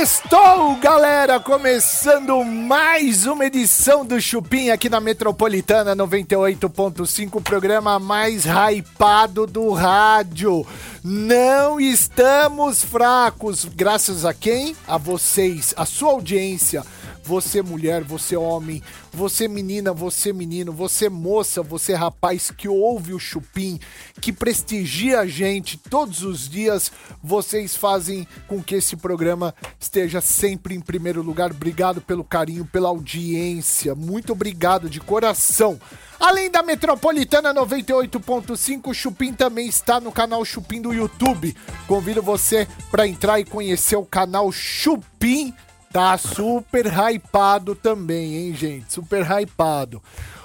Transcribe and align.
Sextou, 0.01 0.77
galera! 0.77 1.39
Começando 1.41 2.43
mais 2.43 3.27
uma 3.27 3.45
edição 3.45 4.03
do 4.07 4.19
Chupim 4.19 4.71
aqui 4.71 4.89
na 4.89 4.99
Metropolitana 4.99 5.95
98.5, 5.95 7.35
o 7.35 7.41
programa 7.43 7.99
mais 7.99 8.47
hypado 8.47 9.47
do 9.47 9.75
rádio. 9.75 10.67
Não 11.05 11.79
estamos 11.79 12.83
fracos, 12.83 13.67
graças 13.67 14.25
a 14.25 14.33
quem? 14.33 14.75
A 14.89 14.97
vocês, 14.97 15.75
a 15.77 15.85
sua 15.85 16.13
audiência. 16.13 16.83
Você 17.31 17.63
mulher, 17.63 18.03
você 18.03 18.37
homem, 18.37 18.83
você 19.13 19.47
menina, 19.47 19.93
você 19.93 20.33
menino, 20.33 20.73
você 20.73 21.09
moça, 21.09 21.63
você 21.63 21.95
rapaz 21.95 22.51
que 22.51 22.69
ouve 22.69 23.15
o 23.15 23.21
Chupim, 23.21 23.79
que 24.21 24.33
prestigia 24.33 25.21
a 25.21 25.27
gente 25.29 25.77
todos 25.77 26.25
os 26.25 26.49
dias, 26.49 26.91
vocês 27.23 27.77
fazem 27.77 28.27
com 28.49 28.61
que 28.61 28.75
esse 28.75 28.97
programa 28.97 29.55
esteja 29.79 30.21
sempre 30.21 30.75
em 30.75 30.81
primeiro 30.81 31.23
lugar. 31.23 31.53
Obrigado 31.53 32.01
pelo 32.01 32.25
carinho, 32.25 32.65
pela 32.65 32.89
audiência. 32.89 33.95
Muito 33.95 34.33
obrigado 34.33 34.91
de 34.91 34.99
coração. 34.99 35.79
Além 36.19 36.51
da 36.51 36.65
Metropolitana 36.65 37.55
98.5, 37.55 38.89
o 38.89 38.93
Chupim 38.93 39.33
também 39.33 39.69
está 39.69 40.01
no 40.01 40.11
canal 40.11 40.45
Chupim 40.45 40.83
do 40.83 40.93
YouTube. 40.93 41.57
Convido 41.87 42.21
você 42.21 42.67
para 42.91 43.07
entrar 43.07 43.39
e 43.39 43.45
conhecer 43.45 43.95
o 43.95 44.05
canal 44.05 44.51
Chupim 44.51 45.55
Tá 45.93 46.17
super 46.17 46.87
hypado 46.87 47.75
também, 47.75 48.37
hein, 48.37 48.55
gente? 48.55 48.93
Super 48.93 49.27
hypado. 49.27 50.01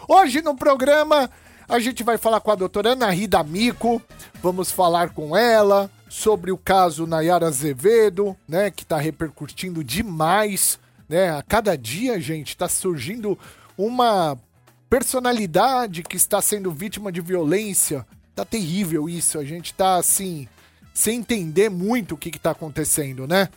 Hoje 0.08 0.42
no 0.42 0.56
programa 0.56 1.30
a 1.70 1.78
gente 1.78 2.02
vai 2.04 2.18
falar 2.18 2.40
com 2.42 2.50
a 2.50 2.56
doutora 2.56 2.94
Ana 2.94 3.12
Rida 3.12 3.44
Mico, 3.44 4.02
vamos 4.42 4.72
falar 4.72 5.12
com 5.12 5.38
ela 5.38 5.88
sobre 6.10 6.52
o 6.52 6.58
caso 6.58 7.06
Nayara 7.06 7.48
Azevedo, 7.48 8.36
né, 8.48 8.72
que 8.72 8.84
tá 8.84 8.98
repercutindo 8.98 9.84
demais, 9.84 10.80
né? 11.08 11.38
A 11.38 11.44
cada 11.44 11.78
dia, 11.78 12.20
gente, 12.20 12.58
tá 12.58 12.68
surgindo 12.68 13.38
uma 13.78 14.36
personalidade 14.90 16.02
que 16.02 16.18
está 16.18 16.42
sendo 16.42 16.72
vítima 16.72 17.12
de 17.12 17.22
violência. 17.22 18.04
Tá 18.36 18.44
terrível 18.44 19.08
isso, 19.08 19.38
a 19.38 19.46
gente 19.46 19.76
tá 19.76 19.98
assim, 19.98 20.48
sem 20.92 21.20
entender 21.20 21.70
muito 21.70 22.16
o 22.16 22.18
que, 22.18 22.32
que 22.32 22.40
tá 22.40 22.50
acontecendo, 22.50 23.28
né? 23.28 23.48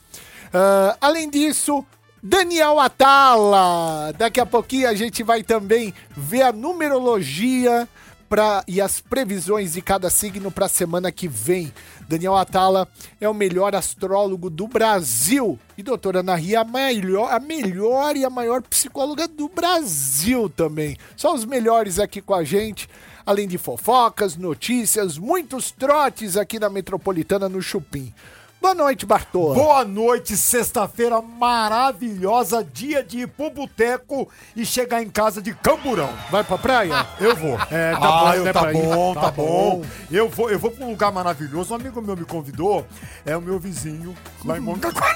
Uh, 0.48 0.96
além 1.00 1.28
disso, 1.28 1.84
Daniel 2.22 2.80
Atala. 2.80 4.12
Daqui 4.16 4.41
a 4.41 4.46
pouquinho 4.46 4.88
a 4.88 4.94
gente 4.94 5.22
vai 5.22 5.42
também 5.42 5.94
ver 6.16 6.42
a 6.42 6.52
numerologia 6.52 7.88
pra, 8.28 8.62
e 8.66 8.80
as 8.80 9.00
previsões 9.00 9.72
de 9.72 9.82
cada 9.82 10.10
signo 10.10 10.50
para 10.50 10.66
a 10.66 10.68
semana 10.68 11.10
que 11.10 11.28
vem. 11.28 11.72
Daniel 12.08 12.36
Atala 12.36 12.88
é 13.20 13.28
o 13.28 13.34
melhor 13.34 13.74
astrólogo 13.74 14.50
do 14.50 14.66
Brasil. 14.66 15.58
E 15.77 15.82
doutora 15.82 16.20
Ana 16.20 16.34
Ria, 16.34 16.60
a 16.60 16.64
melhor, 16.64 17.33
a 17.33 17.38
melhor 17.38 18.16
e 18.16 18.24
a 18.24 18.30
maior 18.30 18.62
psicóloga 18.62 19.28
do 19.28 19.48
Brasil 19.48 20.48
também. 20.48 20.96
São 21.16 21.34
os 21.34 21.44
melhores 21.44 21.98
aqui 21.98 22.20
com 22.20 22.34
a 22.34 22.44
gente. 22.44 22.88
Além 23.24 23.46
de 23.46 23.58
fofocas, 23.58 24.36
notícias, 24.36 25.18
muitos 25.18 25.70
trotes 25.70 26.36
aqui 26.36 26.58
na 26.58 26.70
Metropolitana 26.70 27.46
no 27.48 27.60
Chupim. 27.60 28.12
Boa 28.61 28.75
noite, 28.75 29.06
Bartô. 29.06 29.55
Boa 29.55 29.84
noite, 29.84 30.37
sexta-feira 30.37 31.23
maravilhosa, 31.23 32.64
dia 32.64 33.05
de 33.05 33.20
ir 33.20 33.28
pro 33.28 33.51
boteco 33.51 34.28
e 34.56 34.67
chegar 34.67 35.01
em 35.01 35.09
casa 35.09 35.41
de 35.41 35.55
camburão. 35.55 36.11
Vai 36.28 36.42
pra 36.42 36.59
praia? 36.59 37.06
Eu 37.20 37.36
vou. 37.36 37.56
É, 37.70 37.92
tá 37.92 37.98
ah, 38.03 38.25
bom, 38.25 38.34
eu, 38.34 38.45
né, 38.45 38.53
tá, 38.53 38.73
bom 38.73 39.14
Tá 39.14 39.20
tá, 39.20 39.31
bom. 39.31 39.80
bom, 39.80 39.85
Eu 40.11 40.29
vou, 40.29 40.51
eu 40.51 40.58
vou 40.58 40.73
pra 40.73 40.85
um 40.85 40.91
lugar 40.91 41.13
maravilhoso. 41.13 41.73
Um 41.73 41.77
amigo 41.77 42.02
meu 42.02 42.17
me 42.17 42.24
convidou, 42.24 42.85
é 43.24 43.36
o 43.36 43.41
meu 43.41 43.61
vizinho 43.61 44.13
lá 44.45 44.58
em 44.58 44.61
Mongaguá. 44.61 45.08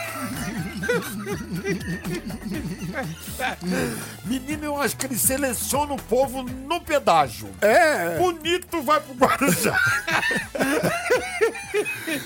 Menino, 4.25 4.65
eu 4.65 4.81
acho 4.81 4.97
que 4.97 5.07
ele 5.07 5.17
seleciona 5.19 5.93
o 5.95 5.97
povo 6.03 6.43
no 6.43 6.81
pedágio. 6.81 7.49
É. 7.61 8.17
Bonito 8.19 8.83
vai 8.83 9.01
pro 9.01 9.15
Guarujá. 9.15 9.79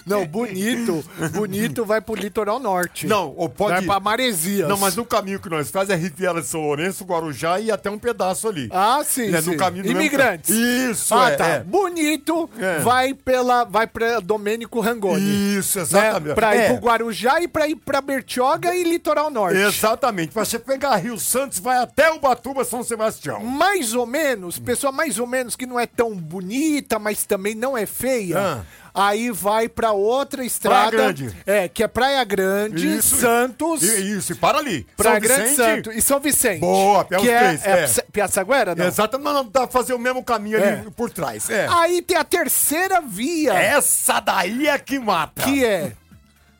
Não, 0.05 0.26
bonito. 0.26 1.05
Bonito 1.32 1.84
vai 1.84 2.00
pro 2.00 2.15
litoral 2.15 2.59
norte. 2.59 3.06
Não, 3.06 3.32
ou 3.37 3.49
pode 3.49 3.75
Vai 3.75 3.82
ir. 3.82 3.87
pra 3.87 4.00
Maresias. 4.00 4.69
Não, 4.69 4.76
mas 4.76 4.97
no 4.97 5.05
caminho 5.05 5.38
que 5.41 5.49
nós 5.49 5.71
faz 5.71 5.88
é 5.91 5.94
Riviera 5.97 6.41
de 6.41 6.47
São 6.47 6.60
Lourenço, 6.60 7.05
Guarujá 7.05 7.59
e 7.60 7.71
até 7.71 7.91
um 7.91 7.99
pedaço 7.99 8.49
ali. 8.49 8.69
Ah, 8.72 9.03
sim, 9.05 9.34
É 9.34 9.41
sim. 9.41 9.50
no 9.50 9.56
caminho 9.56 9.84
do 9.84 9.88
mesmo 9.88 10.00
Imigrantes. 10.00 10.50
Isso, 10.50 11.15
ah, 11.15 11.31
é, 11.31 11.37
tá. 11.37 11.47
é. 11.47 11.60
Bonito 11.60 12.49
É. 12.59 12.78
vai 12.81 13.15
pela 13.15 13.65
vai 13.65 13.87
pra 13.87 14.21
Domênico 14.21 14.81
Rangoni. 14.81 15.56
Isso, 15.59 15.78
Né? 15.78 15.82
exatamente. 15.84 16.34
Pra 16.34 16.56
ir 16.56 16.60
É. 16.60 16.69
pro 16.69 16.76
Guarujá 16.87 17.41
e 17.41 17.49
pra 17.49 17.69
ir 17.69 17.76
pra 17.76 18.00
Bertioga 18.00 18.75
e 18.75 18.82
litoral 18.84 19.31
norte. 19.31 19.59
Exatamente. 19.59 20.32
Pra 20.32 20.44
você 20.56 20.59
pegar 20.59 20.97
Rio 20.97 21.19
Santos, 21.19 21.59
vai 21.59 21.78
até 21.78 22.11
Ubatuba, 22.12 22.65
São 22.65 22.83
Sebastião. 22.83 23.41
Mais 23.41 23.94
ou 23.94 24.06
menos, 24.06 24.59
pessoa 24.59 24.91
mais 24.93 25.19
ou 25.19 25.27
menos 25.27 25.55
que 25.56 25.67
não 25.67 25.78
é 25.78 25.87
tão 25.87 26.15
bonita, 26.15 26.99
mas 26.99 27.25
também 27.25 27.55
não 27.55 27.77
é 27.77 27.87
feia. 27.87 28.39
Ah. 28.39 28.62
Aí 28.99 29.31
vai 29.31 29.69
pra 29.69 29.93
outra 29.93 30.43
estrada. 30.43 30.91
Grande. 30.91 31.31
É, 31.44 31.69
que 31.69 31.83
é 31.83 31.89
Praia 31.89 32.25
Grande, 32.25 32.97
Isso. 32.97 33.17
Santos. 33.17 33.83
E- 33.83 34.17
Isso, 34.17 34.33
e 34.33 34.34
para 34.34 34.56
ali. 34.56 34.87
Praia 34.97 35.21
São 35.21 35.28
Grande 35.28 35.50
Vicente. 35.50 35.56
Santo 35.67 35.93
e 35.93 36.00
São 36.00 36.19
Vicente. 36.21 36.61
Boa, 36.61 37.06
é 37.11 37.17
os 37.17 37.23
que 37.23 37.28
é, 37.31 37.38
três, 37.59 37.67
é. 37.67 37.87
Pi- 38.03 38.12
Piaçaguera, 38.12 38.75
não? 38.75 38.87
Exatamente, 38.87 39.25
não, 39.27 39.34
não, 39.34 39.44
dá 39.44 39.61
pra 39.61 39.69
fazer 39.69 39.93
o 39.93 39.99
mesmo 39.99 40.25
caminho 40.25 40.56
É. 40.59 40.73
ali 40.81 40.91
por 40.93 41.11
trás. 41.11 41.50
É. 41.50 41.67
Aí 41.71 42.00
tem 42.00 42.17
a 42.17 42.25
terceira 42.25 43.03
via, 43.03 43.53
Essa 43.53 44.19
daí 44.21 44.67
é 44.67 44.78
que 44.78 44.99
mata. 44.99 45.43
que 45.43 45.62
é 45.62 45.93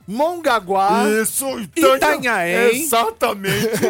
Mongaguá. 0.07 1.05
Isso, 1.23 1.59
Itanha- 1.61 1.97
Itanhaém. 1.97 2.83
Exatamente. 2.83 3.57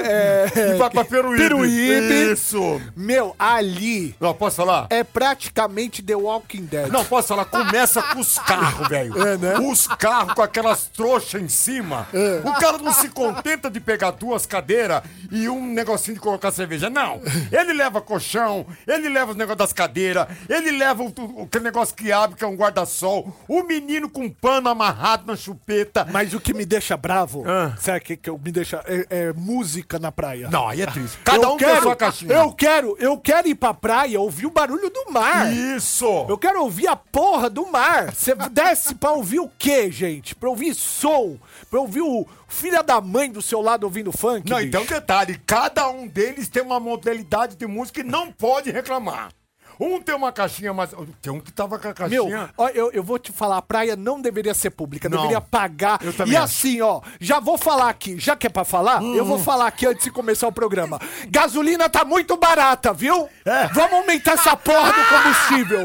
E 0.56 0.74
vai 0.78 0.90
pra 0.90 1.04
Peruíbe. 1.04 1.42
Peruíbe. 1.42 2.32
Isso. 2.32 2.80
Meu, 2.96 3.34
ali 3.38 4.14
Não, 4.20 4.32
posso 4.34 4.56
falar? 4.56 4.86
é 4.90 5.02
praticamente 5.04 6.02
The 6.02 6.14
Walking 6.16 6.64
Dead. 6.64 6.88
Não, 6.90 7.04
posso 7.04 7.28
falar? 7.28 7.44
Começa 7.46 8.02
com 8.02 8.20
os 8.20 8.38
carros, 8.38 8.88
velho. 8.88 9.26
É, 9.26 9.36
né? 9.36 9.58
Os 9.58 9.86
carros 9.86 10.34
com 10.34 10.42
aquelas 10.42 10.84
trouxas 10.88 11.40
em 11.42 11.48
cima. 11.48 12.06
É. 12.12 12.40
O 12.48 12.52
cara 12.54 12.78
não 12.78 12.92
se 12.92 13.08
contenta 13.08 13.70
de 13.70 13.80
pegar 13.80 14.12
duas 14.12 14.46
cadeiras 14.46 15.02
e 15.30 15.48
um 15.48 15.66
negocinho 15.72 16.14
de 16.14 16.20
colocar 16.20 16.50
cerveja. 16.50 16.88
Não. 16.90 17.20
Ele 17.52 17.72
leva 17.72 18.00
colchão, 18.00 18.66
ele 18.86 19.08
leva 19.08 19.32
os 19.32 19.36
negócios 19.36 19.58
das 19.58 19.72
cadeiras, 19.72 20.26
ele 20.48 20.70
leva 20.72 21.02
o, 21.02 21.06
o- 21.18 21.42
aquele 21.44 21.64
negócio 21.64 21.94
que 21.94 22.10
abre, 22.12 22.36
que 22.36 22.44
é 22.44 22.46
um 22.46 22.56
guarda-sol. 22.56 23.34
O 23.48 23.62
menino 23.62 24.08
com 24.08 24.28
pano 24.30 24.68
amarrado 24.68 25.26
na 25.26 25.36
chupeta. 25.36 26.05
Mas 26.12 26.34
o 26.34 26.40
que 26.40 26.52
me 26.54 26.64
deixa 26.64 26.96
bravo, 26.96 27.44
Ah. 27.46 27.74
sabe 27.78 27.98
o 27.98 28.00
que, 28.02 28.16
que 28.16 28.30
me 28.30 28.52
deixa? 28.52 28.82
É, 28.86 29.06
é 29.10 29.32
música 29.32 29.98
na 29.98 30.10
praia. 30.12 30.48
Não, 30.50 30.68
aí 30.68 30.82
é 30.82 30.86
triste. 30.86 31.18
Cada 31.24 31.46
eu 31.46 31.52
um 31.52 31.56
quero, 31.56 31.70
tem 31.70 31.78
a 31.78 31.82
sua 31.82 31.96
caixinha. 31.96 32.32
Eu 32.32 32.52
quero, 32.52 32.96
eu 32.98 33.18
quero 33.18 33.48
ir 33.48 33.54
pra 33.54 33.72
praia 33.74 34.20
ouvir 34.20 34.46
o 34.46 34.50
barulho 34.50 34.90
do 34.90 35.12
mar. 35.12 35.52
Isso. 35.52 36.26
Eu 36.28 36.38
quero 36.38 36.62
ouvir 36.62 36.88
a 36.88 36.96
porra 36.96 37.48
do 37.50 37.66
mar. 37.66 38.12
Você 38.14 38.34
desce 38.50 38.94
pra 38.94 39.12
ouvir 39.12 39.40
o 39.40 39.50
quê, 39.58 39.90
gente? 39.90 40.34
Pra 40.34 40.48
ouvir 40.48 40.74
som? 40.74 41.38
Pra 41.70 41.80
ouvir 41.80 42.02
o 42.02 42.26
filho 42.48 42.82
da 42.82 43.00
mãe 43.00 43.30
do 43.30 43.42
seu 43.42 43.60
lado 43.60 43.84
ouvindo 43.84 44.12
funk? 44.12 44.48
Não, 44.48 44.56
bicho? 44.58 44.68
então 44.68 44.84
detalhe, 44.84 45.40
cada 45.46 45.88
um 45.88 46.06
deles 46.06 46.48
tem 46.48 46.62
uma 46.62 46.78
modalidade 46.80 47.56
de 47.56 47.66
música 47.66 48.00
e 48.00 48.04
não 48.04 48.30
pode 48.32 48.70
reclamar. 48.70 49.30
Um 49.78 50.00
tem 50.00 50.14
uma 50.14 50.32
caixinha, 50.32 50.72
mas 50.72 50.90
tem 51.20 51.32
um 51.32 51.40
que 51.40 51.52
tava 51.52 51.78
com 51.78 51.88
a 51.88 52.08
Meu, 52.08 52.24
caixinha. 52.24 52.50
ó, 52.56 52.68
eu, 52.68 52.90
eu 52.92 53.02
vou 53.02 53.18
te 53.18 53.30
falar, 53.32 53.58
a 53.58 53.62
praia 53.62 53.94
não 53.96 54.20
deveria 54.20 54.54
ser 54.54 54.70
pública, 54.70 55.08
Não. 55.08 55.18
deveria 55.18 55.40
pagar. 55.40 55.98
Eu 56.02 56.26
e 56.26 56.36
assim, 56.36 56.80
ó, 56.80 57.00
já 57.20 57.40
vou 57.40 57.58
falar 57.58 57.88
aqui, 57.90 58.18
já 58.18 58.34
que 58.36 58.46
é 58.46 58.50
pra 58.50 58.64
falar, 58.64 59.02
eu 59.02 59.22
Hum. 59.22 59.26
vou 59.26 59.38
falar 59.38 59.66
aqui 59.66 59.86
antes 59.86 60.04
de 60.04 60.10
começar 60.10 60.46
o 60.48 60.52
programa. 60.52 60.98
Gasolina 61.28 61.88
tá 61.88 62.04
muito 62.04 62.36
barata, 62.36 62.92
viu? 62.92 63.28
É. 63.44 63.68
Vamos 63.68 63.92
aumentar 63.92 64.32
essa 64.32 64.56
porra 64.56 64.92
do 64.92 65.04
combustível. 65.08 65.84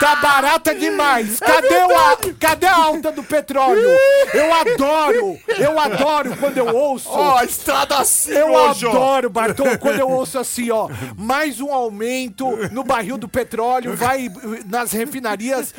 Tá 0.00 0.16
barata 0.16 0.74
demais. 0.74 1.40
É 1.40 1.46
Cadê, 1.46 1.74
o, 1.84 1.96
a- 1.98 2.16
cadê 2.38 2.66
a 2.66 2.76
alta 2.76 3.10
do 3.12 3.22
petróleo? 3.22 3.88
Eu 4.34 4.52
adoro, 4.54 5.38
eu 5.58 5.78
adoro 5.80 6.36
quando 6.36 6.58
eu 6.58 6.74
ouço. 6.74 7.08
Ó, 7.08 7.36
a 7.38 7.44
estrada 7.44 7.96
assim 7.98 8.32
Eu 8.32 8.52
hoje, 8.52 8.86
adoro, 8.86 9.30
Bartô, 9.30 9.64
quando 9.78 9.98
eu 10.00 10.08
ouço 10.10 10.38
assim, 10.38 10.70
ó, 10.70 10.88
mais 11.16 11.60
um 11.60 11.72
aumento 11.72 12.46
no 12.70 12.84
barril 12.96 13.18
do 13.18 13.28
petróleo, 13.28 13.94
vai 13.94 14.30
nas 14.66 14.90
refinarias, 14.92 15.74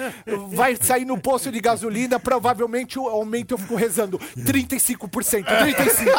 vai 0.52 0.76
sair 0.80 1.04
no 1.06 1.18
posto 1.18 1.52
de 1.52 1.60
gasolina, 1.60 2.20
provavelmente 2.20 3.00
o 3.00 3.08
aumento 3.08 3.54
eu 3.56 3.58
fico 3.58 3.76
rezando 3.76 4.20
35%, 4.38 5.44
35%, 5.46 6.14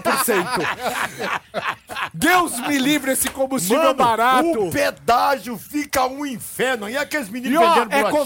40%. 0.00 0.46
Deus 2.12 2.58
me 2.66 2.78
livre 2.78 3.12
esse 3.12 3.28
combustível 3.30 3.82
Mano, 3.82 3.94
barato. 3.94 4.66
o 4.66 4.70
pedágio 4.70 5.56
fica 5.56 6.06
um 6.06 6.26
inferno. 6.26 6.88
E 6.88 6.96
aqueles 6.96 7.28
E 7.28 7.32
meninos 7.32 7.60
ó, 7.62 7.74
vendendo 7.74 7.92
é 7.92 8.02
bolachinha? 8.02 8.20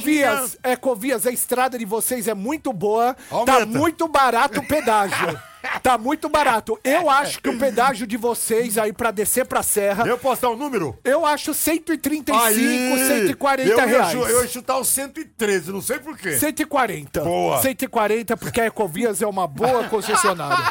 Covias, 0.78 1.26
é 1.26 1.28
a 1.28 1.32
estrada 1.32 1.78
de 1.78 1.84
vocês 1.84 2.26
é 2.28 2.34
muito 2.34 2.72
boa, 2.72 3.14
tá 3.14 3.36
Aumenta. 3.36 3.66
muito 3.66 4.08
barato 4.08 4.60
o 4.60 4.66
pedágio. 4.66 5.38
Tá 5.82 5.98
muito 5.98 6.28
barato. 6.28 6.78
Eu 6.82 7.08
acho 7.10 7.40
que 7.40 7.48
o 7.48 7.58
pedágio 7.58 8.06
de 8.06 8.16
vocês 8.16 8.78
aí 8.78 8.92
pra 8.92 9.10
descer 9.10 9.46
pra 9.46 9.62
serra, 9.62 10.06
Eu 10.06 10.18
posso 10.18 10.42
dar 10.42 10.50
um 10.50 10.56
número? 10.56 10.98
eu 11.04 11.24
acho 11.24 11.52
135, 11.54 12.38
Aí, 12.38 13.08
140 13.26 13.70
eu, 13.70 13.76
reais. 13.88 14.14
Eu, 14.14 14.28
eu 14.28 14.42
ia 14.42 14.48
chutar 14.48 14.78
os 14.78 14.88
113, 14.88 15.72
não 15.72 15.80
sei 15.80 15.98
por 15.98 16.16
quê. 16.16 16.38
140. 16.38 17.20
Boa. 17.22 17.60
140, 17.62 18.36
porque 18.36 18.60
a 18.60 18.66
Ecovias 18.66 19.22
é 19.22 19.26
uma 19.26 19.46
boa 19.46 19.84
concessionária. 19.84 20.64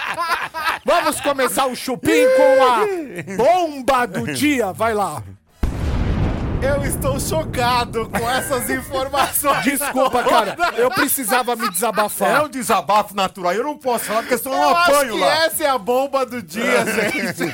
Vamos 0.83 1.19
começar 1.21 1.65
o 1.65 1.75
chupim 1.75 2.25
com 2.37 2.63
a 2.63 2.85
bomba 3.37 4.05
do 4.05 4.31
dia. 4.33 4.71
Vai 4.71 4.93
lá. 4.93 5.23
Eu 6.65 6.83
estou 6.83 7.19
chocado 7.19 8.09
com 8.09 8.29
essas 8.29 8.69
informações. 8.69 9.63
Desculpa, 9.63 10.23
cara. 10.23 10.55
Eu 10.75 10.89
precisava 10.89 11.55
me 11.55 11.67
É 11.67 11.69
desabafar. 11.69 12.45
um 12.45 12.49
desabafo 12.49 13.15
natural. 13.15 13.53
Eu 13.53 13.63
não 13.63 13.77
posso 13.77 14.05
falar 14.05 14.21
porque 14.21 14.37
senão 14.37 14.55
eu, 14.55 14.61
Eu 14.61 14.69
apanho 14.77 15.17
lá. 15.19 15.45
essa 15.45 15.63
é 15.63 15.69
a 15.69 15.77
bomba 15.77 16.25
do 16.25 16.41
dia, 16.41 16.83
gente. 17.11 17.45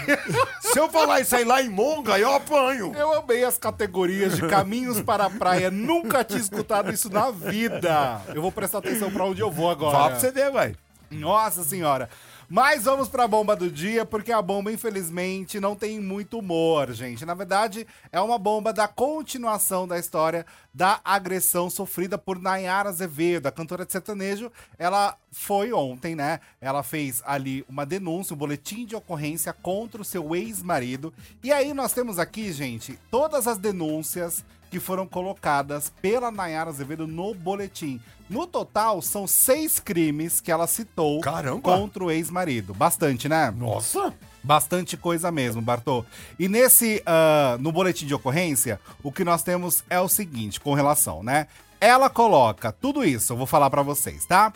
Se 0.61 0.79
eu 0.79 0.87
falar 0.89 1.19
isso 1.19 1.35
aí 1.35 1.43
lá 1.43 1.61
em 1.61 1.69
Monga, 1.69 2.17
eu 2.17 2.33
apanho. 2.33 2.93
Eu 2.95 3.13
amei 3.13 3.43
as 3.43 3.57
categorias 3.57 4.35
de 4.35 4.47
caminhos 4.47 5.01
para 5.01 5.25
a 5.25 5.29
praia. 5.29 5.69
Nunca 5.69 6.23
tinha 6.23 6.39
escutado 6.39 6.91
isso 6.91 7.11
na 7.11 7.31
vida. 7.31 8.21
Eu 8.33 8.41
vou 8.41 8.51
prestar 8.51 8.77
atenção 8.77 9.11
pra 9.11 9.25
onde 9.25 9.41
eu 9.41 9.51
vou 9.51 9.69
agora. 9.69 9.97
Fala 9.97 10.09
pra 10.11 10.19
você 10.19 10.31
ver, 10.31 10.51
velho. 10.51 10.77
Nossa 11.11 11.63
senhora. 11.63 12.09
Mas 12.53 12.83
vamos 12.83 13.07
pra 13.07 13.29
bomba 13.29 13.55
do 13.55 13.71
dia, 13.71 14.05
porque 14.05 14.29
a 14.29 14.41
bomba, 14.41 14.73
infelizmente, 14.73 15.57
não 15.57 15.73
tem 15.73 16.01
muito 16.01 16.37
humor, 16.37 16.91
gente. 16.91 17.25
Na 17.25 17.33
verdade, 17.33 17.87
é 18.11 18.19
uma 18.19 18.37
bomba 18.37 18.73
da 18.73 18.89
continuação 18.89 19.87
da 19.87 19.97
história 19.97 20.45
da 20.73 20.99
agressão 21.01 21.69
sofrida 21.69 22.17
por 22.17 22.37
Nayara 22.37 22.89
Azevedo, 22.89 23.47
a 23.47 23.53
cantora 23.53 23.85
de 23.85 23.93
sertanejo. 23.93 24.51
Ela 24.77 25.15
foi 25.31 25.71
ontem, 25.71 26.13
né? 26.13 26.41
Ela 26.59 26.83
fez 26.83 27.23
ali 27.25 27.63
uma 27.69 27.85
denúncia, 27.85 28.33
um 28.33 28.37
boletim 28.37 28.85
de 28.85 28.97
ocorrência 28.97 29.53
contra 29.53 30.01
o 30.01 30.05
seu 30.05 30.35
ex-marido. 30.35 31.13
E 31.41 31.53
aí 31.53 31.73
nós 31.73 31.93
temos 31.93 32.19
aqui, 32.19 32.51
gente, 32.51 32.99
todas 33.09 33.47
as 33.47 33.57
denúncias 33.57 34.43
que 34.69 34.77
foram 34.77 35.07
colocadas 35.07 35.89
pela 36.01 36.29
Nayara 36.29 36.69
Azevedo 36.69 37.07
no 37.07 37.33
boletim. 37.33 38.01
No 38.31 38.47
total, 38.47 39.01
são 39.01 39.27
seis 39.27 39.77
crimes 39.77 40.39
que 40.39 40.49
ela 40.49 40.65
citou 40.65 41.19
Caramba! 41.19 41.61
contra 41.61 42.01
o 42.01 42.09
ex-marido. 42.09 42.73
Bastante, 42.73 43.27
né? 43.27 43.51
Nossa. 43.51 44.13
Bastante 44.41 44.95
coisa 44.95 45.29
mesmo, 45.29 45.61
Bartô. 45.61 46.05
E 46.39 46.47
nesse, 46.47 47.03
ah, 47.05 47.57
no 47.59 47.73
boletim 47.73 48.05
de 48.05 48.15
ocorrência, 48.15 48.79
o 49.03 49.11
que 49.11 49.25
nós 49.25 49.43
temos 49.43 49.83
é 49.89 49.99
o 49.99 50.07
seguinte, 50.07 50.61
com 50.61 50.73
relação, 50.73 51.21
né? 51.21 51.47
Ela 51.81 52.09
coloca 52.09 52.71
tudo 52.71 53.03
isso, 53.03 53.33
eu 53.33 53.37
vou 53.37 53.45
falar 53.45 53.69
pra 53.69 53.81
vocês, 53.81 54.23
tá? 54.23 54.53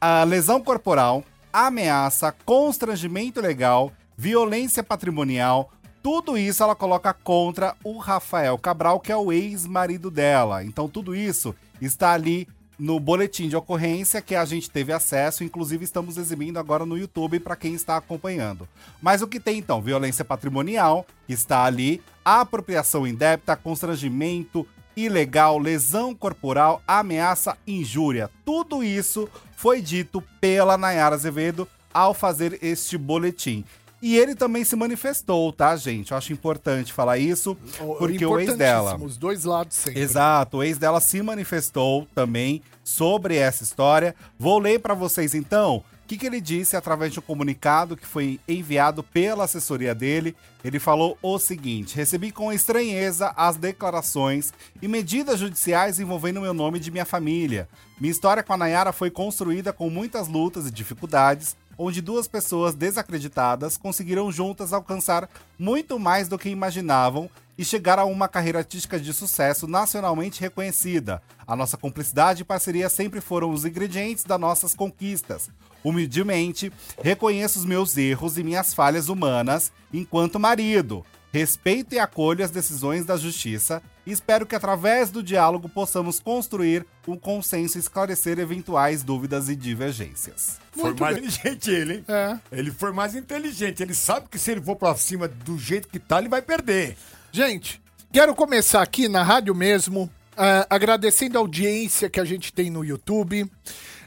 A 0.00 0.22
lesão 0.22 0.60
corporal, 0.60 1.24
ameaça, 1.52 2.32
constrangimento 2.44 3.40
legal, 3.40 3.92
violência 4.16 4.84
patrimonial, 4.84 5.72
tudo 6.00 6.38
isso 6.38 6.62
ela 6.62 6.76
coloca 6.76 7.12
contra 7.12 7.74
o 7.82 7.98
Rafael 7.98 8.56
Cabral, 8.58 9.00
que 9.00 9.10
é 9.10 9.16
o 9.16 9.32
ex-marido 9.32 10.08
dela. 10.08 10.62
Então 10.62 10.88
tudo 10.88 11.16
isso 11.16 11.52
está 11.80 12.12
ali 12.12 12.46
no 12.78 13.00
boletim 13.00 13.48
de 13.48 13.56
ocorrência 13.56 14.22
que 14.22 14.34
a 14.34 14.44
gente 14.44 14.70
teve 14.70 14.92
acesso, 14.92 15.42
inclusive 15.42 15.84
estamos 15.84 16.16
exibindo 16.16 16.58
agora 16.58 16.86
no 16.86 16.96
YouTube 16.96 17.40
para 17.40 17.56
quem 17.56 17.74
está 17.74 17.96
acompanhando. 17.96 18.68
Mas 19.02 19.20
o 19.20 19.26
que 19.26 19.40
tem 19.40 19.58
então? 19.58 19.82
Violência 19.82 20.24
patrimonial, 20.24 21.04
que 21.26 21.32
está 21.32 21.64
ali, 21.64 22.00
apropriação 22.24 23.06
indébita, 23.06 23.56
constrangimento 23.56 24.66
ilegal, 24.96 25.58
lesão 25.58 26.14
corporal, 26.14 26.82
ameaça, 26.86 27.56
injúria. 27.66 28.30
Tudo 28.44 28.82
isso 28.82 29.28
foi 29.56 29.80
dito 29.80 30.22
pela 30.40 30.78
Nayara 30.78 31.14
Azevedo 31.14 31.66
ao 31.92 32.14
fazer 32.14 32.58
este 32.62 32.96
boletim. 32.96 33.64
E 34.00 34.16
ele 34.16 34.34
também 34.34 34.64
se 34.64 34.76
manifestou, 34.76 35.52
tá, 35.52 35.74
gente? 35.76 36.12
Eu 36.12 36.16
acho 36.16 36.32
importante 36.32 36.92
falar 36.92 37.18
isso, 37.18 37.56
porque 37.98 38.24
o 38.24 38.38
ex 38.38 38.56
dela. 38.56 38.96
Os 38.96 39.16
dois 39.16 39.44
lados 39.44 39.76
sempre. 39.76 40.00
Exato, 40.00 40.58
o 40.58 40.62
ex 40.62 40.78
dela 40.78 41.00
se 41.00 41.20
manifestou 41.20 42.06
também 42.14 42.62
sobre 42.84 43.36
essa 43.36 43.64
história. 43.64 44.14
Vou 44.38 44.58
ler 44.58 44.78
para 44.78 44.94
vocês 44.94 45.34
então 45.34 45.82
o 46.04 46.08
que, 46.08 46.16
que 46.16 46.26
ele 46.26 46.40
disse 46.40 46.76
através 46.76 47.12
de 47.12 47.18
um 47.18 47.22
comunicado 47.22 47.96
que 47.96 48.06
foi 48.06 48.38
enviado 48.48 49.02
pela 49.02 49.44
assessoria 49.44 49.94
dele. 49.94 50.34
Ele 50.64 50.78
falou 50.78 51.18
o 51.20 51.36
seguinte: 51.38 51.96
recebi 51.96 52.30
com 52.30 52.52
estranheza 52.52 53.34
as 53.36 53.56
declarações 53.56 54.52
e 54.80 54.86
medidas 54.86 55.40
judiciais 55.40 55.98
envolvendo 55.98 56.40
meu 56.40 56.54
nome 56.54 56.78
e 56.78 56.80
de 56.80 56.92
minha 56.92 57.04
família. 57.04 57.68
Minha 58.00 58.12
história 58.12 58.44
com 58.44 58.52
a 58.52 58.56
Nayara 58.56 58.92
foi 58.92 59.10
construída 59.10 59.72
com 59.72 59.90
muitas 59.90 60.28
lutas 60.28 60.68
e 60.68 60.70
dificuldades 60.70 61.56
onde 61.78 62.02
duas 62.02 62.26
pessoas 62.26 62.74
desacreditadas 62.74 63.76
conseguiram 63.76 64.30
juntas 64.32 64.72
alcançar 64.72 65.30
muito 65.56 65.98
mais 65.98 66.26
do 66.26 66.36
que 66.36 66.48
imaginavam 66.48 67.30
e 67.56 67.64
chegar 67.64 67.98
a 67.98 68.04
uma 68.04 68.28
carreira 68.28 68.58
artística 68.58 68.98
de 68.98 69.12
sucesso 69.12 69.66
nacionalmente 69.66 70.40
reconhecida. 70.40 71.22
A 71.46 71.56
nossa 71.56 71.76
cumplicidade 71.76 72.42
e 72.42 72.44
parceria 72.44 72.88
sempre 72.88 73.20
foram 73.20 73.50
os 73.50 73.64
ingredientes 73.64 74.24
das 74.24 74.40
nossas 74.40 74.74
conquistas. 74.74 75.48
Humildemente, 75.82 76.72
reconheço 77.02 77.60
os 77.60 77.64
meus 77.64 77.96
erros 77.96 78.36
e 78.36 78.42
minhas 78.42 78.74
falhas 78.74 79.08
humanas 79.08 79.72
enquanto 79.92 80.38
marido. 80.38 81.04
Respeito 81.32 81.94
e 81.94 81.98
acolho 81.98 82.44
as 82.44 82.50
decisões 82.50 83.04
da 83.04 83.16
justiça 83.16 83.82
e 84.08 84.12
espero 84.12 84.46
que 84.46 84.56
através 84.56 85.10
do 85.10 85.22
diálogo 85.22 85.68
possamos 85.68 86.18
construir 86.18 86.86
um 87.06 87.14
consenso 87.14 87.76
e 87.76 87.80
esclarecer 87.80 88.38
eventuais 88.38 89.02
dúvidas 89.02 89.50
e 89.50 89.54
divergências. 89.54 90.58
Foi 90.72 90.94
mais 90.94 91.18
inteligente 91.18 91.70
ele, 91.70 91.94
hein? 91.96 92.04
É. 92.08 92.38
Ele 92.50 92.70
foi 92.70 92.90
mais 92.90 93.14
inteligente. 93.14 93.82
Ele 93.82 93.92
sabe 93.92 94.26
que 94.30 94.38
se 94.38 94.50
ele 94.50 94.62
for 94.62 94.76
pra 94.76 94.96
cima 94.96 95.28
do 95.28 95.58
jeito 95.58 95.88
que 95.88 95.98
tá, 95.98 96.20
ele 96.20 96.28
vai 96.30 96.40
perder. 96.40 96.96
Gente, 97.30 97.82
quero 98.10 98.34
começar 98.34 98.80
aqui 98.80 99.08
na 99.08 99.22
rádio 99.22 99.54
mesmo, 99.54 100.10
ah, 100.34 100.66
agradecendo 100.70 101.36
a 101.36 101.42
audiência 101.42 102.08
que 102.08 102.18
a 102.18 102.24
gente 102.24 102.50
tem 102.50 102.70
no 102.70 102.82
YouTube. 102.82 103.50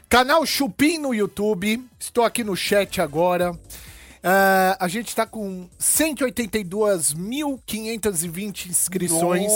Canal 0.08 0.44
Chupim 0.44 0.98
no 0.98 1.14
YouTube. 1.14 1.80
Estou 2.00 2.24
aqui 2.24 2.42
no 2.42 2.56
chat 2.56 3.00
agora. 3.00 3.56
Ah, 4.24 4.76
a 4.78 4.86
gente 4.88 5.14
tá 5.16 5.26
com 5.26 5.68
182.520 5.80 8.66
inscrições. 8.68 9.50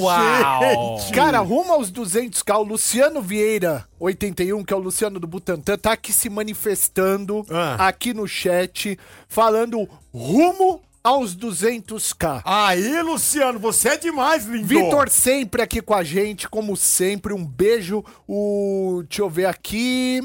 Uau! 0.00 0.98
Cara, 1.14 1.38
rumo 1.40 1.72
aos 1.72 1.90
200k, 1.90 2.58
o 2.58 2.62
Luciano 2.62 3.22
Vieira, 3.22 3.86
81, 3.98 4.62
que 4.64 4.72
é 4.72 4.76
o 4.76 4.80
Luciano 4.80 5.18
do 5.18 5.26
Butantan, 5.26 5.78
tá 5.78 5.92
aqui 5.92 6.12
se 6.12 6.28
manifestando 6.28 7.46
Ah. 7.50 7.88
aqui 7.88 8.12
no 8.12 8.26
chat, 8.28 8.98
falando 9.28 9.88
rumo 10.12 10.82
aos 11.02 11.34
200k. 11.34 12.42
Aí, 12.44 13.00
Luciano, 13.02 13.58
você 13.58 13.88
é 13.90 13.96
demais, 13.96 14.44
lindo. 14.44 14.66
Vitor 14.66 15.08
sempre 15.08 15.62
aqui 15.62 15.80
com 15.80 15.94
a 15.94 16.04
gente, 16.04 16.46
como 16.48 16.76
sempre. 16.76 17.32
Um 17.32 17.44
beijo. 17.44 18.04
O. 18.28 19.02
Deixa 19.08 19.22
eu 19.22 19.30
ver 19.30 19.46
aqui. 19.46 20.20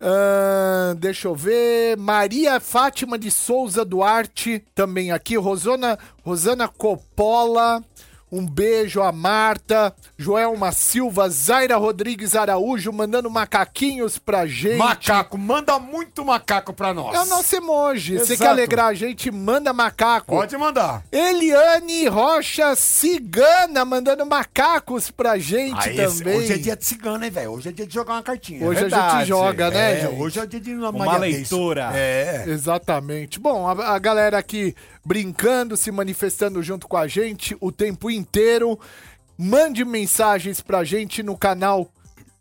Ahn, 0.00 0.96
deixa 0.96 1.28
eu 1.28 1.34
ver. 1.34 1.96
Maria 1.98 2.58
Fátima 2.58 3.18
de 3.18 3.30
Souza 3.30 3.84
Duarte, 3.84 4.64
também 4.74 5.12
aqui. 5.12 5.36
Rosana, 5.36 5.98
Rosana 6.24 6.66
Coppola. 6.66 7.84
Um 8.32 8.46
beijo 8.46 9.02
a 9.02 9.10
Marta, 9.10 9.92
Joelma 10.16 10.70
Silva, 10.72 11.28
Zaira 11.28 11.76
Rodrigues 11.76 12.36
Araújo 12.36 12.92
mandando 12.92 13.28
macaquinhos 13.28 14.18
pra 14.18 14.46
gente. 14.46 14.76
Macaco, 14.76 15.36
manda 15.36 15.78
muito 15.80 16.24
macaco 16.24 16.72
pra 16.72 16.94
nós. 16.94 17.14
É 17.14 17.20
o 17.22 17.26
nosso 17.26 17.56
emoji. 17.56 18.18
Você 18.18 18.36
quer 18.36 18.46
alegrar 18.48 18.86
a 18.86 18.94
gente? 18.94 19.30
Manda 19.32 19.72
macaco. 19.72 20.36
Pode 20.36 20.56
mandar. 20.56 21.02
Eliane 21.10 22.06
Rocha 22.06 22.76
Cigana 22.76 23.84
mandando 23.84 24.24
macacos 24.24 25.10
pra 25.10 25.36
gente 25.38 25.88
Ah, 25.88 25.92
esse- 25.92 26.18
também. 26.20 26.38
hoje 26.38 26.52
é 26.52 26.56
dia 26.56 26.76
de 26.76 26.84
cigano, 26.84 27.24
hein, 27.24 27.30
velho? 27.30 27.50
Hoje 27.52 27.68
é 27.68 27.72
dia 27.72 27.86
de 27.86 27.92
jogar 27.94 28.14
uma 28.14 28.22
cartinha. 28.22 28.64
Hoje 28.64 28.78
a 28.78 28.82
verdade. 28.82 29.18
gente 29.18 29.28
joga, 29.28 29.70
né, 29.70 29.92
É, 29.92 30.00
gente? 30.02 30.20
hoje 30.20 30.38
é 30.40 30.46
dia 30.46 30.60
de 30.60 30.74
Uma 30.74 31.16
leitura. 31.16 31.90
É. 31.94 32.44
Exatamente. 32.46 33.40
Bom, 33.40 33.66
a, 33.66 33.94
a 33.94 33.98
galera 33.98 34.38
aqui 34.38 34.74
brincando, 35.04 35.76
se 35.76 35.90
manifestando 35.90 36.62
junto 36.62 36.86
com 36.86 36.96
a 36.96 37.06
gente 37.06 37.56
o 37.60 37.72
tempo 37.72 38.10
inteiro. 38.10 38.78
Mande 39.36 39.84
mensagens 39.84 40.60
pra 40.60 40.84
gente 40.84 41.22
no 41.22 41.36
canal 41.36 41.90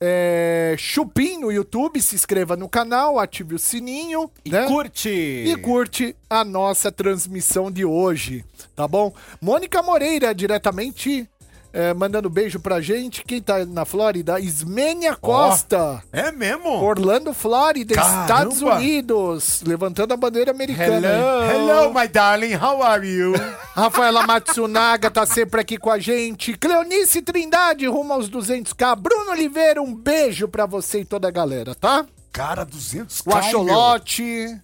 é, 0.01 0.75
Chupim 0.77 1.39
no 1.39 1.51
YouTube. 1.51 2.01
Se 2.01 2.15
inscreva 2.15 2.55
no 2.55 2.69
canal, 2.69 3.19
ative 3.19 3.55
o 3.55 3.59
sininho. 3.59 4.29
E 4.45 4.49
né? 4.49 4.65
curte! 4.67 5.09
e 5.09 5.55
curte 5.57 6.15
a 6.29 6.43
nossa 6.43 6.91
transmissão 6.91 7.71
de 7.71 7.83
hoje, 7.85 8.45
tá 8.75 8.87
bom? 8.87 9.13
Mônica 9.41 9.81
Moreira, 9.81 10.33
diretamente 10.33 11.29
é, 11.71 11.93
mandando 11.93 12.29
beijo 12.29 12.59
pra 12.59 12.81
gente. 12.81 13.23
Quem 13.23 13.41
tá 13.41 13.65
na 13.65 13.85
Flórida? 13.85 14.39
Ismênia 14.39 15.15
Costa. 15.15 16.01
É 16.11 16.31
mesmo? 16.31 16.69
Orlando, 16.69 17.33
Flórida, 17.33 17.95
Caramba! 17.95 18.21
Estados 18.21 18.61
Unidos, 18.61 19.61
levantando 19.65 20.13
a 20.13 20.17
bandeira 20.17 20.51
americana. 20.51 21.07
Hello, 21.51 21.93
my 21.93 22.07
darling, 22.07 22.53
how 22.55 22.81
are 22.81 23.07
you? 23.07 23.33
Rafaela 23.75 24.25
Matsunaga 24.25 25.09
tá 25.11 25.25
sempre 25.25 25.61
aqui 25.61 25.77
com 25.77 25.89
a 25.91 25.99
gente. 25.99 26.53
Cleonice 26.57 27.21
Trindade, 27.21 27.87
rumo 27.87 28.13
aos 28.13 28.29
200k. 28.29 28.95
Bruno 28.95 29.31
Oliveira, 29.31 29.81
um 29.81 29.93
beijo 29.93 30.47
pra 30.47 30.65
você 30.65 31.01
e 31.01 31.05
toda 31.05 31.27
a 31.27 31.31
galera, 31.31 31.75
tá? 31.75 32.05
Cara, 32.31 32.63
200 32.63 33.21
O 33.25 33.33
Acholote. 33.35 34.59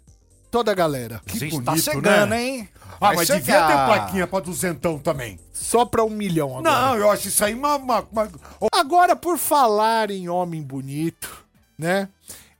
toda 0.52 0.72
a 0.72 0.76
galera. 0.76 1.22
a 1.28 1.32
gente 1.32 1.52
bonito, 1.52 1.66
tá 1.66 1.78
chegando, 1.78 2.30
né? 2.30 2.44
hein? 2.44 2.70
Ah, 3.00 3.14
mas 3.14 3.28
chegar. 3.28 3.40
devia 3.40 3.68
ter 3.68 3.86
plaquinha 3.86 4.28
pra 4.28 4.40
duzentão 4.40 4.98
também. 5.00 5.40
Só 5.54 5.86
pra 5.86 6.04
um 6.04 6.10
milhão 6.10 6.58
agora. 6.58 6.64
Não, 6.64 6.96
eu 6.98 7.10
acho 7.12 7.28
isso 7.28 7.44
aí 7.44 7.54
uma... 7.54 7.76
uma, 7.76 8.00
uma- 8.12 8.30
Agora, 8.74 9.16
por 9.16 9.38
falar 9.38 10.12
em 10.12 10.28
homem 10.30 10.62
bonito, 10.62 11.46
né? 11.78 12.08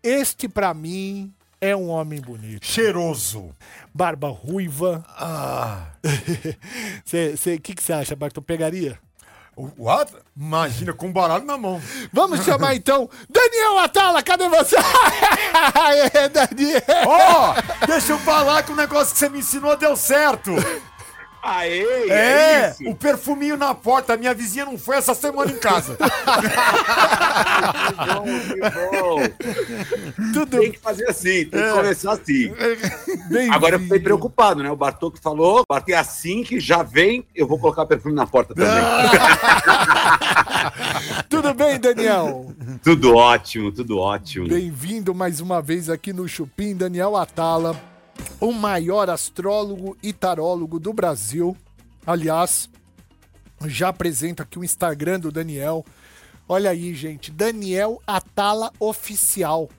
Este, 0.04 0.48
pra 0.48 0.74
mim, 0.74 1.34
é 1.60 1.76
um 1.76 1.90
homem 1.90 2.22
bonito. 2.22 2.66
cheiroso. 2.66 3.50
Barba 3.94 4.30
ruiva. 4.30 5.04
Ah. 5.10 5.88
O 7.58 7.60
que 7.62 7.76
você 7.82 7.94
acha, 7.94 8.16
Bartô? 8.16 8.42
Pegaria? 8.42 9.00
O- 9.56 9.70
What? 9.78 10.12
Imagina, 10.36 10.92
com 10.94 11.08
um 11.08 11.14
baralho 11.14 11.46
na 11.46 11.58
mão. 11.58 11.82
Vamos 12.12 12.44
chamar 12.44 12.76
então 12.76 13.10
Daniel 13.30 13.80
Atala, 13.80 14.22
cadê 14.22 14.50
você? 14.50 14.76
Aê, 15.74 16.28
Daniel! 16.30 16.82
Ó, 17.08 17.56
deixa 17.88 18.12
eu 18.14 18.20
falar 18.20 18.64
que 18.64 18.72
o 18.72 18.76
negócio 18.76 19.14
que 19.14 19.20
você 19.20 19.30
me 19.30 19.40
ensinou 19.40 19.78
deu 19.78 19.96
certo. 19.96 20.52
Aê, 21.46 22.10
É, 22.10 22.76
é 22.82 22.90
o 22.90 22.96
perfuminho 22.96 23.56
na 23.56 23.76
porta. 23.76 24.18
Minha 24.18 24.34
vizinha 24.34 24.66
não 24.66 24.80
foi 24.80 24.98
essa 24.98 25.14
semana 25.14 25.52
em 25.52 25.58
casa. 25.58 25.96
Que 27.86 27.96
bom, 28.14 28.26
que 28.26 28.70
bom. 28.72 29.22
Tudo 30.34 30.60
Tem 30.60 30.72
que 30.72 30.80
fazer 30.80 31.08
assim, 31.10 31.46
tem 31.46 31.62
que 31.62 31.72
começar 31.72 32.14
assim. 32.14 32.52
bem 33.30 33.52
Agora 33.52 33.76
eu 33.76 33.80
fiquei 33.80 34.00
preocupado, 34.00 34.64
né? 34.64 34.72
O 34.72 34.76
Bartô 34.76 35.14
falou, 35.22 35.64
Bartô, 35.68 35.92
é 35.92 35.96
assim 35.96 36.44
que 36.44 36.60
já 36.60 36.84
vem, 36.84 37.26
eu 37.36 37.48
vou 37.48 37.60
colocar 37.60 37.86
perfume 37.86 38.16
na 38.16 38.26
porta 38.26 38.54
também. 38.54 38.72
Tudo 41.30 41.54
bem, 41.54 41.80
Daniel? 41.80 42.52
Tudo 42.84 43.16
ótimo, 43.16 43.72
tudo 43.72 44.00
ótimo. 44.00 44.48
Bem-vindo 44.48 45.14
mais 45.14 45.40
uma 45.40 45.62
vez 45.62 45.90
aqui 45.90 46.12
no 46.12 46.28
Chupim, 46.28 46.76
Daniel 46.76 47.16
Atala, 47.16 47.76
o 48.40 48.52
maior 48.52 49.10
astrólogo 49.10 49.98
e 50.02 50.14
tarólogo 50.14 50.80
do 50.80 50.94
Brasil. 50.94 51.56
Aliás, 52.06 52.70
já 53.66 53.90
apresento 53.90 54.44
aqui 54.44 54.60
o 54.60 54.64
Instagram 54.64 55.20
do 55.20 55.32
Daniel. 55.32 55.86
Olha 56.48 56.70
aí, 56.70 56.94
gente, 56.94 57.32
Daniel 57.32 58.02
Atala 58.06 58.72
Oficial. 58.80 59.70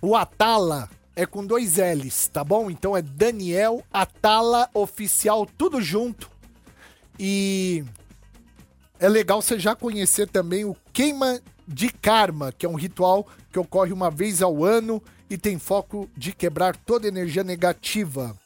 O 0.00 0.14
Atala 0.14 0.88
é 1.16 1.26
com 1.26 1.44
dois 1.44 1.76
L's, 1.76 2.28
tá 2.28 2.44
bom? 2.44 2.70
Então 2.70 2.96
é 2.96 3.02
Daniel 3.02 3.82
Atala 3.92 4.68
Oficial, 4.74 5.46
tudo 5.46 5.80
junto. 5.80 6.30
E 7.18 7.84
é 8.98 9.08
legal 9.08 9.40
você 9.40 9.58
já 9.58 9.74
conhecer 9.74 10.28
também 10.28 10.64
o 10.64 10.76
Queima 10.92 11.40
de 11.66 11.88
Karma, 11.88 12.52
que 12.52 12.66
é 12.66 12.68
um 12.68 12.74
ritual 12.74 13.26
que 13.50 13.58
ocorre 13.58 13.92
uma 13.92 14.10
vez 14.10 14.42
ao 14.42 14.64
ano 14.64 15.02
e 15.28 15.38
tem 15.38 15.58
foco 15.58 16.08
de 16.16 16.32
quebrar 16.32 16.76
toda 16.76 17.08
energia 17.08 17.42
negativa. 17.42 18.36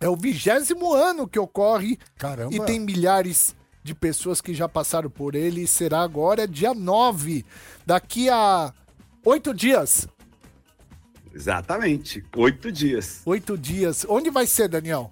É 0.00 0.08
o 0.08 0.16
vigésimo 0.16 0.92
ano 0.94 1.26
que 1.26 1.38
ocorre 1.38 1.98
Caramba. 2.16 2.54
e 2.54 2.60
tem 2.60 2.78
milhares 2.78 3.54
de 3.82 3.94
pessoas 3.94 4.40
que 4.40 4.54
já 4.54 4.68
passaram 4.68 5.10
por 5.10 5.34
ele. 5.34 5.62
E 5.62 5.66
será 5.68 6.02
agora 6.02 6.46
dia 6.46 6.72
9, 6.72 7.44
daqui 7.84 8.28
a 8.28 8.72
oito 9.24 9.52
dias. 9.52 10.06
Exatamente, 11.34 12.24
oito 12.36 12.70
dias. 12.70 13.22
Oito 13.26 13.58
dias. 13.58 14.06
Onde 14.08 14.30
vai 14.30 14.46
ser, 14.46 14.68
Daniel? 14.68 15.10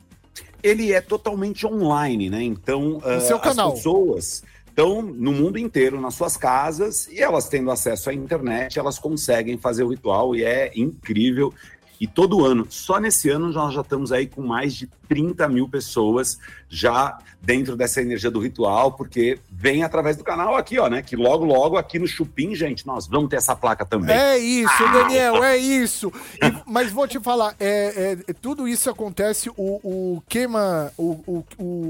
Ele 0.62 0.93
é 0.93 1.00
totalmente 1.00 1.66
online, 1.66 2.31
né? 2.31 2.43
Então, 2.43 3.00
ah, 3.05 3.21
seu 3.21 3.38
canal. 3.38 3.69
as 3.69 3.75
pessoas 3.75 4.43
estão 4.76 5.00
no 5.00 5.33
mundo 5.33 5.59
inteiro, 5.59 5.99
nas 5.99 6.14
suas 6.14 6.37
casas, 6.37 7.09
e 7.09 7.23
elas 7.23 7.49
tendo 7.49 7.71
acesso 7.71 8.11
à 8.11 8.14
internet, 8.14 8.78
elas 8.78 8.99
conseguem 8.99 9.56
fazer 9.56 9.83
o 9.83 9.88
ritual 9.88 10.37
e 10.37 10.45
é 10.45 10.71
incrível. 10.76 11.54
E 12.00 12.07
todo 12.07 12.45
ano, 12.45 12.67
só 12.69 12.99
nesse 12.99 13.31
ano, 13.31 13.50
nós 13.50 13.73
já 13.75 13.81
estamos 13.81 14.12
aí 14.12 14.26
com 14.26 14.43
mais 14.43 14.75
de 14.75 14.87
30 15.09 15.49
mil 15.49 15.69
pessoas 15.69 16.38
já 16.69 17.19
dentro 17.41 17.76
dessa 17.76 18.03
energia 18.03 18.31
do 18.31 18.41
ritual, 18.41 18.93
porque 18.93 19.38
vem 19.50 19.83
através 19.83 20.17
do 20.17 20.25
canal 20.25 20.57
aqui, 20.57 20.79
ó, 20.79 20.88
né? 20.88 21.00
Que 21.00 21.15
logo, 21.17 21.45
logo 21.45 21.76
aqui 21.76 21.99
no 21.99 22.07
Chupim, 22.07 22.55
gente, 22.55 22.87
nós 22.87 23.07
vamos 23.07 23.31
ter 23.31 23.37
essa 23.37 23.55
placa 23.55 23.87
também. 23.87 24.15
É 24.17 24.37
isso, 24.37 24.93
Daniel, 24.93 25.43
é 25.45 25.57
isso. 25.57 26.12
E- 26.43 26.62
mas 26.67 26.91
vou 26.91 27.07
te 27.07 27.21
falar, 27.21 27.55
é, 27.61 28.19
é- 28.29 28.33
tudo 28.35 28.67
isso 28.67 28.91
acontece, 28.91 29.49
o, 29.57 29.81
o 30.17 30.23
queima, 30.29 30.93
o, 30.99 31.12
o, 31.26 31.45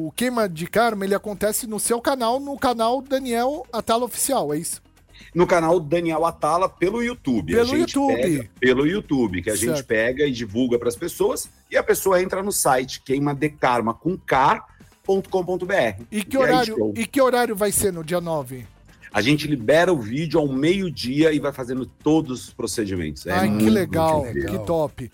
o 0.07 0.13
queima 0.15 0.49
de 0.49 0.67
karma, 0.67 1.05
ele 1.05 1.15
acontece 1.15 1.67
no 1.67 1.81
seu 1.81 2.01
canal, 2.01 2.39
no 2.39 2.57
canal 2.59 3.01
Daniel 3.01 3.67
Atala 3.73 4.05
Oficial, 4.05 4.53
é 4.53 4.59
isso? 4.59 4.86
No 5.35 5.46
canal 5.46 5.78
Daniel 5.80 6.25
Atala 6.25 6.68
pelo 6.68 7.02
YouTube. 7.02 7.52
Pelo 7.52 7.66
gente 7.66 7.94
YouTube. 7.94 8.23
pega- 8.23 8.50
pelo 8.61 8.87
YouTube, 8.87 9.42
que 9.42 9.50
a 9.50 9.56
gente 9.56 9.75
Certo. 9.75 9.87
pega 9.87 10.26
e 10.26 10.30
divulga 10.32 10.78
para 10.78 10.88
as 10.88 10.96
pessoas 10.96 11.49
e 11.70 11.76
a 11.76 11.82
pessoa 11.82 12.23
entra 12.23 12.42
no 12.42 12.52
site 12.52 13.00
queimadekarma 13.02 13.92
com 13.94 14.16
k.com.br. 14.16 16.02
E 16.11 16.23
que 16.25 16.37
aí, 16.37 16.42
horário, 16.42 16.92
e 16.96 17.06
que 17.06 17.20
horário 17.20 17.54
vai 17.56 17.73
ser 17.73 17.92
no 17.92 18.02
dia 18.04 18.20
9? 18.20 18.66
A 19.12 19.23
gente 19.23 19.46
libera 19.46 19.92
o 19.92 19.99
vídeo 19.99 20.38
ao 20.38 20.46
meio-dia 20.49 21.32
e 21.32 21.38
vai 21.38 21.52
fazendo 21.52 21.87
todos 21.87 22.49
os 22.49 22.52
procedimentos. 22.52 23.26
É 23.26 23.32
Ai, 23.32 23.56
que 23.56 23.70
legal, 23.70 24.25
que 24.25 24.58
top. 24.66 25.11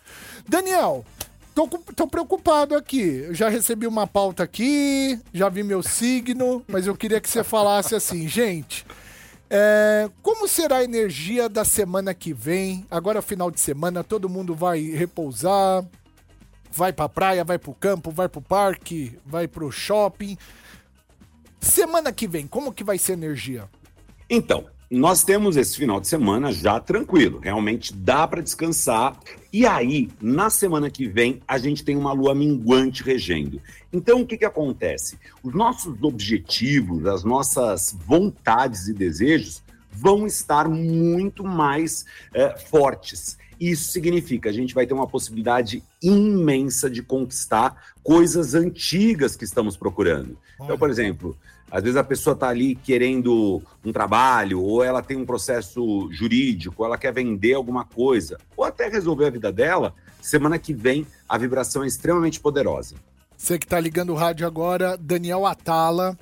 Daniel, 0.49 1.05
tô, 1.55 1.69
com- 1.69 1.79
tô 1.95 2.09
preocupado 2.09 2.75
aqui. 2.75 3.01
Eu 3.29 3.35
já 3.35 3.49
recebi 3.49 3.87
uma 3.87 4.05
pauta 4.07 4.43
aqui, 4.43 5.21
já 5.33 5.49
vi 5.49 5.63
meu 5.63 5.85
signo, 5.85 6.65
mas 6.67 6.89
eu 6.89 6.97
queria 6.97 7.21
que 7.21 7.31
você 7.31 7.45
falasse 7.45 7.95
assim, 7.95 8.27
gente. 8.27 8.85
É, 9.55 10.09
como 10.23 10.49
será 10.49 10.79
a 10.79 10.85
energia 10.85 11.47
da 11.47 11.63
semana 11.63 12.15
que 12.15 12.33
vem? 12.33 12.87
Agora, 12.91 13.21
final 13.21 13.51
de 13.51 13.61
semana, 13.61 14.03
todo 14.03 14.27
mundo 14.27 14.55
vai 14.55 14.81
repousar, 14.81 15.85
vai 16.71 16.91
pra 16.91 17.07
praia, 17.07 17.45
vai 17.45 17.59
pro 17.59 17.75
campo, 17.75 18.11
vai 18.11 18.31
pro 18.31 18.41
parque, 18.41 19.19
vai 19.27 19.47
pro 19.47 19.71
shopping. 19.71 20.39
Semana 21.61 22.11
que 22.11 22.27
vem, 22.27 22.47
como 22.47 22.73
que 22.73 22.83
vai 22.83 22.97
ser 22.97 23.13
a 23.13 23.17
energia? 23.17 23.69
Então, 24.31 24.65
nós 24.93 25.25
temos 25.25 25.57
esse 25.57 25.77
final 25.79 25.99
de 25.99 26.07
semana 26.07 26.53
já 26.53 26.79
tranquilo, 26.79 27.41
realmente 27.43 27.95
dá 27.95 28.29
para 28.29 28.43
descansar. 28.43 29.19
E 29.51 29.67
aí, 29.67 30.11
na 30.21 30.51
semana 30.51 30.91
que 30.91 31.09
vem, 31.09 31.41
a 31.49 31.57
gente 31.57 31.83
tem 31.83 31.97
uma 31.97 32.13
lua 32.13 32.35
minguante 32.35 33.03
regendo. 33.03 33.59
Então, 33.91 34.21
o 34.21 34.27
que, 34.27 34.37
que 34.37 34.45
acontece? 34.45 35.19
Os 35.43 35.55
nossos 35.55 36.03
objetivos, 36.03 37.07
as 37.07 37.25
nossas 37.25 37.97
vontades 38.07 38.87
e 38.87 38.93
desejos 38.93 39.63
vão 39.91 40.27
estar 40.27 40.69
muito 40.69 41.43
mais 41.43 42.05
eh, 42.35 42.55
fortes. 42.59 43.39
Isso 43.59 43.93
significa 43.93 44.51
a 44.51 44.53
gente 44.53 44.75
vai 44.75 44.87
ter 44.87 44.93
uma 44.93 45.07
possibilidade 45.07 45.83
imensa 46.03 46.91
de 46.91 47.03
conquistar 47.03 47.95
coisas 48.03 48.55
antigas 48.55 49.37
que 49.37 49.45
estamos 49.45 49.77
procurando. 49.77 50.37
Então, 50.61 50.77
por 50.77 50.91
exemplo, 50.91 51.37
às 51.73 51.83
vezes 51.83 51.97
a 51.97 52.05
pessoa 52.05 52.35
está 52.35 52.51
ali 52.51 52.75
querendo 52.75 53.63
um 53.83 53.91
trabalho, 53.91 54.61
ou 54.61 54.85
ela 54.85 55.01
tem 55.01 55.17
um 55.17 55.25
processo 55.25 56.07
jurídico, 56.13 56.85
ela 56.85 56.99
quer 56.99 57.15
vender 57.15 57.55
alguma 57.55 57.83
coisa, 57.83 58.37
ou 58.55 58.63
até 58.63 58.89
resolver 58.89 59.25
a 59.25 59.31
vida 59.31 59.51
dela. 59.51 59.95
Semana 60.21 60.59
que 60.59 60.75
vem, 60.75 61.07
a 61.27 61.39
vibração 61.39 61.83
é 61.83 61.87
extremamente 61.87 62.39
poderosa. 62.39 62.97
Você 63.39 63.59
que 63.59 63.67
tá 63.67 63.81
ligando 63.81 64.11
o 64.11 64.15
rádio 64.15 64.47
agora, 64.47 64.99
Daniel 64.99 65.47
Atala. 65.47 66.17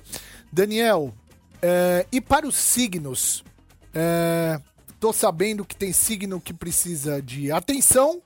Daniel, 0.53 1.13
é, 1.61 2.07
e 2.13 2.21
para 2.21 2.47
os 2.47 2.55
signos? 2.55 3.43
É, 3.93 4.57
sabendo 5.13 5.65
que 5.65 5.75
tem 5.75 5.91
signo 5.91 6.39
que 6.39 6.53
precisa 6.53 7.21
de 7.21 7.51
atenção, 7.51 8.21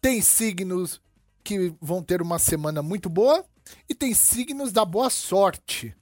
tem 0.00 0.22
signos 0.22 1.02
que 1.44 1.74
vão 1.82 2.02
ter 2.02 2.22
uma 2.22 2.38
semana 2.38 2.82
muito 2.82 3.10
boa 3.10 3.44
e 3.86 3.94
tem 3.94 4.14
signos 4.14 4.72
da 4.72 4.86
boa 4.86 5.10
sorte. 5.10 5.94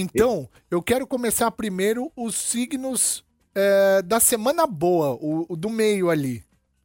Então, 0.00 0.48
eu 0.70 0.82
quero 0.82 1.06
começar 1.06 1.50
primeiro 1.50 2.10
os 2.16 2.34
signos 2.36 3.24
é, 3.54 4.02
da 4.02 4.18
semana 4.18 4.66
boa, 4.66 5.14
o, 5.20 5.46
o 5.48 5.56
do 5.56 5.68
meio 5.68 6.10
ali. 6.10 6.44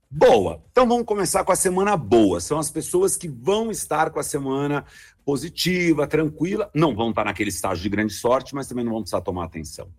Boa. 0.09 0.63
Então 0.71 0.87
vamos 0.87 1.05
começar 1.05 1.43
com 1.43 1.51
a 1.51 1.55
semana 1.55 1.97
boa. 1.97 2.39
São 2.39 2.57
as 2.57 2.71
pessoas 2.71 3.17
que 3.17 3.27
vão 3.27 3.69
estar 3.69 4.09
com 4.09 4.19
a 4.19 4.23
semana 4.23 4.85
positiva, 5.25 6.07
tranquila. 6.07 6.71
Não 6.73 6.95
vão 6.95 7.09
estar 7.09 7.25
naquele 7.25 7.49
estágio 7.49 7.83
de 7.83 7.89
grande 7.89 8.13
sorte, 8.13 8.55
mas 8.55 8.67
também 8.67 8.85
não 8.85 8.93
vão 8.93 9.01
precisar 9.01 9.21
tomar 9.21 9.43
atenção. 9.45 9.89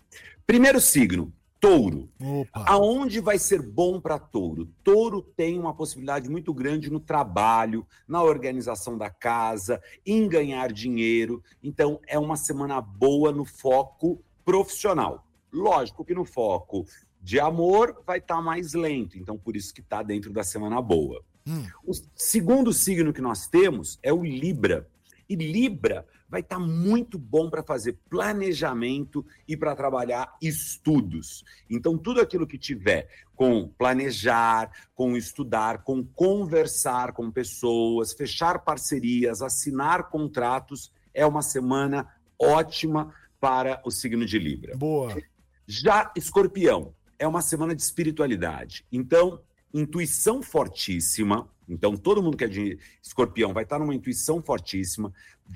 Primeiro 0.47 0.81
signo, 0.81 1.31
touro. 1.61 2.09
Opa. 2.21 2.65
Aonde 2.67 3.21
vai 3.21 3.39
ser 3.39 3.63
bom 3.63 4.01
para 4.01 4.19
touro? 4.19 4.69
Touro 4.83 5.23
tem 5.23 5.59
uma 5.59 5.75
possibilidade 5.75 6.29
muito 6.29 6.53
grande 6.55 6.91
no 6.91 7.01
trabalho, 7.01 7.87
na 8.07 8.23
organização 8.23 8.97
da 8.97 9.11
casa, 9.11 9.81
em 10.07 10.29
ganhar 10.29 10.73
dinheiro. 10.73 11.43
Então, 11.63 12.01
é 12.07 12.19
uma 12.19 12.37
semana 12.37 12.81
boa 12.81 13.33
no 13.33 13.45
foco 13.45 14.23
profissional. 14.45 15.27
Lógico 15.53 16.05
que 16.05 16.15
no 16.15 16.25
foco 16.25 16.87
de 17.21 17.41
amor 17.41 18.03
vai 18.07 18.19
estar 18.19 18.41
mais 18.41 18.75
lento, 18.75 19.19
então 19.19 19.37
por 19.37 19.57
isso 19.57 19.75
que 19.75 19.81
está 19.81 20.03
dentro 20.03 20.33
da 20.33 20.45
semana 20.45 20.81
boa. 20.81 21.23
Hum. 21.47 21.65
O 21.85 21.93
segundo 22.15 22.73
signo 22.73 23.13
que 23.13 23.21
nós 23.21 23.49
temos 23.49 23.99
é 24.03 24.13
o 24.13 24.23
Libra. 24.23 24.89
E 25.29 25.35
Libra 25.35 26.07
vai 26.29 26.41
estar 26.41 26.59
muito 26.59 27.19
bom 27.19 27.49
para 27.49 27.63
fazer 27.63 27.99
planejamento 28.09 29.25
e 29.47 29.57
para 29.57 29.75
trabalhar 29.75 30.37
estudos. 30.43 31.45
Então, 31.71 31.97
tudo 31.97 32.21
aquilo 32.21 32.47
que 32.47 32.59
tiver 32.59 33.09
com 33.35 33.69
planejar, 33.69 34.71
com 34.95 35.17
estudar, 35.17 35.83
com 35.83 36.05
conversar 36.05 37.13
com 37.13 37.31
pessoas, 37.31 38.13
fechar 38.13 38.59
parcerias, 38.59 39.41
assinar 39.41 40.11
contratos, 40.11 40.93
é 41.15 41.25
uma 41.25 41.43
semana 41.43 42.07
ótima 42.39 43.13
para 43.41 43.81
o 43.85 43.91
signo 43.91 44.27
de 44.27 44.39
Libra. 44.39 44.77
Boa. 44.77 45.17
Já 45.67 46.11
Escorpião 46.17 46.95
é 47.19 47.27
uma 47.27 47.43
semana 47.43 47.75
de 47.75 47.83
espiritualidade. 47.83 48.87
Então, 48.91 49.41
intuição 49.73 50.43
fortíssima. 50.43 51.49
Então, 51.69 51.97
todo 51.97 52.23
mundo 52.23 52.37
que 52.37 52.45
é 52.45 52.49
de 52.49 52.79
escorpião 53.03 53.53
vai 53.53 53.65
estar 53.65 53.79
numa 53.79 53.95
intuição 53.95 54.43
fortíssima, 54.43 55.13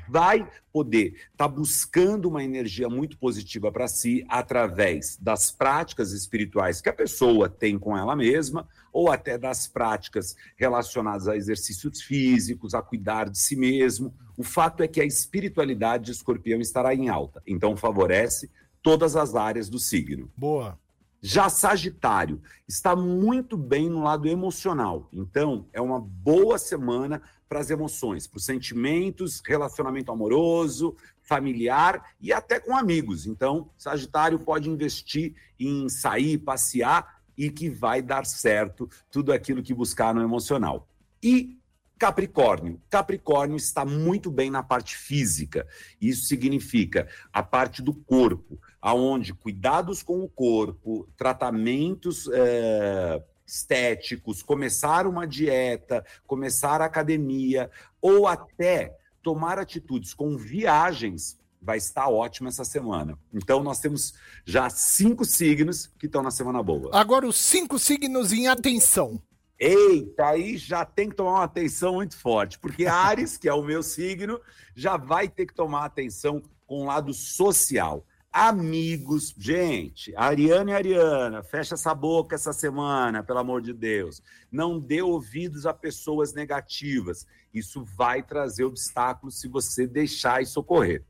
vai 0.08 0.48
poder 0.72 1.14
estar 1.30 1.48
buscando 1.48 2.28
uma 2.28 2.42
energia 2.42 2.88
muito 2.88 3.16
positiva 3.18 3.70
para 3.70 3.88
si 3.88 4.24
através 4.28 5.16
das 5.20 5.50
práticas 5.50 6.12
espirituais 6.12 6.80
que 6.80 6.88
a 6.88 6.92
pessoa 6.92 7.48
tem 7.48 7.78
com 7.78 7.96
ela 7.96 8.16
mesma, 8.16 8.68
ou 8.92 9.10
até 9.10 9.38
das 9.38 9.66
práticas 9.66 10.36
relacionadas 10.56 11.28
a 11.28 11.36
exercícios 11.36 12.02
físicos, 12.02 12.74
a 12.74 12.82
cuidar 12.82 13.30
de 13.30 13.38
si 13.38 13.56
mesmo. 13.56 14.14
O 14.36 14.42
fato 14.42 14.82
é 14.82 14.88
que 14.88 15.00
a 15.00 15.04
espiritualidade 15.04 16.06
de 16.06 16.12
escorpião 16.12 16.60
estará 16.60 16.94
em 16.94 17.08
alta, 17.08 17.42
então 17.46 17.76
favorece 17.76 18.50
todas 18.82 19.14
as 19.16 19.34
áreas 19.34 19.68
do 19.68 19.78
signo. 19.78 20.30
Boa. 20.36 20.81
Já 21.24 21.48
Sagitário 21.48 22.42
está 22.66 22.96
muito 22.96 23.56
bem 23.56 23.88
no 23.88 24.02
lado 24.02 24.26
emocional. 24.26 25.08
Então, 25.12 25.68
é 25.72 25.80
uma 25.80 26.00
boa 26.00 26.58
semana 26.58 27.22
para 27.48 27.60
as 27.60 27.70
emoções, 27.70 28.26
para 28.26 28.38
os 28.38 28.44
sentimentos, 28.44 29.40
relacionamento 29.46 30.10
amoroso, 30.10 30.96
familiar 31.22 32.10
e 32.20 32.32
até 32.32 32.58
com 32.58 32.76
amigos. 32.76 33.24
Então, 33.24 33.70
Sagitário 33.78 34.40
pode 34.40 34.68
investir 34.68 35.36
em 35.60 35.88
sair, 35.88 36.38
passear 36.38 37.20
e 37.38 37.50
que 37.50 37.70
vai 37.70 38.02
dar 38.02 38.26
certo 38.26 38.90
tudo 39.08 39.32
aquilo 39.32 39.62
que 39.62 39.72
buscar 39.72 40.12
no 40.12 40.22
emocional. 40.22 40.88
E 41.22 41.56
Capricórnio. 42.02 42.82
Capricórnio 42.90 43.56
está 43.56 43.84
muito 43.84 44.28
bem 44.28 44.50
na 44.50 44.60
parte 44.60 44.96
física. 44.96 45.64
Isso 46.00 46.24
significa 46.26 47.06
a 47.32 47.44
parte 47.44 47.80
do 47.80 47.94
corpo, 47.94 48.58
aonde 48.80 49.32
cuidados 49.32 50.02
com 50.02 50.20
o 50.20 50.28
corpo, 50.28 51.08
tratamentos 51.16 52.28
é, 52.32 53.22
estéticos, 53.46 54.42
começar 54.42 55.06
uma 55.06 55.28
dieta, 55.28 56.04
começar 56.26 56.80
a 56.80 56.86
academia, 56.86 57.70
ou 58.00 58.26
até 58.26 58.98
tomar 59.22 59.60
atitudes 59.60 60.12
com 60.12 60.36
viagens, 60.36 61.38
vai 61.60 61.78
estar 61.78 62.08
ótimo 62.08 62.48
essa 62.48 62.64
semana. 62.64 63.16
Então, 63.32 63.62
nós 63.62 63.78
temos 63.78 64.12
já 64.44 64.68
cinco 64.68 65.24
signos 65.24 65.88
que 66.00 66.06
estão 66.06 66.20
na 66.20 66.32
semana 66.32 66.60
boa. 66.64 66.90
Agora 66.92 67.28
os 67.28 67.36
cinco 67.36 67.78
signos 67.78 68.32
em 68.32 68.48
atenção. 68.48 69.22
Eita, 69.64 70.26
aí 70.26 70.58
já 70.58 70.84
tem 70.84 71.08
que 71.08 71.14
tomar 71.14 71.34
uma 71.34 71.44
atenção 71.44 71.94
muito 71.94 72.16
forte, 72.16 72.58
porque 72.58 72.84
Ares, 72.90 73.36
que 73.36 73.48
é 73.48 73.54
o 73.54 73.62
meu 73.62 73.80
signo, 73.80 74.40
já 74.74 74.96
vai 74.96 75.28
ter 75.28 75.46
que 75.46 75.54
tomar 75.54 75.84
atenção 75.84 76.42
com 76.66 76.82
o 76.82 76.86
lado 76.86 77.14
social. 77.14 78.04
Amigos, 78.32 79.32
gente, 79.38 80.12
Ariana 80.16 80.72
e 80.72 80.74
Ariana, 80.74 81.44
fecha 81.44 81.74
essa 81.74 81.94
boca 81.94 82.34
essa 82.34 82.52
semana, 82.52 83.22
pelo 83.22 83.38
amor 83.38 83.62
de 83.62 83.72
Deus. 83.72 84.20
Não 84.50 84.80
dê 84.80 85.00
ouvidos 85.00 85.64
a 85.64 85.72
pessoas 85.72 86.32
negativas. 86.32 87.24
Isso 87.54 87.84
vai 87.84 88.20
trazer 88.20 88.64
obstáculos 88.64 89.38
se 89.38 89.46
você 89.46 89.86
deixar 89.86 90.42
isso 90.42 90.58
ocorrer. 90.58 91.04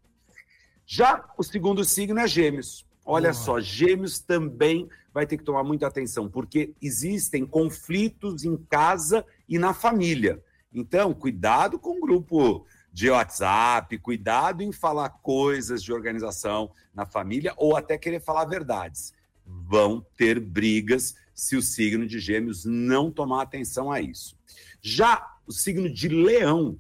Já 0.85 1.25
o 1.38 1.42
segundo 1.42 1.85
signo 1.87 2.21
é 2.21 2.26
Gêmeos. 2.26 2.85
Olha 3.02 3.32
só, 3.32 3.61
Gêmeos 3.61 4.18
também 4.18 4.90
vai 5.12 5.26
ter 5.26 5.37
que 5.37 5.45
tomar 5.45 5.62
muita 5.62 5.87
atenção, 5.87 6.28
porque 6.28 6.75
existem 6.81 7.45
conflitos 7.45 8.45
em 8.45 8.57
casa 8.57 9.25
e 9.49 9.59
na 9.59 9.75
família. 9.75 10.42
Então, 10.73 11.12
cuidado 11.12 11.78
com 11.78 11.99
o 11.99 12.00
grupo 12.00 12.66
de 12.92 13.11
WhatsApp, 13.11 13.99
cuidado 13.99 14.62
em 14.62 14.73
falar 14.73 15.09
coisas 15.09 15.83
de 15.83 15.92
organização 15.92 16.70
na 16.94 17.07
família 17.07 17.55
ou 17.57 17.77
até 17.77 17.96
querer 17.96 18.20
falar 18.20 18.44
verdades. 18.44 19.14
Vão 19.44 20.05
ter 20.16 20.38
brigas 20.38 21.14
se 21.35 21.57
o 21.57 21.62
signo 21.62 22.07
de 22.07 22.18
Gêmeos 22.18 22.64
não 22.64 23.11
tomar 23.11 23.42
atenção 23.42 23.90
a 23.90 24.01
isso. 24.01 24.37
Já 24.81 25.37
o 25.46 25.53
signo 25.53 25.88
de 25.88 26.09
Leão 26.09 26.79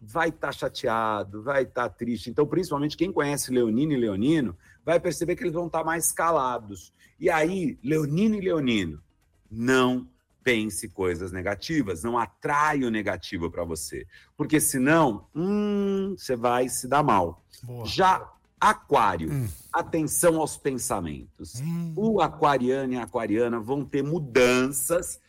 vai 0.00 0.28
estar 0.28 0.52
chateado, 0.52 1.42
vai 1.42 1.62
estar 1.62 1.88
triste. 1.88 2.28
Então, 2.28 2.46
principalmente 2.46 2.96
quem 2.96 3.10
conhece 3.10 3.50
Leonino 3.50 3.92
e 3.92 3.96
Leonino, 3.96 4.56
vai 4.84 5.00
perceber 5.00 5.36
que 5.36 5.42
eles 5.42 5.52
vão 5.52 5.66
estar 5.66 5.84
mais 5.84 6.12
calados. 6.12 6.92
E 7.18 7.30
aí, 7.30 7.78
Leonino 7.82 8.34
e 8.36 8.40
Leonino, 8.40 9.02
não 9.50 10.08
pense 10.42 10.88
coisas 10.88 11.32
negativas, 11.32 12.02
não 12.02 12.18
atrai 12.18 12.84
o 12.84 12.90
negativo 12.90 13.50
para 13.50 13.64
você, 13.64 14.06
porque 14.36 14.60
senão, 14.60 15.26
hum, 15.34 16.14
você 16.18 16.36
vai 16.36 16.68
se 16.68 16.86
dar 16.86 17.02
mal. 17.02 17.42
Boa. 17.62 17.86
Já 17.86 18.30
Aquário, 18.64 19.28
atenção 19.70 20.40
aos 20.40 20.56
pensamentos. 20.56 21.60
O 21.94 22.18
aquariano 22.22 22.94
e 22.94 22.96
a 22.96 23.02
aquariana 23.02 23.60
vão 23.60 23.84
ter 23.84 24.02
mudanças 24.02 25.20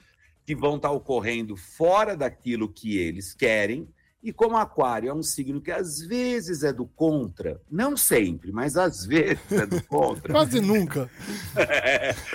que 0.46 0.56
vão 0.56 0.78
estar 0.78 0.92
ocorrendo 0.92 1.58
fora 1.58 2.16
daquilo 2.16 2.72
que 2.72 2.98
eles 2.98 3.34
querem. 3.34 3.90
E 4.26 4.34
como 4.34 4.58
Aquário 4.58 5.12
é 5.12 5.14
um 5.14 5.22
signo 5.22 5.62
que 5.62 5.72
às 5.72 6.00
vezes 6.00 6.64
é 6.64 6.74
do 6.74 6.88
contra, 6.88 7.62
não 7.70 7.96
sempre, 7.96 8.52
mas 8.52 8.76
às 8.76 9.06
vezes 9.06 9.38
é 9.52 9.68
do 9.68 9.84
contra. 9.84 10.34
Quase 10.34 10.60
nunca. 10.60 11.08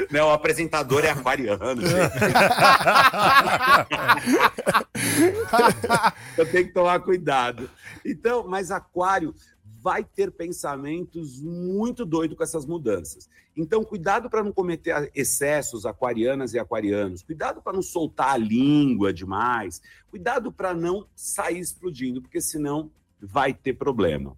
Não, 0.08 0.28
o 0.28 0.30
apresentador 0.30 1.04
é 1.04 1.10
aquariano, 1.10 1.82
gente. 1.82 1.90
Eu 6.38 6.48
tenho 6.48 6.68
que 6.68 6.72
tomar 6.72 7.00
cuidado. 7.00 7.68
Então, 8.06 8.46
mas 8.46 8.70
Aquário 8.70 9.34
vai 9.82 10.04
ter 10.04 10.30
pensamentos 10.30 11.40
muito 11.40 12.04
doidos 12.04 12.36
com 12.36 12.42
essas 12.42 12.66
mudanças. 12.66 13.28
Então, 13.56 13.82
cuidado 13.82 14.28
para 14.28 14.44
não 14.44 14.52
cometer 14.52 15.10
excessos 15.14 15.86
aquarianas 15.86 16.54
e 16.54 16.58
aquarianos. 16.58 17.22
Cuidado 17.22 17.62
para 17.62 17.72
não 17.72 17.82
soltar 17.82 18.34
a 18.34 18.36
língua 18.36 19.12
demais. 19.12 19.80
Cuidado 20.10 20.52
para 20.52 20.74
não 20.74 21.06
sair 21.14 21.58
explodindo, 21.58 22.20
porque 22.20 22.40
senão 22.40 22.90
vai 23.20 23.52
ter 23.52 23.74
problema. 23.74 24.36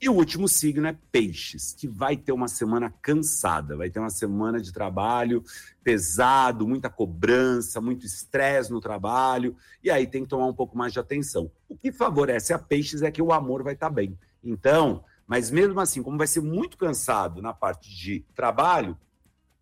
E 0.00 0.08
o 0.08 0.14
último 0.14 0.48
signo 0.48 0.86
é 0.88 0.98
Peixes, 1.12 1.72
que 1.72 1.86
vai 1.86 2.16
ter 2.16 2.32
uma 2.32 2.48
semana 2.48 2.92
cansada, 3.00 3.76
vai 3.76 3.88
ter 3.88 4.00
uma 4.00 4.10
semana 4.10 4.60
de 4.60 4.72
trabalho 4.72 5.44
pesado, 5.82 6.66
muita 6.66 6.90
cobrança, 6.90 7.80
muito 7.80 8.04
estresse 8.04 8.72
no 8.72 8.80
trabalho, 8.80 9.54
e 9.82 9.90
aí 9.90 10.06
tem 10.06 10.24
que 10.24 10.28
tomar 10.28 10.46
um 10.46 10.54
pouco 10.54 10.76
mais 10.76 10.92
de 10.92 10.98
atenção. 10.98 11.50
O 11.68 11.76
que 11.76 11.92
favorece 11.92 12.52
a 12.52 12.58
Peixes 12.58 13.02
é 13.02 13.12
que 13.12 13.22
o 13.22 13.32
amor 13.32 13.62
vai 13.62 13.74
estar 13.74 13.90
bem. 13.90 14.18
Então, 14.44 15.02
mas 15.26 15.50
mesmo 15.50 15.80
assim, 15.80 16.02
como 16.02 16.18
vai 16.18 16.26
ser 16.26 16.42
muito 16.42 16.76
cansado 16.76 17.40
na 17.40 17.52
parte 17.52 17.90
de 17.90 18.20
trabalho, 18.34 18.96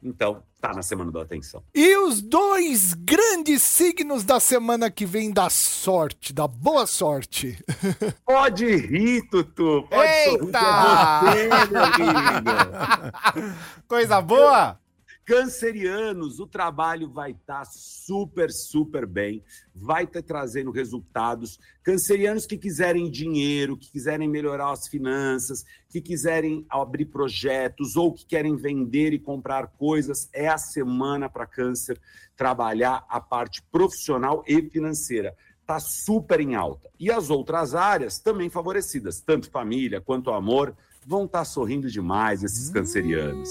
então 0.02 0.42
tá 0.60 0.72
na 0.72 0.82
semana 0.82 1.12
da 1.12 1.22
atenção. 1.22 1.62
E 1.74 1.96
os 1.96 2.20
dois 2.20 2.94
grandes 2.94 3.62
signos 3.62 4.24
da 4.24 4.40
semana 4.40 4.90
que 4.90 5.06
vem 5.06 5.32
da 5.32 5.48
sorte, 5.48 6.32
da 6.32 6.48
boa 6.48 6.86
sorte. 6.86 7.56
Pode 8.26 8.66
rir, 8.66 9.22
Tutu. 9.30 9.86
Pode 9.88 10.24
sorrir, 10.24 10.50
é 10.56 11.48
você, 11.48 11.70
meu 11.70 11.82
amigo. 11.82 12.50
Coisa 13.86 14.20
boa! 14.20 14.81
Cancerianos, 15.32 16.40
o 16.40 16.46
trabalho 16.46 17.08
vai 17.08 17.30
estar 17.30 17.64
super, 17.64 18.50
super 18.50 19.06
bem, 19.06 19.42
vai 19.74 20.04
estar 20.04 20.22
trazendo 20.22 20.70
resultados. 20.70 21.58
Cancerianos 21.82 22.44
que 22.44 22.58
quiserem 22.58 23.10
dinheiro, 23.10 23.78
que 23.78 23.90
quiserem 23.90 24.28
melhorar 24.28 24.72
as 24.72 24.88
finanças, 24.88 25.64
que 25.88 26.02
quiserem 26.02 26.66
abrir 26.68 27.06
projetos 27.06 27.96
ou 27.96 28.12
que 28.12 28.26
querem 28.26 28.56
vender 28.56 29.14
e 29.14 29.18
comprar 29.18 29.68
coisas, 29.68 30.28
é 30.34 30.48
a 30.48 30.58
semana 30.58 31.30
para 31.30 31.46
Câncer 31.46 31.98
trabalhar 32.36 33.02
a 33.08 33.18
parte 33.18 33.62
profissional 33.72 34.44
e 34.46 34.60
financeira. 34.68 35.34
Está 35.62 35.80
super 35.80 36.40
em 36.40 36.54
alta. 36.54 36.90
E 37.00 37.10
as 37.10 37.30
outras 37.30 37.74
áreas 37.74 38.18
também 38.18 38.50
favorecidas, 38.50 39.22
tanto 39.22 39.50
família 39.50 39.98
quanto 39.98 40.30
amor, 40.30 40.76
vão 41.06 41.24
estar 41.24 41.44
sorrindo 41.44 41.90
demais 41.90 42.42
esses 42.42 42.70
cancerianos. 42.70 43.48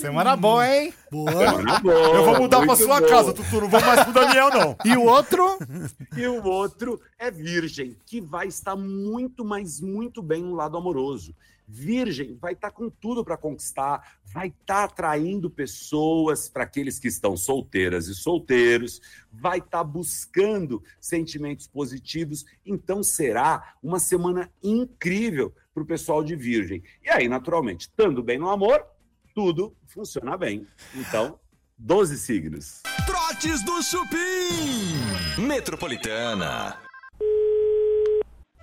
Semana 0.00 0.36
boa, 0.36 0.66
hein? 0.68 0.92
Boa. 1.10 1.30
Semana 1.32 1.80
boa, 1.80 1.94
Eu 1.94 2.24
vou 2.24 2.38
mudar 2.40 2.64
pra 2.64 2.76
sua 2.76 3.00
boa. 3.00 3.08
casa, 3.08 3.32
Tutu. 3.32 3.60
Não 3.60 3.68
vou 3.68 3.80
mais 3.80 4.04
pro 4.04 4.12
Daniel, 4.12 4.50
não. 4.50 4.76
E 4.84 4.96
o 4.96 5.02
outro? 5.02 5.58
E 6.16 6.26
o 6.26 6.42
outro 6.44 7.00
é 7.18 7.30
Virgem, 7.30 7.96
que 8.06 8.20
vai 8.20 8.46
estar 8.46 8.74
muito, 8.74 9.44
mas 9.44 9.80
muito 9.80 10.22
bem 10.22 10.42
no 10.42 10.54
lado 10.54 10.76
amoroso. 10.76 11.34
Virgem 11.68 12.38
vai 12.40 12.52
estar 12.52 12.70
com 12.70 12.88
tudo 12.88 13.24
para 13.24 13.36
conquistar, 13.36 14.18
vai 14.24 14.48
estar 14.48 14.84
atraindo 14.84 15.50
pessoas 15.50 16.48
para 16.48 16.62
aqueles 16.62 16.98
que 16.98 17.08
estão 17.08 17.36
solteiras 17.36 18.06
e 18.06 18.14
solteiros, 18.14 19.00
vai 19.32 19.58
estar 19.58 19.82
buscando 19.82 20.82
sentimentos 21.00 21.66
positivos. 21.66 22.46
Então 22.64 23.02
será 23.02 23.74
uma 23.82 23.98
semana 23.98 24.50
incrível 24.62 25.52
para 25.76 25.82
o 25.82 25.86
pessoal 25.86 26.24
de 26.24 26.34
Virgem. 26.34 26.82
E 27.04 27.10
aí, 27.10 27.28
naturalmente, 27.28 27.82
estando 27.82 28.22
bem 28.22 28.38
no 28.38 28.48
amor, 28.48 28.82
tudo 29.34 29.76
funciona 29.86 30.34
bem. 30.34 30.66
Então, 30.94 31.38
12 31.76 32.16
signos. 32.16 32.80
Trotes 33.04 33.62
do 33.62 33.82
Chupim. 33.82 35.42
Metropolitana. 35.46 36.78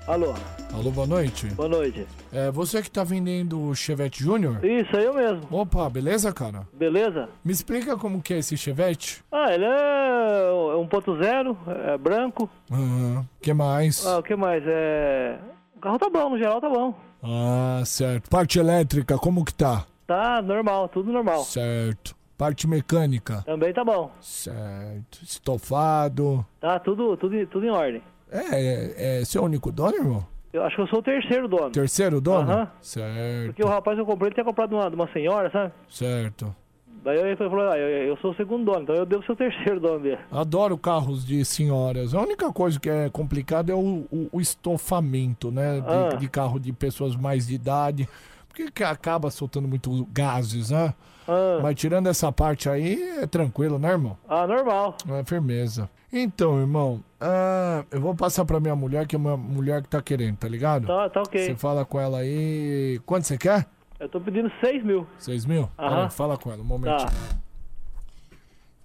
Alô, 0.08 0.34
Alô, 0.74 0.90
boa 0.92 1.06
noite. 1.08 1.46
boa 1.52 1.70
noite. 1.70 2.06
É 2.34 2.50
você 2.52 2.82
que 2.82 2.90
tá 2.92 3.04
vendendo 3.04 3.62
o 3.62 3.76
Chevette 3.76 4.22
Júnior? 4.22 4.66
Isso, 4.66 4.98
é 4.98 5.06
eu 5.06 5.14
mesmo. 5.14 5.44
Opa, 5.52 5.88
beleza, 5.90 6.34
cara? 6.34 6.68
Beleza? 6.74 7.30
Me 7.46 7.54
explica 7.54 7.96
como 7.96 8.22
que 8.24 8.34
é 8.34 8.40
esse 8.40 8.58
Chevette? 8.58 9.24
Ah, 9.32 9.54
ele 9.54 9.64
é 9.64 10.50
1.0, 10.76 11.58
é 11.94 11.98
branco. 11.98 12.50
Ah, 12.72 13.24
que 13.40 13.54
mais? 13.54 14.04
Ah, 14.06 14.18
o 14.18 14.24
que 14.24 14.36
mais? 14.36 14.64
É... 14.66 15.40
O 15.84 15.86
carro 15.86 16.00
tá 16.00 16.10
bom, 16.10 16.30
no 16.30 16.38
geral 16.38 16.62
tá 16.62 16.70
bom. 16.70 16.94
Ah, 17.22 17.84
certo. 17.86 18.30
Parte 18.30 18.58
elétrica, 18.58 19.18
como 19.18 19.44
que 19.44 19.54
tá? 19.54 19.86
Tá 20.08 20.42
normal, 20.42 20.88
tudo 20.88 21.12
normal. 21.12 21.44
Certo. 21.44 22.16
Parte 22.38 22.66
mecânica? 22.70 23.44
Também 23.46 23.74
tá 23.74 23.84
bom. 23.84 24.10
Certo. 24.22 25.20
Estofado? 25.22 26.46
Tá 26.62 26.80
tudo, 26.80 27.18
tudo, 27.18 27.36
tudo 27.48 27.66
em 27.66 27.70
ordem. 27.70 28.02
É, 28.32 28.38
é, 28.38 29.20
é 29.20 29.26
seu 29.26 29.44
único 29.44 29.74
dono, 29.74 29.94
irmão? 29.94 30.26
Eu 30.54 30.64
acho 30.64 30.74
que 30.78 30.82
eu 30.84 30.88
sou 30.88 31.00
o 31.00 31.04
terceiro 31.04 31.50
dono. 31.50 31.72
Terceiro 31.72 32.22
dono? 32.22 32.50
Aham. 32.50 32.72
Certo, 32.80 33.48
Porque 33.48 33.66
o 33.66 33.68
rapaz 33.68 34.00
eu 34.00 34.06
comprei, 34.06 34.30
ele 34.30 34.36
tinha 34.36 34.46
comprado 34.46 34.78
uma, 34.78 34.90
de 34.90 34.96
uma 34.96 35.12
senhora, 35.12 35.52
sabe? 35.52 35.74
certo. 35.90 36.56
Daí 37.04 37.20
ele 37.20 37.36
falou, 37.36 37.70
ah, 37.70 37.78
eu, 37.78 38.16
sou 38.18 38.32
o 38.32 38.36
segundo 38.36 38.64
dono, 38.66 38.84
então 38.84 38.96
eu 38.96 39.06
devo 39.06 39.24
ser 39.26 39.34
o 39.34 39.36
terceiro 39.36 39.80
dono 39.80 40.00
dele. 40.00 40.20
Adoro 40.32 40.78
carros 40.78 41.26
de 41.26 41.44
senhoras. 41.44 42.14
A 42.14 42.22
única 42.22 42.52
coisa 42.54 42.80
que 42.80 42.90
é 42.90 43.10
complicada 43.10 43.72
é 43.72 43.76
o, 43.76 44.06
o- 44.10 44.30
o 44.32 44.40
estofamento, 44.42 45.52
né? 45.52 45.82
De, 45.82 45.88
Ah. 45.88 46.16
de 46.18 46.28
carro 46.30 46.60
de 46.60 46.72
pessoas 46.72 47.16
mais 47.16 47.48
de 47.48 47.56
idade. 47.56 48.08
Porque 48.48 48.72
que 48.72 48.84
acaba 48.84 49.30
soltando 49.32 49.68
muito 49.68 50.08
gases, 50.14 50.70
né? 50.70 50.94
Ah, 51.28 51.60
Mas 51.62 51.76
tirando 51.76 52.08
essa 52.08 52.32
parte 52.32 52.70
aí, 52.70 53.02
é 53.22 53.26
tranquilo, 53.28 53.80
né, 53.80 53.90
irmão? 53.92 54.18
ah 54.28 54.46
normal. 54.46 54.96
É 55.10 55.24
firmeza. 55.24 55.90
Então, 56.12 56.60
irmão, 56.60 57.04
ah, 57.20 57.84
eu 57.90 58.00
vou 58.00 58.14
passar 58.14 58.46
pra 58.46 58.60
minha 58.60 58.76
mulher, 58.76 59.08
que 59.08 59.16
é 59.16 59.20
uma 59.20 59.36
mulher 59.36 59.82
que 59.82 59.90
tá 59.90 60.00
querendo, 60.02 60.38
tá 60.38 60.48
ligado? 60.48 60.86
Tá, 60.86 61.10
tá 61.10 61.22
ok. 61.22 61.42
Você 61.42 61.56
fala 61.56 61.84
com 61.84 62.00
ela 62.00 62.20
aí. 62.20 63.00
Quanto 63.06 63.26
você 63.26 63.38
quer? 63.38 63.66
Eu 64.04 64.10
tô 64.10 64.20
pedindo 64.20 64.52
6 64.60 64.84
mil. 64.84 65.08
Seis 65.18 65.46
mil? 65.46 65.70
Aham. 65.80 65.96
Peraí, 65.96 66.10
fala 66.12 66.38
com 66.38 66.52
ela, 66.52 66.62
um 66.62 66.66
momentinho. 66.66 67.10
Tá. 67.10 67.16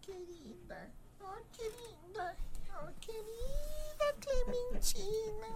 Querida, 0.00 0.88
oh 1.20 1.26
querida, 1.50 2.37
oh 2.81 2.87
querida 3.00 4.14
Clementina. 4.20 5.46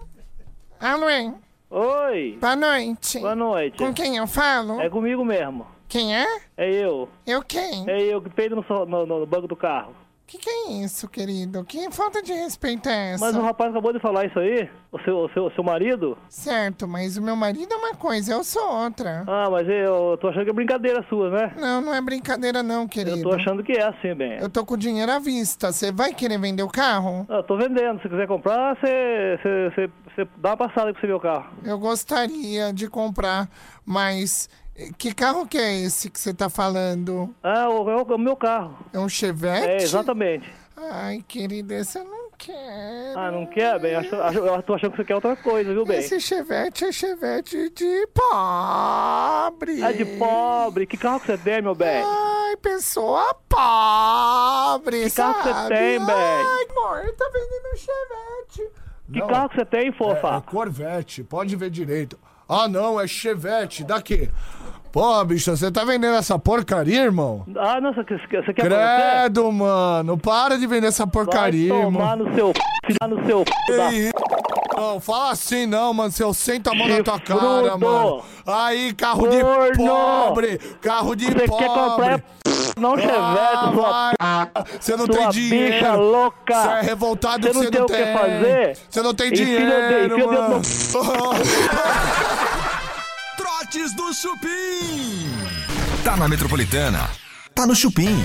Alô, 0.80 1.08
hein? 1.08 1.34
Oi, 1.70 2.38
boa 2.40 2.56
noite. 2.56 3.20
boa 3.20 3.36
noite. 3.36 3.78
Com 3.78 3.94
quem 3.94 4.16
eu 4.16 4.26
falo? 4.26 4.80
É 4.80 4.90
comigo 4.90 5.24
mesmo. 5.24 5.64
Quem 5.88 6.12
é? 6.16 6.26
É 6.56 6.68
eu. 6.68 7.08
Eu 7.24 7.40
quem? 7.44 7.88
É 7.88 8.02
eu 8.02 8.20
que 8.20 8.30
peido 8.30 8.56
no, 8.56 8.64
so- 8.64 8.84
no, 8.84 9.06
no 9.06 9.24
banco 9.26 9.46
do 9.46 9.54
carro. 9.54 9.94
Que 10.26 10.38
que 10.38 10.48
é 10.48 10.72
isso, 10.82 11.08
querido? 11.08 11.62
Que 11.64 11.90
falta 11.90 12.22
de 12.22 12.32
respeito 12.32 12.88
é 12.88 13.12
essa? 13.12 13.24
Mas 13.24 13.36
o 13.36 13.42
rapaz 13.42 13.70
acabou 13.70 13.92
de 13.92 14.00
falar 14.00 14.24
isso 14.24 14.38
aí? 14.38 14.66
O 14.90 14.98
seu, 15.00 15.16
o 15.18 15.28
seu, 15.30 15.44
o 15.46 15.50
seu 15.52 15.62
marido? 15.62 16.16
Certo, 16.28 16.88
mas 16.88 17.18
o 17.18 17.22
meu 17.22 17.36
marido 17.36 17.70
é 17.72 17.76
uma 17.76 17.94
coisa, 17.94 18.32
eu 18.32 18.42
sou 18.42 18.66
outra. 18.84 19.24
Ah, 19.26 19.50
mas 19.50 19.68
eu 19.68 20.16
tô 20.20 20.28
achando 20.28 20.44
que 20.44 20.50
é 20.50 20.54
brincadeira 20.54 21.04
sua, 21.08 21.28
né? 21.30 21.52
Não, 21.58 21.82
não 21.82 21.94
é 21.94 22.00
brincadeira 22.00 22.62
não, 22.62 22.88
querido. 22.88 23.18
Eu 23.18 23.22
tô 23.22 23.34
achando 23.34 23.62
que 23.62 23.72
é 23.72 23.84
assim, 23.84 24.14
bem. 24.14 24.38
Eu 24.38 24.48
tô 24.48 24.64
com 24.64 24.76
dinheiro 24.76 25.12
à 25.12 25.18
vista. 25.18 25.70
Você 25.70 25.92
vai 25.92 26.14
querer 26.14 26.38
vender 26.38 26.62
o 26.62 26.68
carro? 26.68 27.26
Ah, 27.28 27.36
Eu 27.36 27.42
tô 27.42 27.56
vendendo. 27.58 28.00
Se 28.00 28.08
quiser 28.08 28.26
comprar, 28.26 28.74
você 28.76 30.26
dá 30.38 30.50
uma 30.50 30.56
passada 30.56 30.92
pra 30.92 31.00
você 31.00 31.06
ver 31.06 31.14
o 31.14 31.20
carro. 31.20 31.52
Eu 31.62 31.78
gostaria 31.78 32.72
de 32.72 32.88
comprar, 32.88 33.50
mas 33.84 34.48
que 34.98 35.12
carro 35.14 35.46
que 35.46 35.58
é 35.58 35.80
esse 35.82 36.08
que 36.10 36.18
você 36.18 36.32
tá 36.32 36.48
falando? 36.48 37.34
Ah, 37.42 37.68
o, 37.68 37.88
é 37.90 37.96
o, 37.96 38.12
é 38.12 38.14
o 38.14 38.18
meu 38.18 38.36
carro. 38.36 38.76
É 38.92 38.98
um 38.98 39.08
Chevette? 39.08 39.66
É, 39.68 39.76
exatamente. 39.82 40.50
Ai, 40.76 41.22
querida, 41.28 41.74
esse 41.74 41.98
eu 41.98 42.04
não 42.04 42.30
quero. 42.38 43.18
Ah, 43.18 43.30
não 43.30 43.46
quer, 43.46 43.78
bem? 43.78 43.94
Acho, 43.94 44.16
acho- 44.16 44.38
eu 44.38 44.62
tô 44.62 44.74
achando 44.74 44.90
que 44.92 44.96
você 44.96 45.04
quer 45.04 45.14
outra 45.14 45.36
coisa, 45.36 45.72
viu, 45.72 45.84
bem? 45.84 45.98
Esse 45.98 46.18
Chevette 46.18 46.84
é 46.86 46.90
Chevette 46.92 47.70
de 47.70 48.06
pobre. 48.08 49.82
É 49.82 49.92
de 49.92 50.04
pobre. 50.18 50.86
Que 50.86 50.96
carro 50.96 51.20
que 51.20 51.26
você 51.26 51.38
tem, 51.38 51.62
meu 51.62 51.74
bem? 51.74 52.02
Ai, 52.04 52.56
pessoa 52.56 53.34
pobre, 53.48 55.04
Que 55.04 55.10
carro 55.10 55.34
que 55.42 55.48
você 55.48 55.68
tem, 55.68 56.04
bem? 56.04 56.14
Ai, 56.16 56.66
amor, 56.70 57.12
tá 57.16 57.30
vendendo 57.32 57.72
um 57.72 57.76
Chevette. 57.76 58.70
Que 59.12 59.18
Não, 59.20 59.26
carro 59.28 59.48
que 59.50 59.56
você 59.56 59.64
tem, 59.66 59.88
É, 59.88 59.92
fofa? 59.92 60.36
é 60.36 60.40
Corvette, 60.50 61.22
pode 61.22 61.54
ver 61.54 61.70
direito. 61.70 62.18
Ah, 62.48 62.66
não, 62.68 63.00
é 63.00 63.06
Chevette, 63.06 63.84
daqui. 63.84 64.30
Pô, 64.92 65.24
bicho, 65.24 65.56
você 65.56 65.70
tá 65.72 65.84
vendendo 65.84 66.16
essa 66.16 66.38
porcaria, 66.38 67.00
irmão? 67.04 67.46
Ah, 67.56 67.80
não, 67.80 67.94
você, 67.94 68.02
você 68.04 68.26
quer 68.28 68.42
pra 68.42 68.52
você? 68.52 69.20
Credo, 69.22 69.50
mano, 69.50 70.18
para 70.18 70.58
de 70.58 70.66
vender 70.66 70.88
essa 70.88 71.04
Vai 71.06 71.12
porcaria, 71.12 71.72
tomar 71.72 72.12
irmão. 72.12 72.16
no 72.28 72.34
seu... 72.34 72.52
Filha 72.84 73.08
no 73.08 73.24
seu... 73.26 73.42
Da... 73.74 73.88
Que 73.88 73.94
isso? 73.94 74.12
Não, 74.76 75.00
fala 75.00 75.30
assim 75.30 75.64
não, 75.66 75.94
mano. 75.94 76.10
Se 76.10 76.22
eu 76.22 76.34
sento 76.34 76.68
a 76.70 76.74
mão 76.74 76.88
na 76.88 77.02
tua 77.02 77.18
cara, 77.20 77.78
mano. 77.78 78.22
Aí, 78.46 78.92
carro 78.92 79.28
de 79.28 79.38
pobre. 79.76 80.58
Carro 80.82 81.14
de 81.14 81.26
Você 81.26 81.46
pobre. 81.46 81.56
quer 81.66 81.68
comprar 81.74 82.18
é 82.18 82.22
não 82.80 82.96
chevette, 82.96 83.18
Ah, 83.18 83.70
sua... 83.72 83.90
vai. 83.90 84.50
Você 84.80 84.96
não 84.96 85.06
sua 85.06 85.14
tem 85.14 85.26
bicha 85.28 85.30
dinheiro. 85.40 86.00
louca. 86.00 86.54
Você 86.54 86.68
é 86.68 86.80
revoltado 86.82 87.46
Você 87.46 87.52
não 87.54 87.62
você 87.62 87.70
tem 87.70 87.78
não 87.80 87.86
o 87.86 87.88
que 87.88 87.96
tem. 87.96 88.12
fazer? 88.18 88.76
Você 88.90 89.02
não 89.02 89.14
tem 89.14 89.30
dedo- 89.30 89.44
dinheiro, 89.44 89.64
enfia 90.14 90.26
o 90.26 90.30
dedo 90.30 90.42
mano. 90.42 90.62
Do 93.72 94.12
Chupim. 94.12 95.30
Tá 96.04 96.14
na 96.14 96.28
Metropolitana. 96.28 97.08
Tá 97.54 97.66
no 97.66 97.74
Chupim. 97.74 98.18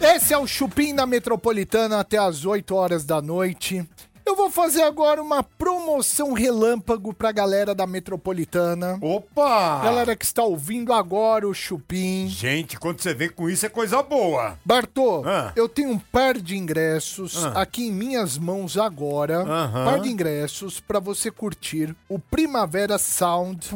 Esse 0.00 0.34
é 0.34 0.36
o 0.36 0.48
Chupim 0.48 0.92
na 0.92 1.06
Metropolitana 1.06 2.00
até 2.00 2.18
as 2.18 2.44
8 2.44 2.74
horas 2.74 3.04
da 3.04 3.22
noite. 3.22 3.88
Eu 4.24 4.36
vou 4.36 4.50
fazer 4.50 4.82
agora 4.82 5.20
uma 5.22 5.42
promoção 5.42 6.32
relâmpago 6.32 7.12
pra 7.12 7.32
galera 7.32 7.74
da 7.74 7.86
Metropolitana. 7.86 8.98
Opa! 9.00 9.80
Galera 9.82 10.14
que 10.14 10.24
está 10.24 10.42
ouvindo 10.44 10.92
agora 10.92 11.48
o 11.48 11.54
Chupim. 11.54 12.28
Gente, 12.28 12.78
quando 12.78 13.00
você 13.00 13.12
vem 13.12 13.28
com 13.30 13.48
isso 13.48 13.66
é 13.66 13.68
coisa 13.68 14.02
boa. 14.02 14.58
Bartô, 14.64 15.22
Ah. 15.26 15.52
eu 15.56 15.68
tenho 15.68 15.90
um 15.90 15.98
par 15.98 16.38
de 16.38 16.56
ingressos 16.56 17.44
Ah. 17.44 17.62
aqui 17.62 17.88
em 17.88 17.92
minhas 17.92 18.38
mãos 18.38 18.76
agora. 18.76 19.40
Aham. 19.42 19.84
Par 19.84 20.00
de 20.00 20.08
ingressos 20.10 20.78
pra 20.80 21.00
você 21.00 21.30
curtir 21.30 21.94
o 22.08 22.18
Primavera 22.18 22.98
Sound 22.98 23.70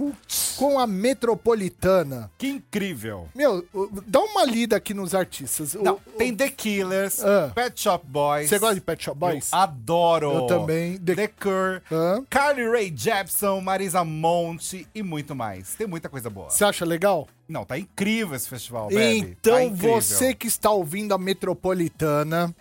com 0.57 0.79
a 0.79 0.87
Metropolitana. 0.87 2.31
Que 2.39 2.47
incrível. 2.49 3.29
Meu, 3.35 3.65
o- 3.73 3.89
dá 4.07 4.21
uma 4.21 4.45
lida 4.45 4.77
aqui 4.77 4.95
nos 4.95 5.15
artistas. 5.15 5.75
O- 5.75 5.83
Não, 5.83 5.95
o- 5.95 6.01
tem 6.17 6.35
The 6.35 6.49
Killers, 6.51 7.25
Ah. 7.25 7.51
Pet 7.55 7.81
Shop 7.81 8.05
Boys. 8.07 8.49
Você 8.49 8.59
gosta 8.59 8.75
de 8.77 8.81
Pet 8.81 9.03
Shop 9.05 9.19
Boys? 9.19 9.51
Eu 9.53 9.59
adoro. 9.59 10.34
Eu 10.41 10.47
também. 10.47 10.99
The- 10.99 11.15
The, 11.15 11.29
Cure, 11.29 11.83
Hã? 11.91 12.25
Carly 12.31 12.69
Rae 12.69 12.93
Jepsen, 12.95 13.61
Marisa 13.63 14.05
Monte 14.05 14.87
e 14.95 15.03
muito 15.03 15.35
mais. 15.35 15.75
Tem 15.75 15.87
muita 15.87 16.09
coisa 16.09 16.29
boa. 16.31 16.51
Você 16.51 16.65
acha 16.65 16.85
legal? 16.85 17.27
Não, 17.49 17.65
tá 17.65 17.79
incrível 17.79 18.35
esse 18.35 18.49
festival, 18.49 18.89
Bebe. 18.89 19.37
Então, 19.39 19.69
Tá 19.71 19.75
você 19.77 20.35
que 20.35 20.47
está 20.47 20.71
ouvindo 20.71 21.13
a 21.15 21.19
Metropolitana, 21.19 22.55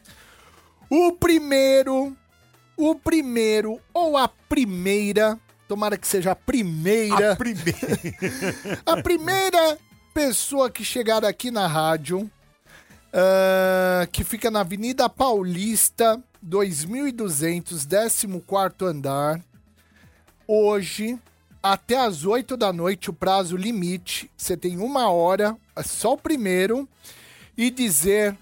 o 0.89 1.11
primeiro, 1.13 2.15
o 2.77 2.95
primeiro 2.95 3.79
ou 3.93 4.17
a 4.17 4.27
primeira, 4.27 5.39
tomara 5.67 5.97
que 5.97 6.07
seja 6.07 6.31
a 6.31 6.35
primeira, 6.35 7.31
A 7.33 7.35
primeira. 7.35 7.79
a 8.85 9.01
primeira 9.01 9.77
pessoa 10.13 10.69
que 10.69 10.83
chegar 10.83 11.23
aqui 11.25 11.49
na 11.49 11.65
rádio, 11.65 12.29
ah, 13.11 14.07
que 14.11 14.23
fica 14.23 14.51
na 14.51 14.59
Avenida 14.61 15.09
Paulista, 15.09 16.21
2200, 16.43 17.85
14 17.85 18.27
andar, 18.85 19.41
hoje, 20.45 21.17
até 21.61 21.97
as 21.97 22.25
8 22.25 22.57
da 22.57 22.73
noite, 22.73 23.09
o 23.09 23.13
prazo 23.13 23.55
limite, 23.55 24.29
você 24.35 24.57
tem 24.57 24.77
uma 24.77 25.09
hora, 25.09 25.55
é 25.75 25.81
só 25.81 26.13
o 26.13 26.17
primeiro, 26.17 26.87
e 27.57 27.71
dizer: 27.71 28.37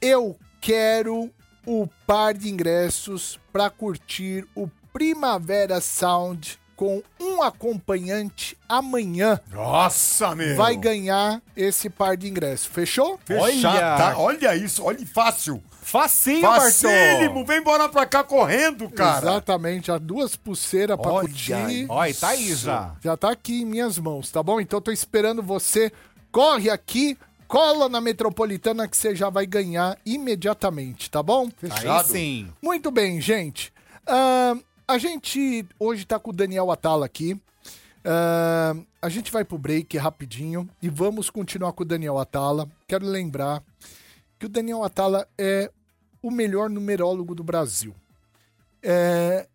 Eu 0.00 0.36
quero 0.60 1.30
o 1.64 1.88
par 2.06 2.34
de 2.34 2.48
ingressos 2.48 3.38
para 3.52 3.70
curtir 3.70 4.44
o 4.54 4.68
Primavera 4.92 5.80
Sound 5.80 6.58
com 6.74 7.02
um 7.20 7.42
acompanhante 7.42 8.56
amanhã. 8.68 9.40
Nossa, 9.50 10.34
meu. 10.34 10.56
Vai 10.56 10.76
ganhar 10.76 11.40
esse 11.56 11.88
par 11.88 12.16
de 12.16 12.28
ingressos. 12.28 12.66
Fechou? 12.66 13.18
Fechado, 13.24 13.76
Olha! 13.76 13.96
tá? 13.96 14.18
Olha 14.18 14.56
isso, 14.56 14.84
olha 14.84 15.06
fácil. 15.06 15.62
Facinho, 15.88 16.40
Facílimo, 16.40 17.44
vem 17.44 17.58
embora 17.58 17.88
pra 17.88 18.04
cá 18.04 18.24
correndo, 18.24 18.90
cara. 18.90 19.24
Exatamente, 19.24 19.92
há 19.92 19.98
duas 19.98 20.34
pulseiras 20.34 20.96
pra 20.96 21.12
Olha 21.12 21.28
curtir. 21.28 21.86
Olha, 21.88 22.12
tá 22.12 22.28
aí 22.30 22.52
já. 22.56 22.96
Já 23.00 23.16
tá 23.16 23.30
aqui 23.30 23.62
em 23.62 23.64
minhas 23.64 23.96
mãos, 23.96 24.28
tá 24.28 24.42
bom? 24.42 24.60
Então 24.60 24.80
tô 24.80 24.90
esperando 24.90 25.44
você. 25.44 25.92
Corre 26.32 26.70
aqui, 26.70 27.16
cola 27.46 27.88
na 27.88 28.00
metropolitana 28.00 28.88
que 28.88 28.96
você 28.96 29.14
já 29.14 29.30
vai 29.30 29.46
ganhar 29.46 29.96
imediatamente, 30.04 31.08
tá 31.08 31.22
bom? 31.22 31.48
Aí 31.62 32.04
sim. 32.04 32.52
Muito 32.60 32.90
bem, 32.90 33.20
gente. 33.20 33.72
Ahn, 34.08 34.58
a 34.88 34.98
gente 34.98 35.64
hoje 35.78 36.04
tá 36.04 36.18
com 36.18 36.30
o 36.30 36.34
Daniel 36.34 36.68
Atala 36.72 37.06
aqui. 37.06 37.40
Ahn, 38.04 38.82
a 39.00 39.08
gente 39.08 39.30
vai 39.30 39.44
pro 39.44 39.56
break 39.56 39.96
rapidinho 39.98 40.68
e 40.82 40.88
vamos 40.88 41.30
continuar 41.30 41.72
com 41.74 41.84
o 41.84 41.86
Daniel 41.86 42.18
Atala. 42.18 42.68
Quero 42.88 43.06
lembrar 43.06 43.62
que 44.36 44.46
o 44.46 44.48
Daniel 44.48 44.82
Atala 44.82 45.28
é 45.38 45.70
o 46.26 46.30
melhor 46.30 46.68
numerólogo 46.68 47.34
do 47.34 47.44
Brasil. 47.44 47.94
É, 48.82 49.46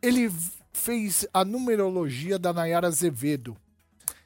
ele 0.00 0.32
fez 0.72 1.26
a 1.34 1.44
numerologia 1.44 2.38
da 2.38 2.52
Nayara 2.52 2.86
Azevedo. 2.86 3.56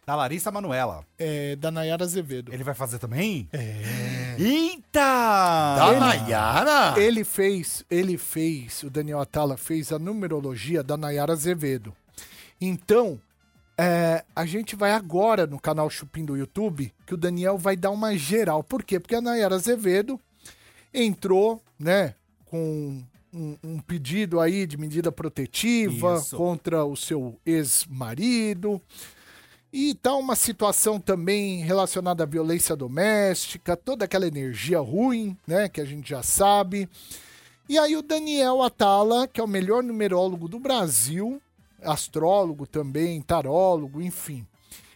Da 0.07 0.15
Larissa 0.15 0.51
Manuela. 0.51 1.05
É, 1.19 1.57
da 1.57 1.71
Nayara 1.71 2.05
Azevedo. 2.05 2.53
Ele 2.53 2.63
vai 2.63 2.75
fazer 2.75 2.99
também? 2.99 3.49
É. 3.53 4.37
Eita! 4.39 5.77
Da 5.77 5.99
Nayara? 5.99 7.01
Ele 7.01 7.25
fez, 7.25 7.85
ele 7.91 8.19
fez, 8.19 8.83
o 8.83 8.91
Daniel 8.91 9.21
Atala 9.21 9.57
fez 9.57 9.91
a 9.91 9.99
numerologia 9.99 10.83
da 10.83 10.97
Nayara 10.97 11.33
Azevedo. 11.33 11.95
Então, 12.61 13.19
é, 13.79 14.23
a 14.37 14.45
gente 14.45 14.77
vai 14.77 14.93
agora 14.93 15.47
no 15.47 15.59
canal 15.59 15.89
Chupim 15.89 16.25
do 16.25 16.37
YouTube, 16.37 16.93
que 17.07 17.15
o 17.15 17.19
Daniel 17.19 17.57
vai 17.57 17.77
dar 17.77 17.91
uma 17.91 18.15
geral. 18.15 18.63
Por 18.63 18.83
quê? 18.83 19.01
Porque 19.01 19.15
a 19.15 19.23
Nayara 19.23 19.55
Azevedo 19.55 20.21
entrou, 20.95 21.61
né, 21.79 22.15
com 22.45 23.03
um, 23.33 23.59
um 23.63 23.79
pedido 23.81 24.41
aí 24.41 24.67
de 24.67 24.79
medida 24.79 25.11
protetiva 25.11 26.17
Isso. 26.17 26.37
contra 26.37 26.85
o 26.85 26.97
seu 26.97 27.39
ex-marido. 27.45 28.81
E 29.73 29.93
tá 29.95 30.15
uma 30.15 30.37
situação 30.37 31.01
também 31.01 31.65
relacionada 31.65 32.23
à 32.23 32.27
violência 32.27 32.77
doméstica, 32.77 33.77
toda 33.77 34.05
aquela 34.05 34.27
energia 34.27 34.79
ruim, 34.79 35.37
né, 35.45 35.69
que 35.69 35.81
a 35.81 35.85
gente 35.85 36.09
já 36.09 36.23
sabe. 36.23 36.89
E 37.69 37.77
aí 37.77 37.97
o 37.97 38.03
Daniel 38.03 38.63
Atala, 38.63 39.27
que 39.27 39.41
é 39.41 39.45
o 39.45 39.49
melhor 39.49 39.83
numerólogo 39.83 40.47
do 40.47 40.61
Brasil, 40.61 41.43
astrólogo 41.83 42.69
também, 42.69 43.21
tarólogo, 43.21 44.01
enfim. 44.01 44.47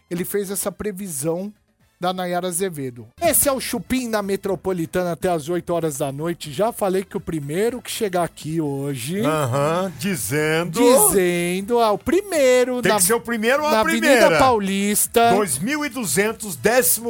Ele 0.09 0.23
fez 0.23 0.49
essa 0.49 0.71
previsão 0.71 1.53
da 1.99 2.13
Nayara 2.13 2.47
Azevedo. 2.47 3.07
Esse 3.21 3.49
é 3.49 3.51
o 3.51 3.59
Chupim 3.59 4.07
na 4.07 4.23
Metropolitana 4.23 5.11
até 5.11 5.29
as 5.29 5.49
8 5.49 5.69
horas 5.73 5.97
da 5.97 6.11
noite. 6.11 6.49
Já 6.51 6.71
falei 6.71 7.03
que 7.03 7.17
o 7.17 7.19
primeiro 7.19 7.81
que 7.81 7.91
chegar 7.91 8.23
aqui 8.23 8.61
hoje, 8.61 9.19
Aham, 9.19 9.91
dizendo. 9.99 10.79
dizendo, 10.79 11.79
ah, 11.79 11.91
o 11.91 11.97
primeiro 11.97 12.81
Tem 12.81 12.93
na, 12.93 12.97
que 12.97 13.03
ser 13.03 13.13
o 13.15 13.19
primeiro 13.21 13.63
ou 13.63 13.69
na 13.69 13.81
a 13.81 13.83
primeira? 13.83 14.27
Avenida 14.27 14.39
Paulista. 14.39 15.31
2200, 15.35 16.55
14 16.55 17.01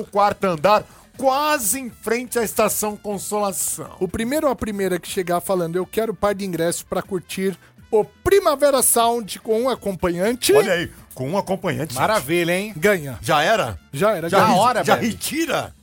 andar, 0.44 0.84
quase 1.16 1.80
em 1.80 1.90
frente 1.90 2.40
à 2.40 2.44
estação 2.44 2.98
Consolação. 2.98 3.92
O 4.00 4.08
primeiro 4.08 4.48
ou 4.48 4.54
a 4.54 4.56
primeira 4.56 4.98
que 4.98 5.08
chegar 5.08 5.40
falando, 5.40 5.76
eu 5.76 5.86
quero 5.86 6.14
par 6.16 6.34
de 6.34 6.46
ingresso 6.46 6.86
pra 6.86 7.02
curtir 7.04 7.56
o 7.92 8.04
Primavera 8.04 8.82
Sound 8.82 9.40
com 9.40 9.62
um 9.64 9.70
acompanhante, 9.70 10.54
Olha 10.54 10.74
aí, 10.74 10.92
com 11.16 11.30
um 11.30 11.38
acompanhante. 11.38 11.96
Maravilha, 11.96 12.52
hein? 12.58 12.74
ganha. 12.78 13.18
Já 13.22 13.42
era? 13.42 13.80
Já 13.92 14.16
era, 14.16 14.30
Já, 14.30 14.40
já. 14.40 14.54
Hora, 14.54 14.84
já 14.84 14.96
velho. 14.96 15.08
retira? 15.08 15.74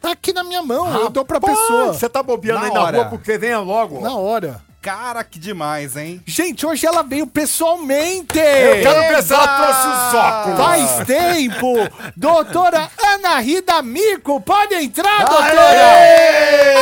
Tá 0.00 0.12
aqui 0.12 0.32
na 0.32 0.42
minha 0.42 0.62
mão, 0.62 0.92
eu 1.00 1.10
dou 1.10 1.24
pra 1.24 1.36
Rapaz, 1.36 1.56
pessoa. 1.58 1.92
Você 1.94 2.08
tá 2.08 2.22
bobeando 2.22 2.60
Na 2.60 2.66
aí 2.66 2.72
na 2.74 2.82
hora. 2.82 2.96
rua 2.98 3.06
porque 3.06 3.38
venha 3.38 3.60
logo. 3.60 4.00
Na 4.00 4.16
hora. 4.16 4.60
Cara, 4.82 5.22
que 5.22 5.38
demais, 5.38 5.96
hein? 5.96 6.20
Gente, 6.26 6.66
hoje 6.66 6.84
ela 6.84 7.04
veio 7.04 7.24
pessoalmente. 7.24 8.36
Eu 8.36 8.82
quero 8.82 9.14
ver 9.14 9.22
se 9.22 9.32
ela 9.32 9.46
trouxe 9.46 9.86
os 9.86 10.14
óculos. 10.14 10.58
Faz 10.58 11.06
tempo! 11.06 11.74
Doutora 12.16 12.90
Ana 13.00 13.38
Rida 13.38 13.80
Mico, 13.80 14.40
pode 14.40 14.74
entrar, 14.74 15.24
doutora! 15.24 15.52
Aê! 15.54 16.74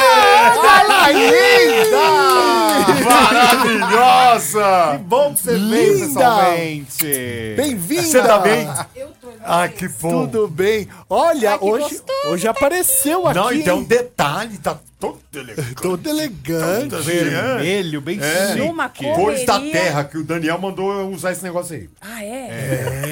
Ela 0.64 1.10
linda! 1.10 2.00
Maravilhosa! 3.04 4.98
Bom 5.02 5.34
que 5.34 5.42
você 5.42 5.52
Linda! 5.52 5.76
veio 5.76 6.06
pessoalmente. 6.08 7.54
Bem-vinda! 7.54 8.02
Você 8.02 8.22
tá 8.22 8.38
bem? 8.38 8.66
Ah, 9.44 9.68
que 9.68 9.88
bom. 9.88 10.26
Tudo 10.26 10.48
bem. 10.48 10.88
Olha, 11.08 11.58
hoje, 11.60 12.00
hoje 12.26 12.48
apareceu 12.48 13.26
aqui. 13.26 13.38
Não, 13.38 13.52
e 13.52 13.62
tem 13.62 13.72
um 13.72 13.84
detalhe, 13.84 14.58
tá 14.58 14.78
todo 14.98 15.18
elegante. 15.34 15.74
Todo 15.74 16.08
elegante. 16.08 16.94
Vermelho, 16.96 18.00
bem 18.00 18.20
chique. 18.20 18.58
Numa 18.58 18.88
cor. 18.88 19.14
Cores 19.14 19.46
da 19.46 19.58
terra, 19.58 20.04
que 20.04 20.18
o 20.18 20.24
Daniel 20.24 20.58
mandou 20.58 20.92
eu 20.92 21.08
usar 21.08 21.32
esse 21.32 21.42
negócio 21.42 21.74
aí. 21.74 21.88
Ah, 22.00 22.22
é? 22.22 23.10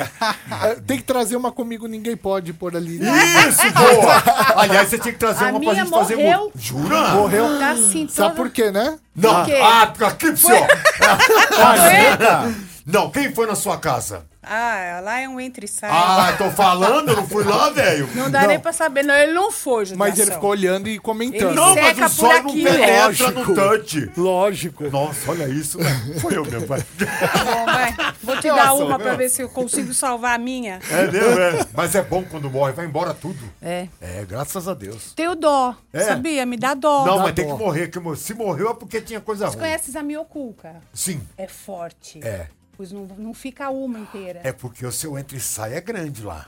É, 0.66 0.74
Tem 0.86 0.98
que 0.98 1.04
trazer 1.04 1.36
uma 1.36 1.50
comigo, 1.50 1.86
ninguém 1.86 2.16
pode 2.16 2.52
por 2.52 2.76
ali. 2.76 2.96
Isso, 2.98 3.72
boa! 3.72 4.22
Aliás, 4.56 4.88
você 4.88 4.98
tinha 4.98 5.12
que 5.12 5.18
trazer 5.18 5.46
A 5.46 5.50
uma 5.50 5.60
pra 5.60 5.74
gente 5.74 5.90
fazer 5.90 6.16
morreu. 6.16 6.52
Jura? 6.54 7.08
Morreu. 7.14 7.58
Tá 7.58 7.70
assim, 7.70 8.06
Sabe 8.08 8.30
toda... 8.30 8.34
por 8.34 8.50
quê, 8.50 8.70
né? 8.70 8.98
Não, 9.16 9.34
Por 9.34 9.44
quê? 9.46 9.58
ah, 9.62 9.82
aqui 10.06 10.26
pro 10.26 10.36
senhor. 10.36 10.66
Não, 12.86 13.10
quem 13.10 13.32
foi 13.34 13.46
na 13.46 13.54
sua 13.54 13.76
casa? 13.76 14.24
Ah, 14.50 15.00
lá 15.02 15.20
é 15.20 15.28
um 15.28 15.38
entre 15.38 15.66
e 15.66 15.68
sai. 15.68 15.90
Ah, 15.92 16.34
tô 16.38 16.50
falando, 16.50 17.10
eu 17.10 17.16
não 17.16 17.28
fui 17.28 17.44
lá, 17.44 17.68
velho. 17.70 18.08
não 18.14 18.30
dá 18.30 18.46
nem 18.46 18.58
pra 18.58 18.72
saber. 18.72 19.02
Não, 19.04 19.14
ele 19.14 19.32
não 19.32 19.52
foi, 19.52 19.84
judiação. 19.84 19.98
Mas 19.98 20.18
ele 20.18 20.30
ficou 20.32 20.50
olhando 20.50 20.88
e 20.88 20.98
comentando. 20.98 21.50
Ele 21.50 21.54
Não, 21.54 21.74
mas 21.74 21.98
o 21.98 22.08
sol 22.16 22.28
não 22.42 22.50
aqui. 22.50 22.62
penetra 22.64 23.04
Lógico. 23.06 23.30
no 23.32 23.54
touch. 23.54 24.10
Lógico. 24.16 24.90
Nossa, 24.90 25.30
olha 25.30 25.48
isso. 25.48 25.78
né? 25.78 25.90
Foi 26.20 26.36
eu 26.36 26.44
mesmo, 26.44 26.66
vai. 26.66 26.80
Tá 26.80 27.44
bom, 27.44 27.64
vai. 27.66 27.96
Vou 28.22 28.36
te 28.40 28.48
dar 28.48 28.72
uma 28.74 28.98
pra 28.98 29.14
ver 29.14 29.28
se 29.28 29.42
eu 29.42 29.48
consigo 29.48 29.92
salvar 29.92 30.34
a 30.34 30.38
minha. 30.38 30.78
É 30.90 31.10
mesmo, 31.10 31.38
é. 31.40 31.66
Mas 31.74 31.94
é 31.94 32.02
bom 32.02 32.24
quando 32.24 32.50
morre, 32.50 32.72
vai 32.72 32.86
embora 32.86 33.12
tudo. 33.12 33.38
É. 33.60 33.88
É, 34.00 34.24
graças 34.24 34.66
a 34.66 34.74
Deus. 34.74 35.12
Tenho 35.14 35.34
dó. 35.34 35.74
É? 35.92 36.00
Sabia? 36.04 36.46
Me 36.46 36.56
dá 36.56 36.74
dó. 36.74 37.04
Não, 37.04 37.16
dá 37.18 37.22
mas 37.24 37.34
tem 37.34 37.46
dó. 37.46 37.56
que 37.56 37.62
morrer. 37.62 37.88
que 37.88 38.16
Se 38.16 38.34
morreu 38.34 38.70
é 38.70 38.74
porque 38.74 39.00
tinha 39.00 39.20
coisa 39.20 39.46
Você 39.46 39.56
ruim. 39.56 39.66
conhece 39.66 39.96
a 39.98 40.02
Miocuca? 40.02 40.76
Sim, 40.94 41.20
É 41.36 41.46
forte. 41.46 42.20
é. 42.24 42.46
Pois 42.78 42.90
não, 42.92 43.04
não 43.18 43.34
fica 43.34 43.68
uma 43.68 43.98
inteira. 43.98 44.40
É 44.42 44.52
porque 44.52 44.86
o 44.86 44.92
seu 44.92 45.18
entra 45.18 45.36
e 45.36 45.40
sai 45.40 45.74
é 45.74 45.80
grande 45.82 46.22
lá. 46.22 46.46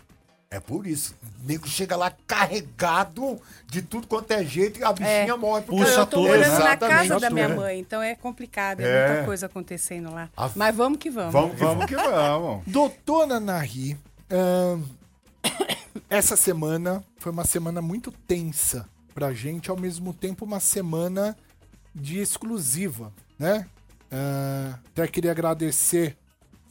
É 0.53 0.59
por 0.59 0.87
isso. 0.87 1.15
O 1.43 1.47
nego 1.47 1.69
chega 1.69 1.95
lá 1.97 2.11
carregado 2.27 3.41
de 3.67 3.83
tudo 3.83 4.07
quanto 4.07 4.31
é 4.33 4.45
jeito 4.45 4.81
e 4.81 4.85
a 4.85 4.93
bichinha 4.93 5.37
morre. 5.37 5.63
porque 5.63 5.83
Puxa 5.83 5.93
eu 6.01 6.07
tô 6.07 6.17
tudo, 6.19 6.29
morando 6.29 6.49
na 6.49 6.57
Exatamente. 6.57 7.09
casa 7.09 7.21
da 7.21 7.31
minha 7.31 7.45
É. 7.47 7.55
mãe, 7.55 7.79
então 7.79 8.03
é 8.03 8.15
complicado, 8.17 8.81
é, 8.81 8.85
É. 8.85 9.09
muita 9.13 9.25
coisa 9.27 9.47
acontecendo 9.47 10.11
lá. 10.13 10.29
A- 10.37 10.51
Mas 10.57 10.75
vamos 10.75 10.99
que 10.99 11.11
vamos. 11.11 11.33
Vamos 11.33 11.53
que 11.57 11.65
Vamos 11.65 11.87
que 11.87 11.95
vamos. 11.97 12.65
Doutora 12.67 13.39
Nahi, 13.39 13.97
ahn, 14.31 14.83
essa 16.09 16.37
semana 16.37 17.05
foi 17.19 17.31
uma 17.33 17.45
semana 17.45 17.81
muito 17.81 18.11
tensa 18.11 18.89
pra 19.15 19.33
gente, 19.33 19.71
ao 19.71 19.77
mesmo 19.77 20.13
tempo 20.13 20.45
uma 20.45 20.61
semana 20.61 21.37
de 21.95 22.19
exclusiva, 22.21 23.13
né? 23.39 23.67
Ah, 24.11 24.79
até 24.93 25.07
queria 25.07 25.31
agradecer 25.31 26.17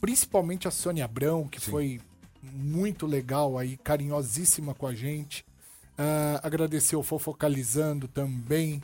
principalmente 0.00 0.66
a 0.66 0.70
Sônia 0.70 1.04
Abrão, 1.04 1.46
que 1.46 1.60
foi 1.60 2.00
muito 2.42 3.06
legal 3.06 3.58
aí, 3.58 3.76
carinhosíssima 3.76 4.74
com 4.74 4.86
a 4.86 4.94
gente. 4.94 5.44
Ah, 5.98 6.40
agradecer 6.42 6.96
o 6.96 7.02
Fofocalizando 7.02 8.08
também, 8.08 8.82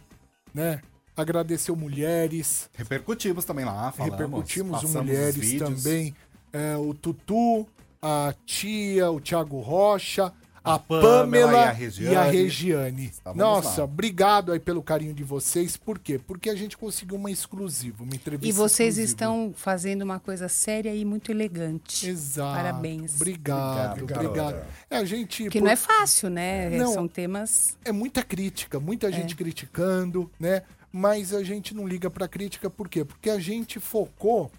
né? 0.52 0.82
Agradecer 1.16 1.72
o 1.72 1.76
Mulheres, 1.76 2.68
Repercutimos 2.74 3.46
também 3.46 3.64
lá, 3.64 3.90
falamos. 3.90 4.18
repercutimos 4.18 4.82
o 4.84 4.88
Mulheres 4.98 5.58
também. 5.58 6.14
É, 6.52 6.76
o 6.76 6.92
Tutu, 6.92 7.66
a 8.02 8.34
Tia, 8.44 9.10
o 9.10 9.18
Thiago 9.18 9.60
Rocha, 9.60 10.30
a, 10.74 10.78
Pamela 10.78 11.02
Pamela, 11.20 11.52
e 11.52 11.56
a 11.56 11.60
e 11.60 11.66
a 11.66 11.72
Regiane. 11.72 12.36
Regiane. 12.36 13.12
Nossa, 13.34 13.78
lá. 13.78 13.84
obrigado 13.84 14.52
aí 14.52 14.58
pelo 14.60 14.82
carinho 14.82 15.14
de 15.14 15.22
vocês. 15.24 15.76
Por 15.76 15.98
quê? 15.98 16.18
Porque 16.18 16.50
a 16.50 16.54
gente 16.54 16.76
conseguiu 16.76 17.16
uma 17.16 17.30
exclusiva, 17.30 18.02
uma 18.02 18.14
entrevista 18.14 18.46
E 18.48 18.52
vocês 18.52 18.98
exclusiva. 18.98 19.04
estão 19.12 19.54
fazendo 19.56 20.02
uma 20.02 20.18
coisa 20.18 20.48
séria 20.48 20.94
e 20.94 21.04
muito 21.04 21.30
elegante. 21.30 22.08
Exato. 22.08 22.56
Parabéns. 22.56 23.14
Obrigado, 23.16 24.02
Obrigado, 24.02 24.26
obrigado. 24.26 24.66
É, 24.90 24.96
a 24.98 25.04
gente... 25.04 25.44
Porque 25.44 25.58
por- 25.60 25.64
não 25.64 25.72
é 25.72 25.76
fácil, 25.76 26.28
né? 26.28 26.70
Não. 26.70 26.92
São 26.92 27.06
temas. 27.08 27.76
é 27.84 27.92
muita 27.92 28.22
crítica, 28.22 28.80
muita 28.80 29.10
gente 29.12 29.34
É. 29.34 29.36
criticando, 29.36 30.30
né? 30.38 30.62
Mas 30.92 31.34
a 31.34 31.42
gente 31.42 31.74
não 31.74 31.86
liga 31.86 32.08
pra 32.10 32.26
crítica, 32.26 32.68
por 32.70 32.88
quê? 32.88 33.04
Porque 33.04 33.28
a 33.30 33.38
gente 33.38 33.78
focou 33.78 34.50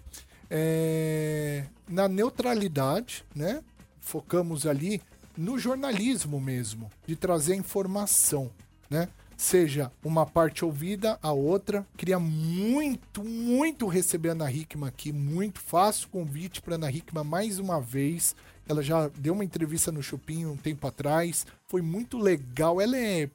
é, 0.50 1.64
na 1.88 2.08
neutralidade, 2.08 3.24
né? 3.34 3.60
Focamos 4.00 4.66
ali 4.66 5.02
no 5.38 5.56
jornalismo 5.56 6.40
mesmo, 6.40 6.90
de 7.06 7.14
trazer 7.14 7.54
informação, 7.54 8.50
né? 8.90 9.08
Seja 9.36 9.92
uma 10.02 10.26
parte 10.26 10.64
ouvida, 10.64 11.16
a 11.22 11.30
outra. 11.30 11.86
Queria 11.96 12.18
muito, 12.18 13.22
muito 13.22 13.86
receber 13.86 14.30
a 14.30 14.32
Ana 14.32 14.50
Hickman 14.50 14.88
aqui, 14.88 15.12
muito. 15.12 15.60
Faço 15.60 16.08
convite 16.08 16.60
para 16.60 16.74
Ana 16.74 16.90
Hickman 16.90 17.22
mais 17.22 17.60
uma 17.60 17.80
vez. 17.80 18.34
Ela 18.68 18.82
já 18.82 19.06
deu 19.16 19.32
uma 19.32 19.44
entrevista 19.44 19.92
no 19.92 20.02
Chupim 20.02 20.44
um 20.44 20.56
tempo 20.56 20.84
atrás. 20.88 21.46
Foi 21.68 21.80
muito 21.80 22.18
legal. 22.18 22.80
Ela 22.80 22.98
é 22.98 23.30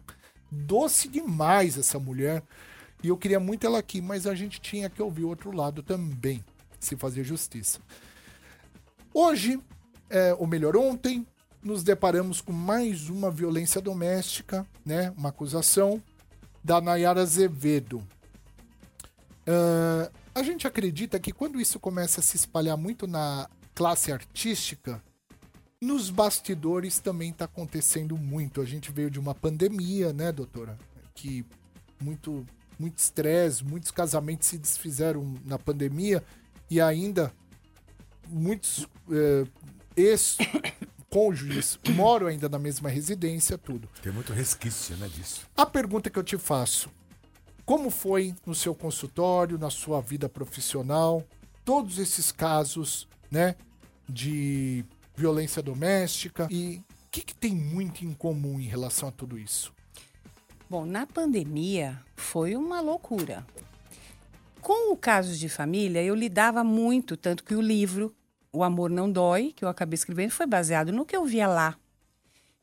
doce 0.52 1.08
demais, 1.08 1.78
essa 1.78 1.98
mulher. 1.98 2.44
E 3.02 3.08
eu 3.08 3.16
queria 3.16 3.40
muito 3.40 3.66
ela 3.66 3.80
aqui, 3.80 4.02
mas 4.02 4.28
a 4.28 4.36
gente 4.36 4.60
tinha 4.60 4.90
que 4.90 5.02
ouvir 5.02 5.24
o 5.24 5.30
outro 5.30 5.56
lado 5.56 5.82
também, 5.82 6.44
se 6.82 6.98
fazer 6.98 7.24
justiça. 7.24 7.80
Hoje, 9.14 9.58
é, 10.10 10.34
ou 10.34 10.46
melhor, 10.46 10.76
ontem, 10.76 11.26
nos 11.64 11.84
deparamos 11.84 12.42
com 12.42 12.52
mais 12.52 13.10
uma 13.10 13.32
violência 13.32 13.80
doméstica, 13.80 14.66
né? 14.86 15.14
Uma 15.18 15.30
acusação 15.30 16.02
da 16.64 16.82
Nayara 16.82 17.22
Azevedo. 17.22 18.06
Ah, 19.48 20.12
a 20.36 20.44
gente 20.44 20.68
acredita 20.68 21.20
que 21.20 21.32
quando 21.32 21.60
isso 21.60 21.80
começa 21.80 22.20
a 22.20 22.24
se 22.24 22.36
espalhar 22.36 22.78
muito 22.78 23.08
na 23.08 23.50
classe 23.74 24.12
artística, 24.12 25.02
nos 25.82 26.10
bastidores 26.10 27.00
também 27.00 27.32
está 27.32 27.46
acontecendo 27.46 28.18
muito. 28.18 28.62
A 28.62 28.66
gente 28.66 28.92
veio 28.92 29.10
de 29.10 29.20
uma 29.20 29.36
pandemia, 29.36 30.14
né, 30.14 30.32
doutora? 30.32 30.78
Que 31.14 31.46
muito 32.02 32.46
muito 32.80 32.98
estresse, 32.98 33.64
muitos 33.64 33.92
casamentos 33.92 34.48
se 34.48 34.58
desfizeram 34.58 35.36
na 35.46 35.60
pandemia 35.60 36.24
e 36.70 36.82
ainda 36.82 37.32
muitos 38.28 38.88
eh, 39.12 39.46
ex-cônjuges 41.14 41.80
moram 41.96 42.28
ainda 42.28 42.50
na 42.50 42.58
mesma 42.58 42.90
residência, 42.90 43.58
tudo. 43.58 43.88
Tem 44.02 44.12
muito 44.12 44.34
resquício, 44.34 44.98
né, 44.98 45.08
disso. 45.08 45.48
A 45.56 45.66
pergunta 45.66 46.10
que 46.10 46.18
eu 46.18 46.24
te 46.24 46.38
faço: 46.38 46.90
como 47.66 47.90
foi 47.90 48.36
no 48.46 48.56
seu 48.56 48.74
consultório, 48.74 49.58
na 49.58 49.70
sua 49.70 50.02
vida 50.02 50.28
profissional, 50.28 51.24
todos 51.64 52.00
esses 52.00 52.32
casos, 52.32 53.08
né, 53.30 53.56
de 54.10 54.84
violência 55.16 55.62
doméstica 55.62 56.48
e 56.50 56.82
o 57.06 57.10
que, 57.12 57.22
que 57.22 57.36
tem 57.36 57.54
muito 57.54 58.04
em 58.04 58.14
comum 58.14 58.60
em 58.60 58.66
relação 58.66 59.08
a 59.10 59.12
tudo 59.12 59.38
isso? 59.38 59.72
Bom, 60.68 60.86
na 60.86 61.06
pandemia 61.06 62.02
foi 62.16 62.56
uma 62.56 62.82
loucura. 62.82 63.46
Com 64.60 64.92
o 64.92 64.98
caso 64.98 65.38
de 65.38 65.48
família, 65.48 66.02
eu 66.02 66.16
lidava 66.16 66.64
muito, 66.64 67.16
tanto 67.16 67.44
que 67.44 67.54
o 67.54 67.62
livro 67.62 68.16
O 68.54 68.64
Amor 68.64 68.90
Não 68.90 69.12
Dói, 69.12 69.52
que 69.56 69.66
eu 69.66 69.70
acabei 69.70 69.96
escrevendo, 69.96 70.30
foi 70.30 70.46
baseado 70.46 70.92
no 70.92 71.06
que 71.06 71.16
eu 71.16 71.26
via 71.26 71.48
lá. 71.48 71.76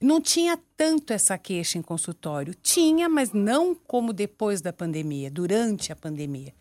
Não 0.00 0.20
tinha 0.20 0.58
tanto 0.76 1.12
essa 1.12 1.36
queixa 1.36 1.76
em 1.76 1.82
consultório. 1.82 2.54
Tinha, 2.54 3.08
mas 3.08 3.32
não 3.32 3.74
como 3.74 4.12
depois 4.12 4.60
da 4.62 4.72
pandemia, 4.72 5.30
durante 5.30 5.92
a 5.92 5.96
pandemia. 5.96 6.54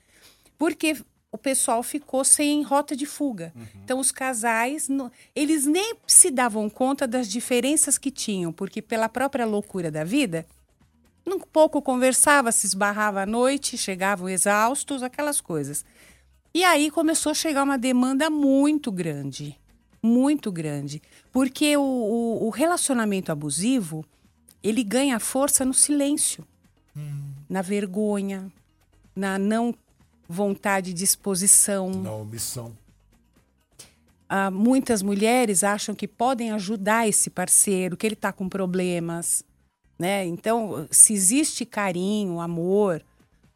Porque 0.58 0.98
o 1.32 1.38
pessoal 1.38 1.84
ficou 1.84 2.26
sem 2.26 2.64
rota 2.64 2.96
de 2.96 3.06
fuga. 3.06 3.54
Então, 3.84 4.00
os 4.00 4.12
casais, 4.12 4.90
eles 5.36 5.66
nem 5.66 5.96
se 6.08 6.32
davam 6.32 6.70
conta 6.70 7.08
das 7.08 7.30
diferenças 7.30 7.98
que 7.98 8.10
tinham, 8.10 8.52
porque 8.52 8.82
pela 8.82 9.08
própria 9.08 9.46
loucura 9.46 9.92
da 9.92 10.04
vida, 10.04 10.46
um 11.26 11.40
pouco 11.40 11.82
conversava, 11.82 12.52
se 12.52 12.66
esbarrava 12.66 13.22
à 13.22 13.26
noite, 13.26 13.78
chegavam 13.78 14.28
exaustos, 14.28 15.04
aquelas 15.04 15.40
coisas. 15.40 15.86
E 16.54 16.64
aí 16.64 16.90
começou 16.90 17.32
a 17.32 17.36
chegar 17.36 17.64
uma 17.64 17.78
demanda 17.78 18.30
muito 18.30 18.92
grande, 18.92 19.58
muito 20.02 20.52
grande, 20.52 21.02
porque 21.32 21.76
o, 21.78 21.82
o- 21.82 22.48
o 22.48 22.50
relacionamento 22.50 23.32
abusivo 23.32 24.04
ele 24.64 24.84
ganha 24.84 25.20
força 25.20 25.64
no 25.64 25.74
silêncio, 25.74 26.46
na 27.48 27.62
vergonha, 27.62 28.52
na 29.16 29.38
não 29.40 29.74
vontade 30.28 30.94
de 30.94 31.04
exposição. 31.04 31.90
Na 31.92 32.12
omissão. 32.14 32.74
Ah, 34.28 34.52
muitas 34.52 35.02
mulheres 35.02 35.64
acham 35.64 35.96
que 35.96 36.08
podem 36.08 36.52
ajudar 36.52 37.08
esse 37.08 37.30
parceiro, 37.30 37.96
que 37.98 38.06
ele 38.06 38.14
está 38.16 38.32
com 38.34 38.48
problemas, 38.50 39.44
né? 39.98 40.26
Então, 40.26 40.88
se 40.92 41.14
existe 41.14 41.66
carinho, 41.66 42.40
amor, 42.40 43.02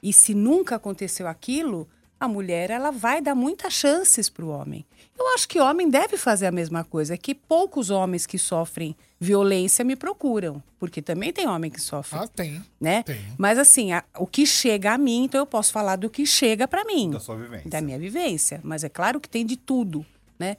e 0.02 0.12
se 0.12 0.34
nunca 0.34 0.76
aconteceu 0.78 1.28
aquilo, 1.28 1.88
a 2.24 2.28
mulher 2.28 2.70
ela 2.70 2.92
vai 2.92 3.22
dar 3.22 3.36
muitas 3.36 3.74
chances 3.74 4.30
para 4.30 4.46
o 4.46 4.50
homem. 4.50 4.86
Eu 5.18 5.28
acho 5.36 5.48
que 5.48 5.60
homem 5.60 5.90
deve 5.90 6.18
fazer 6.18 6.48
a 6.48 6.52
mesma 6.52 6.84
coisa, 6.84 7.14
é 7.14 7.18
que 7.18 7.36
poucos 7.36 7.90
homens 7.92 8.26
que 8.26 8.38
sofrem 8.40 8.96
violência 9.20 9.86
me 9.86 9.96
procuram, 9.96 10.62
porque 10.80 11.02
também 11.02 11.32
tem 11.32 11.48
homem 11.48 11.70
que 11.70 11.80
sofre, 11.80 12.18
Ah, 12.20 12.28
tem. 12.28 12.62
né? 12.82 13.04
tem. 13.04 13.22
Mas 13.38 13.58
assim, 13.60 13.94
a- 13.94 14.04
o 14.18 14.26
que 14.26 14.46
chega 14.46 14.94
a 14.94 14.98
mim, 14.98 15.26
então 15.26 15.40
eu 15.40 15.46
posso 15.46 15.72
falar 15.72 15.96
do 15.98 16.10
que 16.10 16.26
chega 16.26 16.68
para 16.68 16.84
mim 16.84 17.12
Da 17.12 17.20
sua 17.20 17.36
vivência. 17.38 17.70
da 17.70 17.80
minha 17.80 18.00
vivência, 18.00 18.60
mas 18.64 18.84
é 18.84 18.90
claro 18.90 19.20
que 19.22 19.30
tem 19.30 19.46
de 19.46 19.56
tudo, 19.56 20.06
né? 20.40 20.58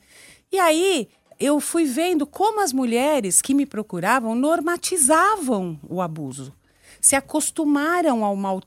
E 0.52 0.58
aí 0.58 1.08
eu 1.40 1.58
fui 1.60 1.84
vendo 1.84 2.24
como 2.26 2.60
as 2.62 2.72
mulheres 2.72 3.42
que 3.42 3.52
me 3.54 3.66
procuravam 3.66 4.34
normatizavam 4.36 5.78
o 5.88 6.00
abuso, 6.00 6.54
se 7.00 7.16
acostumaram 7.16 8.24
ao 8.24 8.36
mal. 8.36 8.62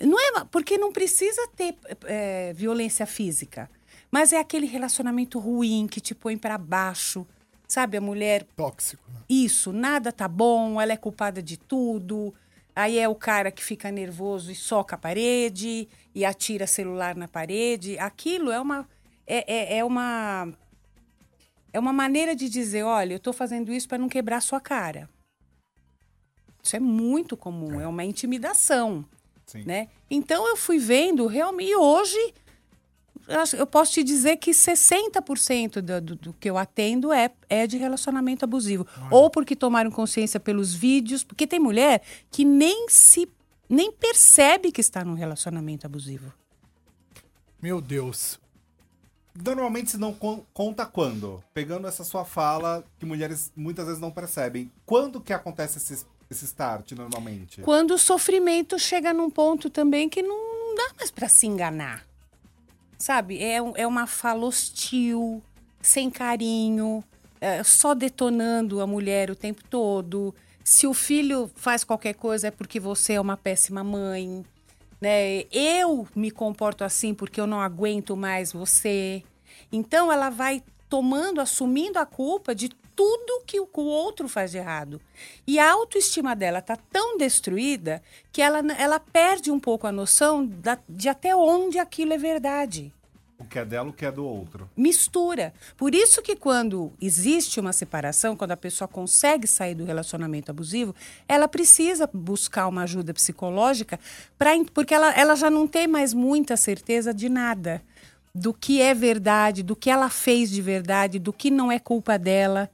Não 0.00 0.18
é 0.18 0.44
porque 0.50 0.76
não 0.76 0.92
precisa 0.92 1.46
ter 1.54 1.76
é, 2.04 2.52
violência 2.52 3.06
física, 3.06 3.70
mas 4.10 4.32
é 4.32 4.38
aquele 4.38 4.66
relacionamento 4.66 5.38
ruim 5.38 5.86
que 5.86 6.00
te 6.00 6.14
põe 6.14 6.36
para 6.36 6.58
baixo, 6.58 7.26
sabe? 7.68 7.96
A 7.96 8.00
mulher 8.00 8.44
Tóxico. 8.56 9.02
né? 9.12 9.20
isso, 9.28 9.72
nada 9.72 10.10
tá 10.10 10.26
bom, 10.26 10.80
ela 10.80 10.92
é 10.92 10.96
culpada 10.96 11.42
de 11.42 11.56
tudo. 11.56 12.34
Aí 12.76 12.98
é 12.98 13.08
o 13.08 13.14
cara 13.14 13.52
que 13.52 13.62
fica 13.62 13.90
nervoso 13.92 14.50
e 14.50 14.54
soca 14.54 14.96
a 14.96 14.98
parede 14.98 15.88
e 16.12 16.24
atira 16.24 16.66
celular 16.66 17.14
na 17.14 17.28
parede. 17.28 17.96
Aquilo 17.98 18.50
é 18.50 18.60
uma 18.60 18.88
é, 19.26 19.74
é, 19.74 19.78
é 19.78 19.84
uma 19.84 20.52
é 21.72 21.78
uma 21.78 21.92
maneira 21.92 22.34
de 22.36 22.48
dizer, 22.48 22.84
olha, 22.84 23.14
eu 23.14 23.20
tô 23.20 23.32
fazendo 23.32 23.72
isso 23.72 23.88
para 23.88 23.98
não 23.98 24.08
quebrar 24.08 24.40
sua 24.40 24.60
cara. 24.60 25.08
Isso 26.62 26.76
é 26.76 26.80
muito 26.80 27.36
comum, 27.36 27.80
é, 27.80 27.86
uma 27.86 28.04
intimidação, 28.04 29.04
Sim. 29.46 29.64
né? 29.64 29.88
Então 30.10 30.48
eu 30.48 30.56
fui 30.56 30.78
vendo 30.78 31.26
realmente 31.26 31.70
e 31.70 31.76
hoje 31.76 32.34
eu 33.56 33.66
posso 33.66 33.92
te 33.92 34.04
dizer 34.04 34.36
que 34.36 34.50
60% 34.50 35.80
do, 35.80 36.00
do, 36.00 36.16
do 36.16 36.32
que 36.34 36.48
eu 36.50 36.58
atendo 36.58 37.12
é, 37.12 37.30
é 37.48 37.66
de 37.66 37.78
relacionamento 37.78 38.44
abusivo. 38.44 38.86
Ou 39.10 39.30
porque 39.30 39.56
tomaram 39.56 39.90
consciência 39.90 40.38
pelos 40.38 40.74
vídeos, 40.74 41.24
porque 41.24 41.46
tem 41.46 41.58
mulher 41.58 42.02
que 42.30 42.44
nem 42.44 42.88
se 42.88 43.28
nem 43.68 43.90
percebe 43.90 44.70
que 44.70 44.80
está 44.80 45.02
num 45.02 45.14
relacionamento 45.14 45.86
abusivo. 45.86 46.32
Meu 47.62 47.80
Deus. 47.80 48.38
Normalmente 49.42 49.90
se 49.92 49.96
não 49.96 50.12
con- 50.12 50.44
conta 50.52 50.84
quando? 50.86 51.42
Pegando 51.52 51.88
essa 51.88 52.04
sua 52.04 52.24
fala, 52.24 52.84
que 52.98 53.06
mulheres 53.06 53.50
muitas 53.56 53.86
vezes 53.86 54.00
não 54.00 54.10
percebem. 54.10 54.70
Quando 54.84 55.20
que 55.20 55.32
acontece 55.32 55.78
esse, 55.78 56.06
esse 56.34 56.44
start, 56.44 56.92
normalmente? 56.92 57.60
Quando 57.62 57.92
o 57.92 57.98
sofrimento 57.98 58.78
chega 58.78 59.12
num 59.12 59.30
ponto 59.30 59.70
também 59.70 60.08
que 60.08 60.22
não 60.22 60.74
dá 60.74 60.90
mais 60.98 61.10
para 61.10 61.28
se 61.28 61.46
enganar. 61.46 62.04
Sabe? 62.98 63.42
É, 63.42 63.56
é 63.56 63.86
uma 63.86 64.06
fala 64.06 64.44
hostil, 64.44 65.42
sem 65.80 66.10
carinho, 66.10 67.02
é, 67.40 67.62
só 67.62 67.94
detonando 67.94 68.80
a 68.80 68.86
mulher 68.86 69.30
o 69.30 69.36
tempo 69.36 69.62
todo. 69.68 70.34
Se 70.62 70.86
o 70.86 70.94
filho 70.94 71.50
faz 71.54 71.84
qualquer 71.84 72.14
coisa 72.14 72.48
é 72.48 72.50
porque 72.50 72.80
você 72.80 73.14
é 73.14 73.20
uma 73.20 73.36
péssima 73.36 73.84
mãe. 73.84 74.44
Né? 75.00 75.44
Eu 75.52 76.08
me 76.14 76.30
comporto 76.30 76.84
assim 76.84 77.12
porque 77.12 77.40
eu 77.40 77.46
não 77.46 77.60
aguento 77.60 78.16
mais 78.16 78.52
você. 78.52 79.22
Então 79.70 80.10
ela 80.10 80.30
vai 80.30 80.62
tomando, 80.88 81.40
assumindo 81.40 81.98
a 81.98 82.06
culpa 82.06 82.54
de 82.54 82.70
tudo 82.96 83.42
que 83.46 83.60
o 83.60 83.68
outro 83.84 84.28
faz 84.28 84.50
de 84.52 84.58
errado. 84.58 85.00
E 85.46 85.58
a 85.58 85.70
autoestima 85.72 86.34
dela 86.34 86.62
tá 86.62 86.76
tão 86.90 87.18
destruída 87.18 88.02
que 88.32 88.40
ela, 88.40 88.60
ela 88.78 88.98
perde 89.00 89.50
um 89.50 89.58
pouco 89.60 89.86
a 89.86 89.92
noção 89.92 90.44
da- 90.46 90.78
de 90.88 91.08
até 91.08 91.34
onde 91.34 91.78
aquilo 91.78 92.12
é 92.12 92.18
verdade 92.18 92.92
O 93.38 93.44
que 93.44 93.58
é 93.58 93.64
dela, 93.64 93.90
o 93.90 93.92
que 93.92 94.06
é 94.06 94.12
do 94.12 94.24
outro. 94.24 94.70
mistura. 94.76 95.52
Por 95.76 95.94
isso 95.94 96.22
que 96.22 96.36
quando 96.36 96.92
existe 97.00 97.58
uma 97.60 97.72
separação, 97.72 98.36
quando 98.36 98.52
a 98.52 98.56
pessoa 98.56 98.86
consegue 98.88 99.46
sair 99.46 99.74
do 99.74 99.84
relacionamento 99.84 100.50
abusivo, 100.50 100.94
ela 101.28 101.48
precisa 101.48 102.08
buscar 102.12 102.68
uma 102.68 102.84
ajuda 102.84 103.12
psicológica 103.12 103.98
para 104.38 104.52
porque 104.72 104.94
ela, 104.94 105.12
ela 105.14 105.34
já 105.34 105.50
não 105.50 105.66
tem 105.66 105.86
mais 105.88 106.14
muita 106.14 106.56
certeza 106.56 107.12
de 107.12 107.28
nada. 107.28 107.82
Do 108.36 108.52
que 108.52 108.80
é 108.82 108.92
verdade, 108.94 109.62
do 109.62 109.76
que 109.76 109.88
ela 109.90 110.08
fez 110.10 110.50
de 110.50 110.60
verdade, 110.62 111.18
do 111.20 111.32
que 111.32 111.50
não 111.50 111.70
é 111.70 111.78
culpa 111.78 112.18
dela. 112.18 112.68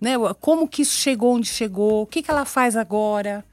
Né? 0.00 0.12
Como 0.40 0.68
que 0.68 0.82
isso 0.82 0.96
chegou 0.96 1.34
onde 1.34 1.48
chegou, 1.48 2.02
o 2.02 2.06
que, 2.06 2.22
que 2.22 2.30
ela 2.30 2.44
faz 2.44 2.76
agora. 2.76 3.44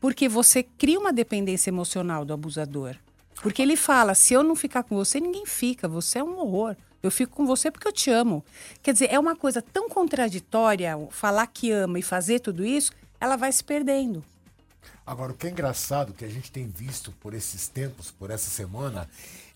Porque 0.00 0.28
você 0.28 0.62
cria 0.62 1.00
uma 1.00 1.12
dependência 1.12 1.70
emocional 1.70 2.24
do 2.24 2.32
abusador. 2.34 2.96
Porque 3.42 3.62
ele 3.62 3.76
fala: 3.76 4.14
se 4.14 4.34
eu 4.34 4.42
não 4.42 4.54
ficar 4.54 4.82
com 4.82 4.94
você, 4.94 5.18
ninguém 5.18 5.46
fica. 5.46 5.88
Você 5.88 6.18
é 6.18 6.24
um 6.24 6.38
horror. 6.38 6.76
Eu 7.02 7.10
fico 7.10 7.36
com 7.36 7.46
você 7.46 7.70
porque 7.70 7.86
eu 7.86 7.92
te 7.92 8.10
amo. 8.10 8.42
Quer 8.82 8.92
dizer, 8.94 9.12
é 9.12 9.18
uma 9.18 9.36
coisa 9.36 9.60
tão 9.60 9.88
contraditória 9.90 10.96
falar 11.10 11.46
que 11.46 11.70
ama 11.70 11.98
e 11.98 12.02
fazer 12.02 12.40
tudo 12.40 12.64
isso, 12.64 12.92
ela 13.20 13.36
vai 13.36 13.52
se 13.52 13.62
perdendo. 13.62 14.24
Agora, 15.06 15.32
o 15.32 15.34
que 15.34 15.46
é 15.46 15.50
engraçado 15.50 16.14
que 16.14 16.24
a 16.24 16.28
gente 16.28 16.50
tem 16.50 16.66
visto 16.66 17.12
por 17.20 17.34
esses 17.34 17.68
tempos, 17.68 18.10
por 18.10 18.30
essa 18.30 18.48
semana, 18.48 19.06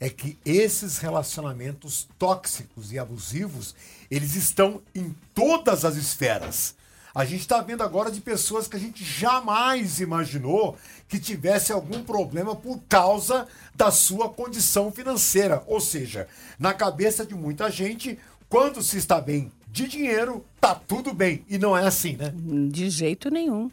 é 0.01 0.09
que 0.09 0.39
esses 0.45 0.99
relacionamentos 0.99 2.09
tóxicos 2.19 2.93
e 2.93 2.99
abusivos, 2.99 3.75
eles 4.11 4.35
estão 4.37 4.81
em 4.95 5.15
todas 5.35 5.85
as 5.85 5.97
esferas. 5.97 6.77
A 7.15 7.25
gente 7.25 7.41
está 7.41 7.61
vendo 7.61 7.83
agora 7.83 8.11
de 8.13 8.21
pessoas 8.21 8.69
que 8.69 8.77
a 8.77 8.79
gente 8.79 9.03
jamais 9.03 9.99
imaginou 9.99 10.77
que 11.09 11.19
tivesse 11.19 11.73
algum 11.73 12.05
problema 12.05 12.55
por 12.55 12.81
causa 12.89 13.49
da 13.75 13.91
sua 13.91 14.29
condição 14.29 14.93
financeira. 14.93 15.65
Ou 15.67 15.81
seja, 15.81 16.29
na 16.59 16.73
cabeça 16.73 17.27
de 17.27 17.35
muita 17.35 17.71
gente, 17.71 18.19
quando 18.49 18.83
se 18.83 18.99
está 18.99 19.21
bem 19.21 19.51
de 19.67 19.89
dinheiro, 19.89 20.45
tá 20.61 20.75
tudo 20.75 21.13
bem. 21.13 21.45
E 21.49 21.59
não 21.59 21.77
é 21.77 21.85
assim, 21.87 22.17
né? 22.17 22.33
De 22.71 22.89
jeito 22.89 23.31
nenhum. 23.31 23.71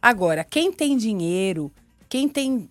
Agora, 0.00 0.44
quem 0.44 0.72
tem 0.72 0.96
dinheiro, 0.96 1.70
quem 2.12 2.28
tem 2.28 2.68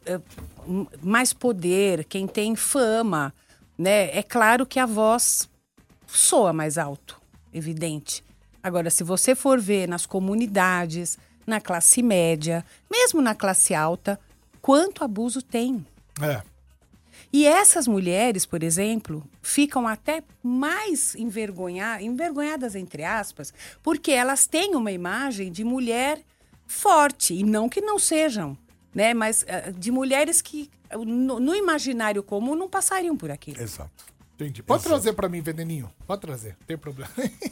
m- 0.67 0.87
mais 1.01 1.33
poder, 1.33 2.05
quem 2.05 2.27
tem 2.27 2.55
fama, 2.55 3.33
né? 3.75 4.15
É 4.15 4.21
claro 4.21 4.67
que 4.67 4.77
a 4.79 4.85
voz 4.85 5.49
soa 6.05 6.53
mais 6.53 6.77
alto, 6.77 7.19
evidente. 7.51 8.23
Agora, 8.61 8.91
se 8.91 9.03
você 9.03 9.33
for 9.33 9.59
ver 9.59 9.87
nas 9.87 10.05
comunidades, 10.05 11.17
na 11.47 11.59
classe 11.59 12.03
média, 12.03 12.63
mesmo 12.87 13.19
na 13.19 13.33
classe 13.33 13.73
alta, 13.73 14.19
quanto 14.61 15.03
abuso 15.03 15.41
tem. 15.41 15.83
É. 16.21 16.43
E 17.33 17.47
essas 17.47 17.87
mulheres, 17.87 18.45
por 18.45 18.61
exemplo, 18.61 19.27
ficam 19.41 19.87
até 19.87 20.21
mais 20.43 21.15
envergonha- 21.15 21.99
envergonhadas, 21.99 22.75
entre 22.75 23.03
aspas, 23.03 23.51
porque 23.81 24.11
elas 24.11 24.45
têm 24.45 24.75
uma 24.75 24.91
imagem 24.91 25.51
de 25.51 25.63
mulher 25.63 26.21
forte, 26.67 27.33
e 27.33 27.41
não 27.43 27.67
que 27.67 27.81
não 27.81 27.97
sejam, 27.97 28.55
né? 28.93 29.13
Mas 29.13 29.43
eh, 29.47 29.71
de 29.71 29.91
mulheres 29.91 30.41
que 30.41 30.69
no, 31.05 31.39
no 31.39 31.55
imaginário 31.55 32.21
comum 32.21 32.55
não 32.55 32.69
passariam 32.69 33.15
por 33.15 33.31
aquilo. 33.31 33.61
Exato. 33.61 34.11
Entendi. 34.35 34.63
Pode 34.63 34.83
trazer 34.83 35.13
pra 35.13 35.29
mim, 35.29 35.41
Veneninho. 35.41 35.91
Pode 36.07 36.21
trazer, 36.21 36.57
não 36.59 36.65
tem 36.65 36.77
problema. 36.77 37.11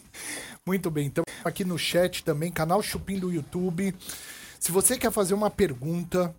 Muito 0.66 0.90
bem. 0.90 1.06
Então, 1.06 1.24
aqui 1.44 1.64
no 1.64 1.78
chat 1.78 2.24
também, 2.24 2.52
canal 2.52 2.82
Chupim 2.82 3.20
do 3.20 3.32
YouTube. 3.32 3.94
Se 4.60 4.72
você 4.72 4.98
quer 4.98 5.12
fazer 5.12 5.34
uma 5.36 5.52
pergunta 5.52 6.36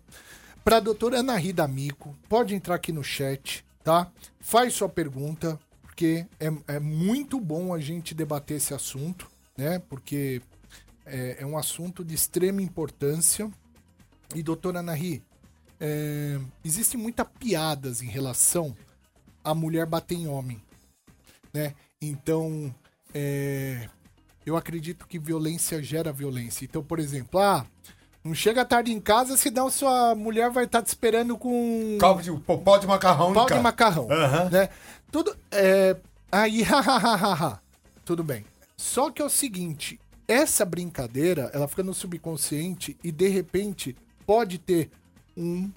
pra 0.63 0.79
doutora 0.79 1.19
Ana 1.19 1.37
Rida 1.37 1.63
Amico, 1.63 2.15
pode 2.27 2.53
entrar 2.53 2.75
aqui 2.75 2.91
no 2.91 3.03
chat, 3.03 3.65
tá? 3.83 4.11
Faz 4.39 4.73
sua 4.73 4.89
pergunta, 4.89 5.57
porque 5.81 6.25
é, 6.39 6.75
é 6.75 6.79
muito 6.79 7.39
bom 7.39 7.73
a 7.73 7.79
gente 7.79 8.13
debater 8.13 8.57
esse 8.57 8.73
assunto, 8.73 9.29
né? 9.57 9.79
Porque 9.89 10.41
é, 11.05 11.37
é 11.39 11.45
um 11.45 11.57
assunto 11.57 12.03
de 12.03 12.13
extrema 12.13 12.61
importância. 12.61 13.49
E, 14.35 14.43
doutora 14.43 14.79
Ana 14.79 14.93
Ri, 14.93 15.23
é, 15.79 16.39
existem 16.63 16.99
muitas 16.99 17.27
piadas 17.39 18.01
em 18.01 18.07
relação 18.07 18.75
a 19.43 19.53
mulher 19.53 19.85
bater 19.85 20.15
em 20.15 20.27
homem, 20.27 20.61
né? 21.53 21.73
Então, 22.01 22.73
é, 23.13 23.89
eu 24.45 24.55
acredito 24.55 25.07
que 25.07 25.19
violência 25.19 25.81
gera 25.81 26.11
violência. 26.11 26.65
Então, 26.65 26.83
por 26.83 26.99
exemplo, 26.99 27.39
ah, 27.39 27.65
não 28.23 28.35
chega 28.35 28.63
tarde 28.63 28.91
em 28.91 28.99
casa, 28.99 29.35
senão 29.35 29.69
sua 29.69 30.13
mulher 30.13 30.49
vai 30.51 30.65
estar 30.65 30.81
te 30.81 30.87
esperando 30.87 31.37
com 31.37 31.97
Calvo 31.99 32.21
de 32.21 32.31
pó 32.31 32.77
de 32.77 32.85
macarrão, 32.85 33.33
pau 33.33 33.47
de 33.47 33.59
macarrão, 33.59 34.07
Aham. 34.11 34.49
né? 34.49 34.69
Tudo 35.11 35.35
é 35.51 35.97
aí, 36.31 36.61
hahaha, 36.63 37.59
tudo 38.05 38.23
bem. 38.23 38.45
Só 38.77 39.09
que 39.11 39.21
é 39.21 39.25
o 39.25 39.29
seguinte, 39.29 39.99
essa 40.27 40.63
brincadeira, 40.63 41.49
ela 41.53 41.67
fica 41.67 41.83
no 41.83 41.93
subconsciente 41.93 42.97
e 43.03 43.11
de 43.11 43.27
repente 43.27 43.95
pode 44.25 44.57
ter 44.57 44.89
um 45.35 45.69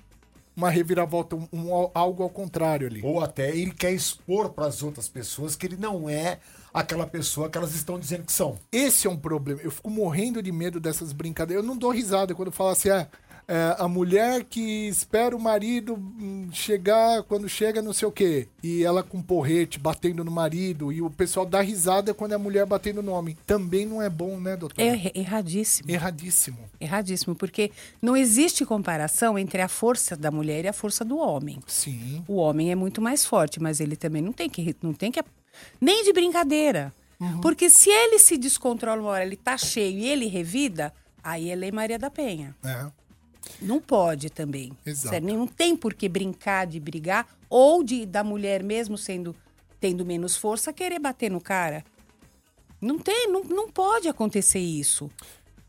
uma 0.57 0.71
reviravolta, 0.71 1.35
um, 1.35 1.49
um- 1.53 1.91
algo 1.93 2.23
ao 2.23 2.31
contrário 2.31 2.87
ali. 2.87 3.01
Ou 3.03 3.21
até 3.21 3.51
ele 3.51 3.73
quer 3.73 3.93
expor 3.93 4.51
para 4.51 4.67
as 4.67 4.85
outras 4.85 5.09
pessoas 5.09 5.57
que 5.57 5.67
ele 5.67 5.77
não 5.77 6.09
é 6.09 6.39
aquela 6.73 7.09
pessoa 7.09 7.51
que 7.51 7.59
elas 7.59 7.75
estão 7.75 7.99
dizendo 7.99 8.23
que 8.23 8.33
são. 8.33 8.57
Esse 8.71 9.09
é 9.09 9.11
um 9.11 9.17
problema. 9.17 9.61
Eu 9.61 9.73
fico 9.73 9.91
morrendo 9.91 10.41
de 10.41 10.53
medo 10.53 10.79
dessas 10.79 11.13
brincadeiras. 11.13 11.65
Eu 11.65 11.69
não 11.69 11.77
dou 11.77 11.91
risada 11.91 12.37
quando 12.37 12.53
fala 12.53 12.71
assim, 12.71 12.89
ah, 12.89 13.09
é, 13.47 13.77
a 13.79 13.87
mulher 13.89 14.45
que 14.45 14.89
espera 14.89 15.37
o 15.37 15.41
marido 15.41 15.95
hum, 15.95 16.49
chegar, 16.53 17.23
quando 17.25 17.49
chega 17.49 17.83
não 17.83 17.93
sei 17.93 18.09
o 18.09 18.13
quê. 18.13 18.49
E 18.63 18.83
ela 18.83 19.03
com 19.03 19.21
porrete, 19.23 19.79
batendo 19.79 20.25
no 20.25 20.31
marido. 20.31 20.93
E 20.93 21.03
o 21.03 21.11
pessoal 21.11 21.45
dá 21.45 21.61
risada 21.61 22.15
quando 22.15 22.33
é 22.33 22.35
a 22.35 22.39
mulher 22.39 22.65
batendo 22.67 23.03
no 23.03 23.13
homem. 23.13 23.37
Também 23.47 23.85
não 23.87 24.01
é 24.01 24.09
bom, 24.09 24.41
né, 24.41 24.57
doutor? 24.57 24.81
É 24.81 24.87
erra- 24.87 25.13
erradíssimo. 25.15 25.91
Erradíssimo. 25.91 26.59
Erradíssimo, 26.81 27.35
porque 27.35 27.71
não 28.01 28.17
existe 28.17 28.65
comparação 28.65 29.39
entre 29.39 29.61
a 29.61 29.69
força 29.69 30.17
da 30.17 30.31
mulher 30.31 30.65
e 30.65 30.69
a 30.69 30.73
força 30.73 31.05
do 31.05 31.19
homem. 31.19 31.59
Sim. 31.67 32.25
O 32.27 32.37
homem 32.37 32.71
é 32.71 32.75
muito 32.75 33.01
mais 33.03 33.25
forte, 33.25 33.61
mas 33.61 33.81
ele 33.81 33.97
também 33.97 34.23
não 34.23 34.33
tem 34.33 34.49
que 34.49 34.75
não 34.83 34.93
tem 34.93 35.11
que 35.13 35.23
nem 35.81 36.05
de 36.05 36.13
brincadeira. 36.13 36.93
Porque 37.41 37.71
se 37.71 37.89
ele 37.89 38.19
se 38.19 38.37
descontrola 38.37 39.01
uma 39.01 39.11
hora, 39.11 39.25
ele 39.25 39.37
tá 39.37 39.57
cheio 39.57 39.99
e 39.99 40.07
ele 40.07 40.27
revida, 40.27 40.93
aí 41.23 41.49
é 41.49 41.55
Lei 41.55 41.73
Maria 41.73 41.99
da 41.99 42.11
Penha. 42.11 42.55
É. 42.63 42.87
Não 43.61 43.81
pode 43.81 44.31
também. 44.31 44.73
Exato. 44.85 45.11
Certo? 45.11 45.25
Não 45.25 45.47
tem 45.47 45.77
por 45.77 45.95
que 45.95 46.09
brincar 46.09 46.67
de 46.67 46.81
brigar 46.81 47.27
ou 47.49 47.83
de 47.83 48.07
da 48.07 48.25
mulher 48.25 48.63
mesmo 48.63 48.97
sendo 48.99 49.35
tendo 49.81 50.05
menos 50.05 50.37
força 50.37 50.73
querer 50.73 50.99
bater 50.99 51.31
no 51.31 51.41
cara. 51.41 51.85
Não 52.81 52.99
tem, 52.99 53.29
não, 53.29 53.45
não 53.45 53.71
pode 53.71 54.09
acontecer 54.09 54.59
isso. 54.59 55.11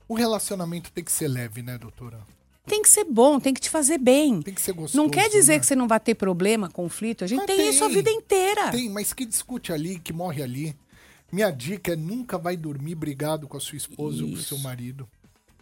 O 0.08 0.14
relacionamento 0.14 0.92
tem 0.92 1.04
que 1.04 1.12
ser 1.12 1.28
leve, 1.28 1.62
né, 1.62 1.78
doutora? 1.78 2.20
Tem 2.66 2.82
que 2.82 2.90
ser 2.90 3.04
bom, 3.04 3.40
tem 3.40 3.54
que 3.54 3.62
te 3.62 3.70
fazer 3.70 3.98
bem. 3.98 4.42
Tem 4.42 4.54
que 4.54 4.62
ser 4.62 4.74
gostoso. 4.74 4.98
Não 4.98 5.10
quer 5.10 5.30
dizer 5.30 5.54
né? 5.54 5.60
que 5.60 5.66
você 5.66 5.76
não 5.76 5.88
vai 5.88 6.00
ter 6.00 6.16
problema, 6.16 6.70
conflito. 6.70 7.24
A 7.24 7.28
gente 7.28 7.40
Mas 7.40 7.48
tem, 7.48 7.70
isso 7.70 7.84
a 7.84 7.88
vida 7.88 8.10
inteira. 8.10 8.72
Tem, 8.72 8.90
mas 8.90 9.14
que 9.14 9.26
discute 9.26 9.72
ali, 9.72 10.00
que 10.00 10.12
morre 10.12 10.42
ali. 10.42 10.76
Minha 11.32 11.52
dica 11.52 11.94
é 11.94 11.96
nunca 11.96 12.38
vai 12.38 12.58
dormir 12.58 12.96
brigado 12.96 13.48
com 13.48 13.58
a 13.58 13.60
sua 13.60 13.78
esposa 13.78 14.24
ou 14.24 14.30
com 14.30 14.36
o 14.36 14.42
seu 14.42 14.58
marido. 14.60 15.08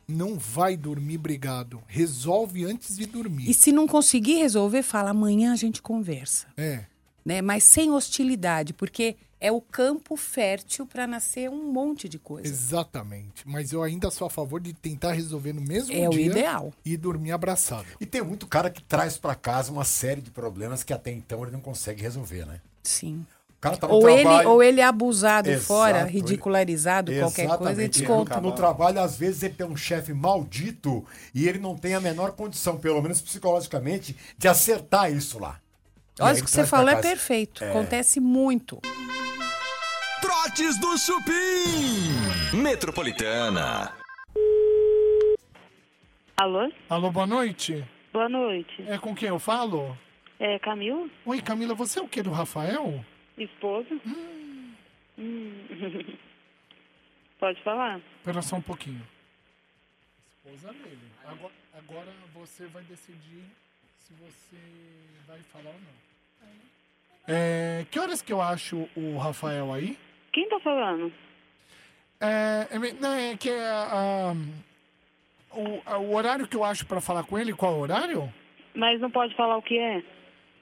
Não 0.07 0.37
vai 0.37 0.75
dormir 0.75 1.17
brigado. 1.17 1.81
Resolve 1.87 2.65
antes 2.65 2.97
de 2.97 3.05
dormir. 3.05 3.49
E 3.49 3.53
se 3.53 3.71
não 3.71 3.87
conseguir 3.87 4.35
resolver, 4.35 4.83
fala 4.83 5.11
amanhã 5.11 5.53
a 5.53 5.55
gente 5.55 5.81
conversa. 5.81 6.47
É. 6.57 6.85
Né? 7.25 7.41
Mas 7.41 7.63
sem 7.63 7.89
hostilidade, 7.91 8.73
porque 8.73 9.15
é 9.39 9.51
o 9.51 9.59
campo 9.59 10.15
fértil 10.15 10.85
para 10.85 11.05
nascer 11.05 11.49
um 11.49 11.71
monte 11.71 12.07
de 12.07 12.17
coisa. 12.17 12.47
Exatamente. 12.47 13.43
Mas 13.45 13.71
eu 13.73 13.83
ainda 13.83 14.09
sou 14.09 14.27
a 14.27 14.29
favor 14.29 14.61
de 14.61 14.73
tentar 14.73 15.11
resolver 15.13 15.51
no 15.51 15.61
mesmo 15.61 15.93
É 15.93 16.07
o 16.07 16.11
dia. 16.11 16.25
ideal. 16.27 16.73
E 16.85 16.95
dormir 16.95 17.31
abraçado. 17.31 17.85
E 17.99 18.05
tem 18.05 18.21
muito 18.21 18.47
cara 18.47 18.69
que 18.69 18.81
traz 18.81 19.17
para 19.17 19.35
casa 19.35 19.71
uma 19.71 19.83
série 19.83 20.21
de 20.21 20.31
problemas 20.31 20.83
que 20.83 20.93
até 20.93 21.11
então 21.11 21.43
ele 21.43 21.51
não 21.51 21.59
consegue 21.59 22.01
resolver, 22.01 22.45
né? 22.45 22.61
Sim. 22.83 23.25
Cara 23.63 23.77
tá 23.77 23.87
no 23.87 23.93
Ou 23.93 24.09
ele, 24.09 24.21
trabalho. 24.23 24.49
ou 24.49 24.61
ele 24.61 24.81
é 24.81 24.83
abusado 24.83 25.49
Exato, 25.49 25.65
fora, 25.65 26.01
ele- 26.01 26.09
ridicularizado, 26.09 27.13
qualquer 27.13 27.47
coisa, 27.47 27.53
e 27.53 27.55
Exatamente. 27.85 27.99
desconta. 27.99 28.41
No, 28.41 28.51
trabalho, 28.51 28.99
às 28.99 29.15
vezes, 29.17 29.41
ele 29.41 29.53
tem 29.53 29.65
um 29.65 29.77
chefe 29.77 30.13
maldito 30.13 31.05
e 31.33 31.47
ele 31.47 31.59
não 31.59 31.73
tem 31.77 31.93
a 31.95 32.01
menor 32.01 32.33
condição, 32.33 32.77
pelo 32.77 33.01
menos 33.01 33.21
psicologicamente, 33.21 34.17
de 34.37 34.47
acertar 34.49 35.09
isso 35.13 35.39
lá. 35.39 35.61
Olha, 36.19 36.31
ele 36.33 36.41
o 36.41 36.43
que 36.43 36.49
você 36.51 36.55
traz 36.57 36.69
pra 36.69 36.77
falou 36.77 36.91
é 36.91 36.95
casa. 36.95 37.07
perfeito. 37.07 37.63
É. 37.63 37.69
Acontece 37.69 38.19
muito. 38.19 38.81
Trotes 40.19 40.77
do 40.81 40.97
Chupim. 40.97 42.57
Metropolitana. 42.57 43.93
Alô? 46.35 46.69
Alô, 46.89 47.11
boa 47.11 47.25
noite. 47.25 47.87
Boa 48.11 48.27
noite. 48.27 48.83
É 48.87 48.97
com 48.97 49.15
quem 49.15 49.29
eu 49.29 49.39
falo? 49.39 49.97
É 50.37 50.59
Camila? 50.59 51.07
Oi, 51.25 51.41
Camila, 51.41 51.73
você 51.73 51.99
é 51.99 52.01
o 52.01 52.09
que 52.09 52.21
do 52.21 52.31
Rafael? 52.31 53.03
Esposa? 53.37 53.87
Hum. 55.17 55.53
Pode 57.39 57.61
falar. 57.63 57.99
Espera 58.17 58.41
só 58.41 58.55
um 58.57 58.61
pouquinho. 58.61 59.01
Esposa 60.45 60.71
dele. 60.73 60.99
Agora, 61.25 61.53
agora 61.77 62.11
você 62.33 62.65
vai 62.67 62.83
decidir 62.83 63.43
se 63.97 64.13
você 64.13 64.57
vai 65.27 65.39
falar 65.51 65.69
ou 65.71 65.79
não. 65.79 66.03
É, 67.27 67.85
que 67.89 67.99
horas 67.99 68.21
que 68.21 68.33
eu 68.33 68.41
acho 68.41 68.87
o 68.95 69.17
Rafael 69.17 69.71
aí? 69.73 69.97
Quem 70.33 70.47
tá 70.49 70.59
falando? 70.59 71.11
É, 72.19 72.67
é, 72.71 72.93
não, 72.99 73.13
é 73.13 73.37
que 73.37 73.49
é, 73.49 73.69
ah, 73.69 74.33
o, 75.51 75.81
a- 75.85 75.97
o 75.99 76.13
horário 76.15 76.47
que 76.47 76.55
eu 76.57 76.63
acho 76.65 76.85
pra 76.85 76.99
falar 76.99 77.23
com 77.23 77.37
ele, 77.39 77.53
qual 77.53 77.77
horário? 77.79 78.31
Mas 78.75 78.99
não 78.99 79.09
pode 79.09 79.33
falar 79.35 79.55
o 79.57 79.61
que 79.61 79.77
é? 79.77 80.03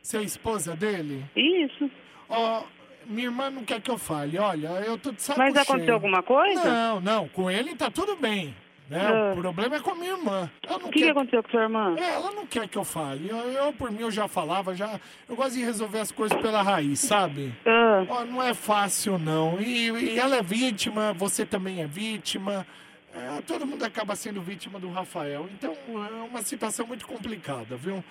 Você 0.03 0.17
é 0.17 0.19
a 0.19 0.23
esposa 0.23 0.75
dele? 0.75 1.23
Isso. 1.35 1.89
Ó, 2.31 2.63
minha 3.05 3.27
irmã 3.27 3.49
não 3.49 3.63
quer 3.63 3.81
que 3.81 3.91
eu 3.91 3.97
fale. 3.97 4.37
Olha, 4.39 4.67
eu 4.85 4.97
tô 4.97 5.11
de 5.11 5.21
saco 5.21 5.37
Mas 5.39 5.53
aconteceu 5.55 5.79
cheio. 5.79 5.93
alguma 5.93 6.23
coisa? 6.23 6.63
Não, 6.63 6.99
não. 7.01 7.27
Com 7.27 7.51
ele 7.51 7.75
tá 7.75 7.91
tudo 7.91 8.15
bem. 8.15 8.55
Né? 8.89 8.99
Ah. 9.07 9.31
O 9.33 9.37
problema 9.41 9.75
é 9.77 9.79
com 9.79 9.91
a 9.91 9.95
minha 9.95 10.11
irmã. 10.11 10.51
O 10.69 10.79
que, 10.79 10.89
que 10.91 10.99
quer... 11.03 11.11
aconteceu 11.11 11.41
com 11.43 11.49
sua 11.49 11.61
irmã? 11.61 11.95
É, 11.97 12.13
ela 12.13 12.31
não 12.31 12.45
quer 12.45 12.67
que 12.67 12.77
eu 12.77 12.83
fale. 12.83 13.29
Eu, 13.29 13.37
eu, 13.37 13.71
por 13.73 13.89
mim, 13.91 14.01
eu 14.01 14.11
já 14.11 14.27
falava, 14.27 14.75
já. 14.75 14.99
Eu 15.29 15.35
gosto 15.35 15.53
de 15.53 15.63
resolver 15.63 15.99
as 15.99 16.11
coisas 16.11 16.37
pela 16.41 16.61
raiz, 16.61 16.99
sabe? 16.99 17.53
Ah. 17.65 18.05
Ó, 18.09 18.25
não 18.25 18.43
é 18.43 18.53
fácil, 18.53 19.17
não. 19.17 19.61
E, 19.61 19.89
e 19.91 20.19
ela 20.19 20.35
é 20.37 20.41
vítima, 20.43 21.13
você 21.13 21.45
também 21.45 21.81
é 21.81 21.87
vítima. 21.87 22.65
É, 23.13 23.41
todo 23.41 23.65
mundo 23.65 23.83
acaba 23.83 24.13
sendo 24.15 24.41
vítima 24.41 24.77
do 24.79 24.89
Rafael. 24.89 25.47
Então 25.53 25.73
é 25.87 26.23
uma 26.29 26.41
situação 26.41 26.85
muito 26.85 27.05
complicada, 27.07 27.75
viu? 27.77 28.03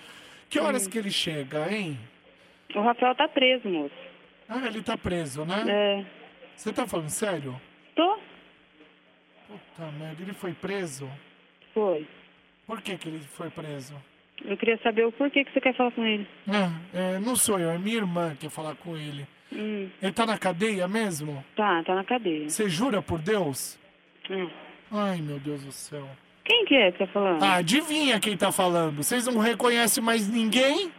Que 0.49 0.59
horas 0.59 0.85
Hum. 0.87 0.89
que 0.89 0.97
ele 0.97 1.11
chega, 1.11 1.71
hein? 1.71 1.97
O 2.75 2.81
Rafael 2.81 3.13
tá 3.15 3.27
preso, 3.27 3.67
moço. 3.69 3.93
Ah, 4.53 4.67
ele 4.67 4.81
tá 4.83 4.97
preso, 4.97 5.45
né? 5.45 5.63
É. 5.65 6.05
Você 6.55 6.73
tá 6.73 6.85
falando 6.85 7.09
sério? 7.09 7.59
Tô? 7.95 8.17
Puta 9.47 9.91
merda, 9.97 10.21
ele 10.21 10.33
foi 10.33 10.53
preso? 10.53 11.09
Foi. 11.73 12.05
Por 12.67 12.81
que 12.81 12.97
que 12.97 13.07
ele 13.07 13.19
foi 13.19 13.49
preso? 13.49 13.95
Eu 14.43 14.57
queria 14.57 14.77
saber 14.83 15.05
o 15.05 15.11
porquê 15.13 15.45
que 15.45 15.53
você 15.53 15.61
quer 15.61 15.73
falar 15.75 15.91
com 15.91 16.03
ele. 16.03 16.27
É, 16.93 17.15
é, 17.15 17.19
não 17.19 17.35
sou 17.35 17.59
eu, 17.59 17.69
é 17.69 17.77
minha 17.77 17.95
irmã 17.97 18.31
que 18.31 18.41
quer 18.41 18.49
falar 18.49 18.75
com 18.75 18.97
ele. 18.97 19.25
Hum, 19.53 19.89
Ele 20.01 20.11
tá 20.11 20.25
na 20.25 20.37
cadeia 20.37 20.87
mesmo? 20.87 21.43
tá, 21.55 21.81
tá 21.83 21.95
na 21.95 22.03
cadeia. 22.03 22.49
Você 22.49 22.67
jura 22.69 23.01
por 23.01 23.19
Deus? 23.19 23.79
Hum. 24.29 24.49
Ai, 24.91 25.17
meu 25.21 25.39
Deus 25.39 25.63
do 25.63 25.71
céu. 25.71 26.07
Quem 26.43 26.65
que 26.65 26.75
é 26.75 26.91
que 26.91 26.99
tá 26.99 27.07
falando? 27.07 27.41
Ah, 27.43 27.55
adivinha 27.55 28.19
quem 28.19 28.35
tá 28.35 28.51
falando? 28.51 28.97
Vocês 29.03 29.25
não 29.27 29.37
reconhecem 29.39 30.03
mais 30.03 30.27
ninguém? 30.27 30.91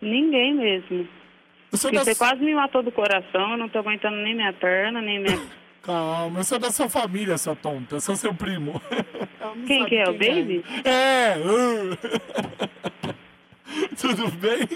Ninguém 0.00 0.54
mesmo. 0.54 1.08
Da... 1.72 2.04
você 2.04 2.14
quase 2.14 2.44
me 2.44 2.54
matou 2.54 2.82
do 2.82 2.92
coração, 2.92 3.52
eu 3.52 3.56
não 3.56 3.68
tô 3.68 3.78
aguentando 3.78 4.16
nem 4.16 4.34
minha 4.34 4.52
perna, 4.52 5.00
nem 5.00 5.18
minha... 5.20 5.40
Calma, 5.82 6.40
eu 6.40 6.44
sou 6.44 6.60
da 6.60 6.70
sua 6.70 6.88
família, 6.88 7.36
sua 7.36 7.56
tonta. 7.56 7.96
Eu 7.96 8.00
sou 8.00 8.14
seu 8.14 8.32
primo. 8.32 8.80
Quem 9.66 9.84
que 9.86 9.96
é, 9.96 10.04
o 10.04 10.12
Baby? 10.12 10.64
É! 10.84 11.34
uh. 11.38 11.98
Tudo 14.00 14.30
bem? 14.36 14.68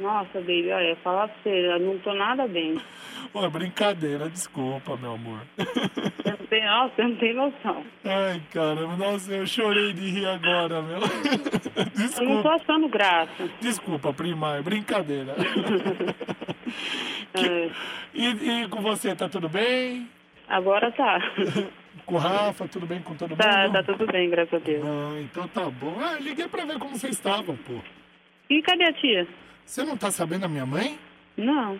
Nossa, 0.00 0.38
Baby, 0.40 0.70
olha, 0.72 0.96
falar 0.96 1.28
pra 1.28 1.36
você, 1.42 1.50
eu 1.50 1.78
não 1.80 1.98
tô 1.98 2.14
nada 2.14 2.46
bem. 2.48 2.80
Pô, 3.32 3.48
brincadeira, 3.48 4.28
desculpa, 4.28 4.96
meu 4.96 5.12
amor. 5.12 5.38
Você 6.20 6.30
não 6.30 6.46
tem, 6.48 6.64
nossa, 6.64 6.94
você 6.96 7.02
não 7.04 7.16
tem 7.16 7.34
noção. 7.34 7.84
Ai, 8.04 8.42
caramba, 8.52 8.96
nossa, 8.96 9.32
eu 9.32 9.46
chorei 9.46 9.92
de 9.92 10.10
rir 10.10 10.26
agora, 10.26 10.82
meu. 10.82 10.98
Eu 12.20 12.28
não 12.28 12.42
tô 12.42 12.48
achando 12.48 12.88
graça. 12.88 13.48
Desculpa, 13.60 14.12
prima, 14.12 14.56
é 14.56 14.62
brincadeira. 14.62 15.36
É, 17.34 17.70
E, 18.12 18.26
e 18.64 18.68
com 18.68 18.80
você, 18.82 19.14
tá 19.14 19.28
tudo 19.28 19.48
bem? 19.48 20.08
agora 20.48 20.90
tá. 20.90 21.20
Com 22.04 22.16
o 22.16 22.18
Rafa, 22.18 22.66
tudo 22.66 22.84
bem 22.86 23.00
com 23.00 23.14
todo 23.14 23.36
Tá, 23.36 23.62
mundo? 23.68 23.72
tá 23.72 23.82
tudo 23.84 24.06
bem, 24.10 24.28
graças 24.28 24.54
a 24.54 24.58
Deus. 24.58 24.84
Ah, 24.84 25.20
então 25.20 25.46
tá 25.48 25.70
bom. 25.70 25.96
Ah, 26.00 26.18
liguei 26.20 26.48
pra 26.48 26.64
ver 26.64 26.78
como 26.80 26.96
vocês 26.96 27.12
estavam, 27.14 27.56
pô. 27.56 27.74
E 28.48 28.60
cadê 28.62 28.84
a 28.84 28.92
tia? 28.94 29.28
Você 29.70 29.84
não 29.84 29.96
tá 29.96 30.10
sabendo 30.10 30.46
a 30.46 30.48
minha 30.48 30.66
mãe? 30.66 30.98
Não. 31.36 31.78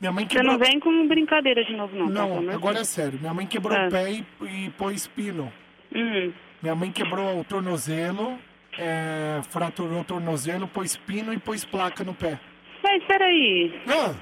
Minha 0.00 0.10
mãe 0.10 0.24
Você 0.24 0.36
quebrou... 0.36 0.52
não 0.52 0.58
vem 0.58 0.80
com 0.80 1.06
brincadeira 1.06 1.62
de 1.62 1.76
novo, 1.76 1.94
não. 1.94 2.06
tá? 2.06 2.26
Não, 2.26 2.40
de 2.40 2.48
agora 2.48 2.78
é 2.78 2.84
sério. 2.84 3.18
Minha 3.20 3.34
mãe 3.34 3.46
quebrou 3.46 3.76
Ah. 3.76 3.88
o 3.88 3.90
pé 3.90 4.10
e, 4.10 4.24
e 4.42 4.70
pôs 4.70 5.06
pino. 5.06 5.52
Hum. 5.94 6.32
Minha 6.62 6.74
mãe 6.74 6.90
quebrou 6.90 7.40
o 7.40 7.44
tornozelo, 7.44 8.38
é, 8.78 9.42
fraturou 9.50 10.00
o 10.00 10.04
tornozelo, 10.04 10.66
pôs 10.66 10.96
pino 10.96 11.30
e 11.34 11.38
pôs 11.38 11.62
placa 11.66 12.02
no 12.02 12.14
pé. 12.14 12.40
Mas 12.82 13.04
peraí, 13.04 13.78
Ah. 13.86 14.14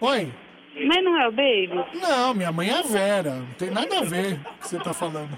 Oi? 0.00 0.32
mas 0.86 1.02
não 1.04 1.20
é 1.20 1.26
o 1.26 1.32
Baby? 1.32 1.84
Não, 2.00 2.34
minha 2.34 2.52
mãe 2.52 2.68
é 2.70 2.78
a 2.78 2.82
Vera. 2.82 3.32
Não 3.34 3.52
tem 3.54 3.68
nada 3.72 3.98
a 3.98 4.04
ver 4.04 4.38
com 4.44 4.50
o 4.50 4.54
que 4.58 4.68
você 4.68 4.78
tá 4.78 4.94
falando. 4.94 5.36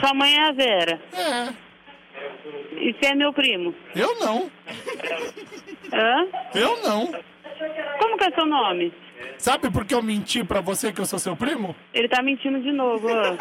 Sua 0.00 0.12
mãe 0.12 0.34
é 0.36 0.48
a 0.50 0.52
Vera. 0.52 1.00
É. 1.14 1.65
E 2.72 2.92
você 2.94 3.12
é 3.12 3.14
meu 3.14 3.32
primo? 3.32 3.74
Eu 3.94 4.18
não. 4.20 4.50
Hã? 5.92 6.26
Eu 6.54 6.82
não. 6.82 7.06
Como 7.98 8.18
que 8.18 8.24
é 8.24 8.30
seu 8.32 8.46
nome? 8.46 8.92
Sabe 9.38 9.70
por 9.70 9.84
que 9.84 9.94
eu 9.94 10.02
menti 10.02 10.44
pra 10.44 10.60
você 10.60 10.92
que 10.92 11.00
eu 11.00 11.06
sou 11.06 11.18
seu 11.18 11.34
primo? 11.36 11.74
Ele 11.94 12.08
tá 12.08 12.22
mentindo 12.22 12.60
de 12.60 12.70
novo, 12.72 13.08
ó. 13.08 13.36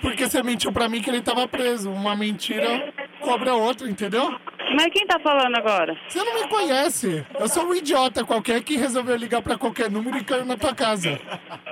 Porque 0.00 0.28
você 0.28 0.42
mentiu 0.42 0.72
pra 0.72 0.88
mim 0.88 1.00
que 1.00 1.10
ele 1.10 1.20
tava 1.22 1.46
preso. 1.46 1.90
Uma 1.90 2.16
mentira 2.16 2.92
cobra 3.20 3.54
outra, 3.54 3.88
entendeu? 3.88 4.34
Mas 4.74 4.86
quem 4.92 5.06
tá 5.06 5.18
falando 5.20 5.54
agora? 5.56 5.96
Você 6.08 6.18
não 6.24 6.34
me 6.42 6.48
conhece. 6.48 7.24
Eu 7.38 7.46
sou 7.46 7.66
um 7.66 7.74
idiota 7.74 8.24
qualquer 8.24 8.62
que 8.62 8.76
resolveu 8.76 9.16
ligar 9.16 9.42
pra 9.42 9.58
qualquer 9.58 9.90
número 9.90 10.16
e 10.16 10.24
caiu 10.24 10.44
na 10.46 10.56
tua 10.56 10.74
casa. 10.74 11.20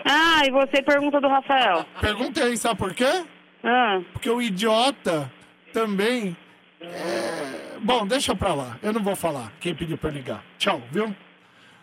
Ah, 0.05 0.43
e 0.47 0.51
você 0.51 0.83
pergunta 0.83 1.21
do 1.21 1.29
Rafael. 1.29 1.85
Perguntei, 2.01 2.57
sabe 2.57 2.79
por 2.79 2.95
quê? 2.95 3.25
Ah, 3.65 4.01
Porque 4.13 4.29
o 4.31 4.41
idiota 4.41 5.31
também. 5.73 6.37
é, 6.81 7.79
Bom, 7.83 8.07
deixa 8.07 8.35
pra 8.35 8.55
lá. 8.55 8.77
Eu 8.83 8.93
não 8.93 9.03
vou 9.03 9.17
falar. 9.17 9.53
Quem 9.61 9.75
pediu 9.75 9.97
pra 9.97 10.11
ligar? 10.11 10.43
Tchau, 10.59 10.83
viu? 10.93 11.15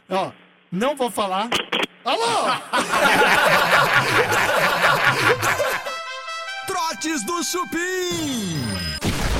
Ó, 0.10 0.32
não 0.72 0.96
vou 0.96 1.10
falar. 1.10 1.50
Alô? 2.06 2.24
Trotes 6.68 7.26
do 7.26 7.44
Chupim. 7.44 8.62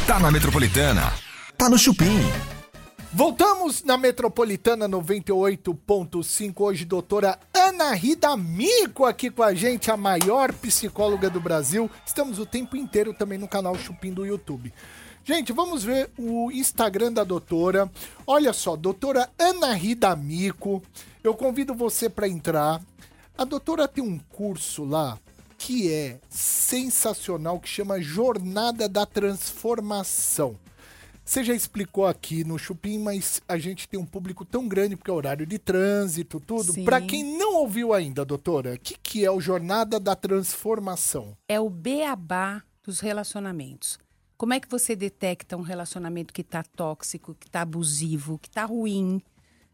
Tá 0.06 0.20
na 0.20 0.32
Metropolitana. 0.32 1.12
Tá 1.58 1.70
no 1.70 1.78
Chupim. 1.78 2.22
Voltamos 3.18 3.82
na 3.82 3.98
Metropolitana 3.98 4.88
98.5. 4.88 6.54
Hoje, 6.62 6.86
doutora 6.86 7.40
Ana 7.52 7.92
Rida 7.96 8.38
Mico 8.38 9.06
aqui 9.06 9.32
com 9.32 9.42
a 9.42 9.56
gente, 9.56 9.90
a 9.90 9.98
maior 9.98 10.54
psicóloga 10.54 11.28
do 11.28 11.42
Brasil. 11.42 11.90
Estamos 12.06 12.38
o 12.38 12.46
tempo 12.46 12.78
inteiro 12.78 13.16
também 13.16 13.40
no 13.40 13.48
canal 13.48 13.74
Chupim 13.74 14.14
do 14.14 14.24
YouTube. 14.24 14.72
Gente, 15.26 15.52
vamos 15.52 15.84
ver 15.84 16.12
o 16.16 16.52
Instagram 16.52 17.12
da 17.12 17.24
doutora. 17.24 17.92
Olha 18.28 18.54
só, 18.54 18.76
doutora 18.76 19.28
Ana 19.40 19.74
Rida 19.74 20.16
Mico. 20.16 20.84
Eu 21.24 21.34
convido 21.34 21.74
você 21.74 22.08
para 22.08 22.28
entrar. 22.28 22.80
A 23.36 23.44
doutora 23.44 23.88
tem 23.88 24.04
um 24.04 24.20
curso 24.20 24.84
lá 24.84 25.18
que 25.58 25.92
é 25.92 26.20
sensacional, 26.30 27.60
que 27.60 27.68
chama 27.68 28.00
Jornada 28.00 28.88
da 28.88 29.08
Transformação. 29.08 30.56
Você 31.28 31.44
já 31.44 31.54
explicou 31.54 32.06
aqui 32.06 32.46
no 32.46 32.58
Chupim, 32.58 33.00
mas 33.00 33.42
a 33.50 33.58
gente 33.58 33.86
tem 33.90 34.00
um 34.00 34.06
público 34.06 34.46
tão 34.46 34.66
grande 34.66 34.96
porque 34.96 35.12
é 35.12 35.14
horário 35.14 35.46
de 35.46 35.60
trânsito, 35.60 36.40
tudo. 36.40 36.74
Para 36.86 37.02
quem 37.02 37.38
não 37.38 37.56
ouviu 37.56 37.94
ainda, 37.94 38.24
doutora, 38.24 38.76
o 38.76 38.80
que, 38.80 38.98
que 38.98 39.26
é 39.26 39.30
o 39.30 39.42
Jornada 39.42 40.00
da 40.00 40.16
Transformação? 40.16 41.38
É 41.50 41.60
o 41.60 41.70
beabá 41.70 42.64
dos 42.82 43.02
relacionamentos. 43.02 44.00
Como 44.38 44.54
é 44.54 44.60
que 44.62 44.70
você 44.70 44.96
detecta 44.96 45.58
um 45.58 45.62
relacionamento 45.62 46.34
que 46.34 46.40
está 46.40 46.64
tóxico, 46.64 47.36
que 47.38 47.48
está 47.48 47.60
abusivo, 47.60 48.40
que 48.40 48.48
está 48.48 48.64
ruim? 48.64 49.22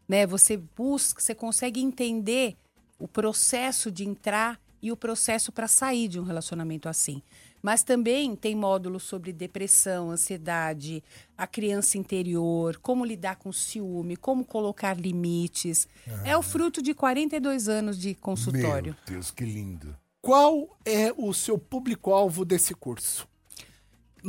Né? 0.08 0.26
Você 0.26 0.56
busca, 0.56 1.22
você 1.22 1.36
consegue 1.36 1.80
entender 1.80 2.56
o 2.98 3.06
processo 3.06 3.92
de 3.92 4.04
entrar 4.04 4.60
e 4.82 4.90
o 4.90 4.96
processo 4.96 5.52
para 5.52 5.68
sair 5.68 6.08
de 6.08 6.18
um 6.18 6.24
relacionamento 6.24 6.88
assim. 6.88 7.22
Mas 7.64 7.82
também 7.82 8.36
tem 8.36 8.54
módulos 8.54 9.04
sobre 9.04 9.32
depressão, 9.32 10.10
ansiedade, 10.10 11.02
a 11.34 11.46
criança 11.46 11.96
interior, 11.96 12.76
como 12.82 13.06
lidar 13.06 13.36
com 13.36 13.50
ciúme, 13.50 14.16
como 14.18 14.44
colocar 14.44 15.00
limites. 15.00 15.88
É 16.26 16.36
o 16.36 16.42
fruto 16.42 16.82
de 16.82 16.92
42 16.92 17.66
anos 17.66 17.98
de 17.98 18.14
consultório. 18.16 18.94
Meu 19.08 19.16
Deus, 19.16 19.30
que 19.30 19.46
lindo. 19.46 19.96
Qual 20.20 20.76
é 20.84 21.10
o 21.16 21.32
seu 21.32 21.56
público-alvo 21.56 22.44
desse 22.44 22.74
curso? 22.74 23.26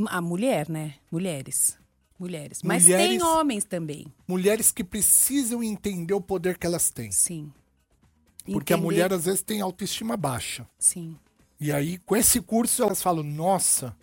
A 0.08 0.22
mulher, 0.22 0.70
né? 0.70 0.96
Mulheres. 1.12 1.78
Mulheres. 2.18 2.62
Mas 2.64 2.84
Mulheres- 2.84 3.06
tem 3.20 3.22
homens 3.22 3.66
também. 3.66 4.08
Mulheres 4.26 4.72
que 4.72 4.82
precisam 4.82 5.62
entender 5.62 6.14
o 6.14 6.22
poder 6.22 6.58
que 6.58 6.66
elas 6.66 6.90
têm. 6.90 7.12
Sim. 7.12 7.52
Porque 8.46 8.72
a 8.72 8.78
Entender- 8.78 8.82
mulher 8.86 9.12
às 9.12 9.26
vezes 9.26 9.42
tem 9.42 9.60
autoestima 9.60 10.16
baixa. 10.16 10.66
Sim. 10.80 11.18
E 11.60 11.72
aí, 11.72 11.98
com 12.00 12.16
esse 12.16 12.42
curso, 12.42 12.84
elas 12.84 13.02
falam, 13.02 13.24
nossa. 13.24 13.96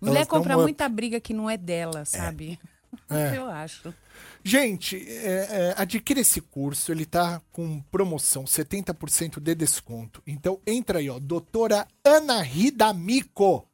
Mulher 0.00 0.26
compra 0.26 0.56
muita 0.56 0.88
briga 0.88 1.20
que 1.20 1.34
não 1.34 1.48
é 1.48 1.56
dela, 1.56 2.04
sabe? 2.04 2.58
É. 3.08 3.36
Eu 3.36 3.48
acho. 3.48 3.94
Gente, 4.42 4.96
é, 4.96 5.46
é, 5.50 5.74
adquira 5.76 6.18
esse 6.20 6.40
curso, 6.40 6.90
ele 6.90 7.04
tá 7.04 7.40
com 7.52 7.80
promoção, 7.82 8.44
70% 8.44 9.38
de 9.38 9.54
desconto. 9.54 10.20
Então 10.26 10.58
entra 10.66 10.98
aí, 10.98 11.08
ó, 11.08 11.20
doutora 11.20 11.86
Ana 12.04 12.42
Rida 12.42 12.92
Mico, 12.92 13.64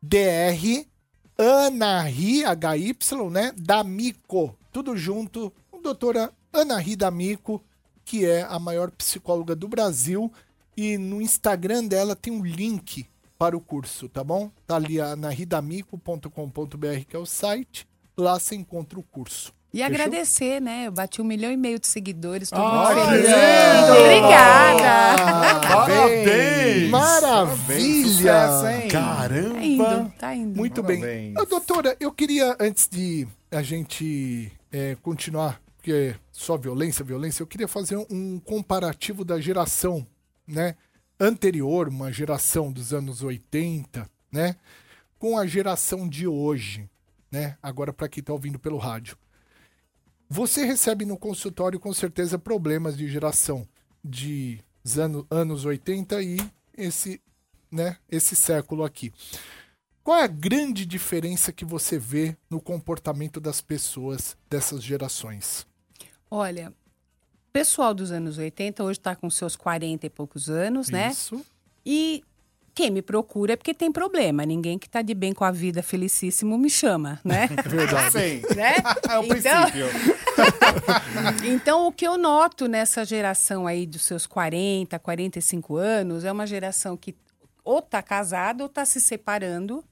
DR, 0.00 0.86
Ana 1.36 2.02
Ri, 2.02 2.44
HY, 2.44 3.30
né, 3.30 3.52
D'Amico, 3.56 4.56
tudo 4.72 4.96
junto, 4.96 5.52
doutora 5.82 6.32
Ana 6.52 6.78
Rida 6.78 7.10
Mico, 7.10 7.62
que 8.04 8.24
é 8.24 8.42
a 8.42 8.58
maior 8.58 8.90
psicóloga 8.92 9.56
do 9.56 9.68
Brasil, 9.68 10.32
e 10.76 10.96
no 10.98 11.20
Instagram 11.20 11.84
dela 11.86 12.14
tem 12.16 12.32
um 12.32 12.44
link 12.44 13.06
para 13.38 13.56
o 13.56 13.60
curso, 13.60 14.08
tá 14.08 14.22
bom? 14.22 14.50
Tá 14.66 14.76
ali 14.76 15.00
anaridamico.com.br, 15.00 17.04
que 17.08 17.16
é 17.16 17.18
o 17.18 17.26
site, 17.26 17.86
lá 18.16 18.38
você 18.38 18.54
encontra 18.54 18.98
o 18.98 19.02
curso. 19.02 19.52
E 19.74 19.78
Fechou? 19.78 19.86
agradecer, 19.94 20.60
né? 20.60 20.86
Eu 20.86 20.92
bati 20.92 21.22
um 21.22 21.24
milhão 21.24 21.50
e 21.50 21.56
meio 21.56 21.78
de 21.80 21.86
seguidores. 21.86 22.50
Tô 22.50 22.56
Ah, 22.56 22.92
muito 22.94 23.08
feliz. 23.08 23.26
é? 23.26 23.90
Obrigada. 23.90 25.60
Parabéns! 25.66 26.90
Maravilha! 26.90 28.48
Sucesso, 28.48 28.66
hein? 28.66 28.88
Caramba! 28.88 29.54
Tá 29.54 29.64
indo, 29.64 30.12
tá 30.18 30.34
indo. 30.34 30.56
Muito 30.56 30.82
Parabéns. 30.82 31.00
bem. 31.00 31.34
Ah, 31.38 31.44
doutora, 31.46 31.96
eu 31.98 32.12
queria, 32.12 32.54
antes 32.60 32.86
de 32.86 33.26
a 33.50 33.62
gente 33.62 34.52
é, 34.70 34.94
continuar, 35.02 35.58
porque 35.78 35.92
é 35.92 36.14
só 36.30 36.56
violência, 36.58 37.02
violência, 37.04 37.42
eu 37.42 37.46
queria 37.46 37.68
fazer 37.68 37.96
um 38.10 38.38
comparativo 38.40 39.24
da 39.24 39.40
geração, 39.40 40.06
né? 40.52 40.76
Anterior, 41.18 41.88
uma 41.88 42.12
geração 42.12 42.70
dos 42.70 42.92
anos 42.92 43.22
80, 43.22 44.08
né? 44.30 44.56
Com 45.18 45.38
a 45.38 45.46
geração 45.46 46.08
de 46.08 46.26
hoje, 46.26 46.88
né? 47.30 47.56
Agora, 47.62 47.92
para 47.92 48.08
quem 48.08 48.20
está 48.20 48.32
ouvindo 48.32 48.58
pelo 48.58 48.76
rádio. 48.78 49.16
Você 50.28 50.64
recebe 50.64 51.04
no 51.04 51.18
consultório, 51.18 51.78
com 51.78 51.92
certeza, 51.92 52.38
problemas 52.38 52.96
de 52.96 53.08
geração 53.08 53.66
de 54.04 54.60
os 54.84 54.98
ano- 54.98 55.26
anos 55.30 55.64
80 55.64 56.20
e 56.22 56.38
esse, 56.76 57.20
né, 57.70 57.96
esse 58.10 58.34
século 58.34 58.82
aqui. 58.82 59.12
Qual 60.02 60.18
é 60.18 60.24
a 60.24 60.26
grande 60.28 60.84
diferença 60.84 61.52
que 61.52 61.64
você 61.64 61.98
vê 61.98 62.36
no 62.50 62.60
comportamento 62.60 63.40
das 63.40 63.60
pessoas 63.60 64.36
dessas 64.50 64.82
gerações? 64.82 65.66
Olha, 66.28 66.72
pessoal 67.52 67.92
dos 67.94 68.10
anos 68.10 68.38
80 68.38 68.82
hoje 68.82 68.98
está 68.98 69.14
com 69.14 69.28
seus 69.30 69.54
40 69.56 70.06
e 70.06 70.10
poucos 70.10 70.48
anos, 70.48 70.88
né? 70.88 71.08
Isso. 71.10 71.44
E 71.84 72.22
quem 72.74 72.90
me 72.90 73.02
procura 73.02 73.52
é 73.52 73.56
porque 73.56 73.74
tem 73.74 73.92
problema. 73.92 74.46
Ninguém 74.46 74.78
que 74.78 74.88
tá 74.88 75.02
de 75.02 75.12
bem 75.14 75.32
com 75.34 75.44
a 75.44 75.50
vida 75.50 75.82
felicíssimo 75.82 76.56
me 76.56 76.70
chama, 76.70 77.20
né? 77.24 77.48
Verdade. 77.66 78.12
Sim. 78.12 78.42
né? 78.56 78.74
É 79.10 79.18
o 79.18 79.24
Então- 79.24 79.66
princípio. 79.66 79.86
Então, 81.44 81.86
o 81.86 81.92
que 81.92 82.06
eu 82.06 82.16
noto 82.16 82.66
nessa 82.66 83.04
geração 83.04 83.66
aí 83.66 83.86
dos 83.86 84.02
seus 84.02 84.26
40, 84.26 84.98
45 84.98 85.76
anos 85.76 86.24
é 86.24 86.32
uma 86.32 86.46
geração 86.46 86.96
que 86.96 87.14
ou 87.64 87.82
tá 87.82 88.02
casada 88.02 88.62
ou 88.64 88.68
tá 88.68 88.84
se 88.84 89.00
separando, 89.00 89.84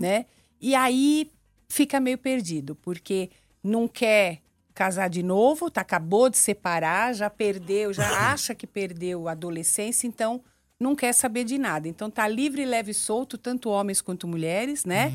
né? 0.00 0.24
E 0.60 0.74
aí 0.74 1.30
fica 1.68 1.98
meio 2.00 2.16
perdido, 2.16 2.74
porque 2.76 3.30
não 3.62 3.86
quer 3.88 4.40
casar 4.74 5.08
de 5.08 5.22
novo, 5.22 5.70
tá 5.70 5.80
acabou 5.80 6.28
de 6.28 6.38
separar, 6.38 7.14
já 7.14 7.28
perdeu, 7.28 7.92
já 7.92 8.08
acha 8.32 8.54
que 8.54 8.66
perdeu 8.66 9.28
a 9.28 9.32
adolescência, 9.32 10.06
então 10.06 10.42
não 10.78 10.96
quer 10.96 11.12
saber 11.12 11.44
de 11.44 11.58
nada. 11.58 11.88
Então 11.88 12.10
tá 12.10 12.26
livre, 12.26 12.64
leve 12.64 12.92
e 12.92 12.94
solto, 12.94 13.36
tanto 13.36 13.68
homens 13.68 14.00
quanto 14.00 14.26
mulheres, 14.26 14.84
né? 14.84 15.12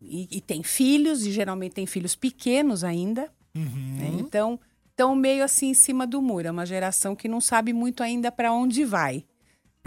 E, 0.00 0.28
e 0.30 0.40
tem 0.40 0.62
filhos, 0.62 1.26
e 1.26 1.32
geralmente 1.32 1.72
tem 1.72 1.86
filhos 1.86 2.14
pequenos 2.14 2.84
ainda. 2.84 3.30
né? 3.54 4.16
Então, 4.18 4.58
estão 4.90 5.14
meio 5.14 5.44
assim 5.44 5.68
em 5.68 5.74
cima 5.74 6.06
do 6.06 6.20
muro. 6.20 6.48
É 6.48 6.50
uma 6.50 6.66
geração 6.66 7.16
que 7.16 7.28
não 7.28 7.40
sabe 7.40 7.72
muito 7.72 8.02
ainda 8.02 8.30
para 8.30 8.52
onde 8.52 8.84
vai. 8.84 9.24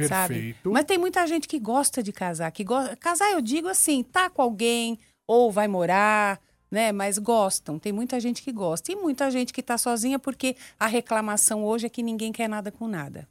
Sabe? 0.07 0.34
Perfeito. 0.36 0.72
Mas 0.72 0.86
tem 0.86 0.97
muita 0.97 1.26
gente 1.26 1.47
que 1.47 1.59
gosta 1.59 2.03
de 2.03 2.11
casar. 2.11 2.51
que 2.51 2.63
go... 2.63 2.76
Casar, 2.99 3.32
eu 3.32 3.41
digo 3.41 3.68
assim, 3.68 4.03
tá 4.03 4.30
com 4.30 4.41
alguém, 4.41 4.99
ou 5.26 5.51
vai 5.51 5.68
morar, 5.68 6.39
né? 6.70 6.91
Mas 6.91 7.18
gostam. 7.18 7.78
Tem 7.80 7.91
muita 7.91 8.20
gente 8.20 8.41
que 8.41 8.51
gosta. 8.51 8.91
E 8.91 8.95
muita 8.95 9.30
gente 9.32 9.51
que 9.53 9.63
tá 9.63 9.78
sozinha, 9.78 10.20
porque 10.20 10.55
a 10.80 10.88
reclamação 10.88 11.63
hoje 11.63 11.86
é 11.86 11.89
que 11.89 12.03
ninguém 12.03 12.32
quer 12.32 12.47
nada 12.47 12.72
com 12.72 12.88
nada. 12.88 13.28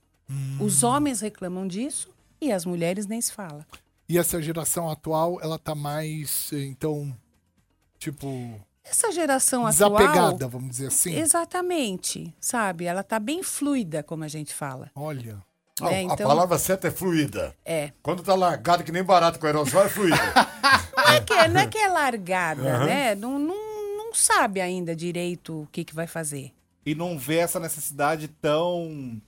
Os 0.61 0.83
homens 0.83 1.21
reclamam 1.21 1.67
disso 1.69 2.11
e 2.41 2.51
as 2.51 2.65
mulheres 2.65 3.07
nem 3.07 3.21
se 3.21 3.33
fala. 3.33 3.65
E 4.09 4.19
essa 4.19 4.41
geração 4.43 4.91
atual, 4.91 5.39
ela 5.41 5.59
tá 5.59 5.75
mais, 5.75 6.51
então, 6.53 7.17
tipo, 7.99 8.27
Essa 8.85 9.11
geração 9.13 9.67
atual. 9.67 9.91
desapegada, 9.97 10.49
vamos 10.49 10.71
dizer 10.71 10.89
assim. 10.89 11.15
Exatamente, 11.15 12.35
sabe? 12.41 12.85
Ela 12.85 13.03
tá 13.03 13.19
bem 13.19 13.43
fluida, 13.43 14.03
como 14.03 14.25
a 14.25 14.29
gente 14.29 14.53
fala. 14.55 14.91
Olha. 14.95 15.43
A, 15.81 15.93
É, 15.93 15.97
a 15.99 16.03
então- 16.03 16.27
palavra 16.27 16.59
certa 16.59 16.89
é 16.89 16.91
fluida. 16.91 17.55
É. 17.65 17.91
Quando 18.03 18.23
tá 18.23 18.35
largado 18.35 18.83
que 18.83 18.91
nem 18.93 19.03
barato 19.05 19.39
com 19.39 19.47
aerosol, 19.47 19.85
é 19.85 19.89
fluida. 19.89 20.17
Não 20.97 21.13
é 21.15 21.21
que, 21.21 21.49
não 21.49 21.61
é, 21.61 21.67
que 21.67 21.79
é 21.79 21.89
largada, 21.89 22.63
Aham. 22.63 22.87
né? 22.87 23.15
Não, 23.15 23.39
não, 23.39 23.97
não 23.97 24.13
sabe 24.15 24.61
ainda 24.61 24.95
direito 24.97 25.63
o 25.63 25.69
que, 25.71 25.85
que 25.85 25.95
vai 25.95 26.07
fazer. 26.07 26.53
E 26.85 26.95
não 26.95 27.17
vê 27.19 27.37
essa 27.37 27.61
necessidade 27.61 28.27
tão 28.29 29.21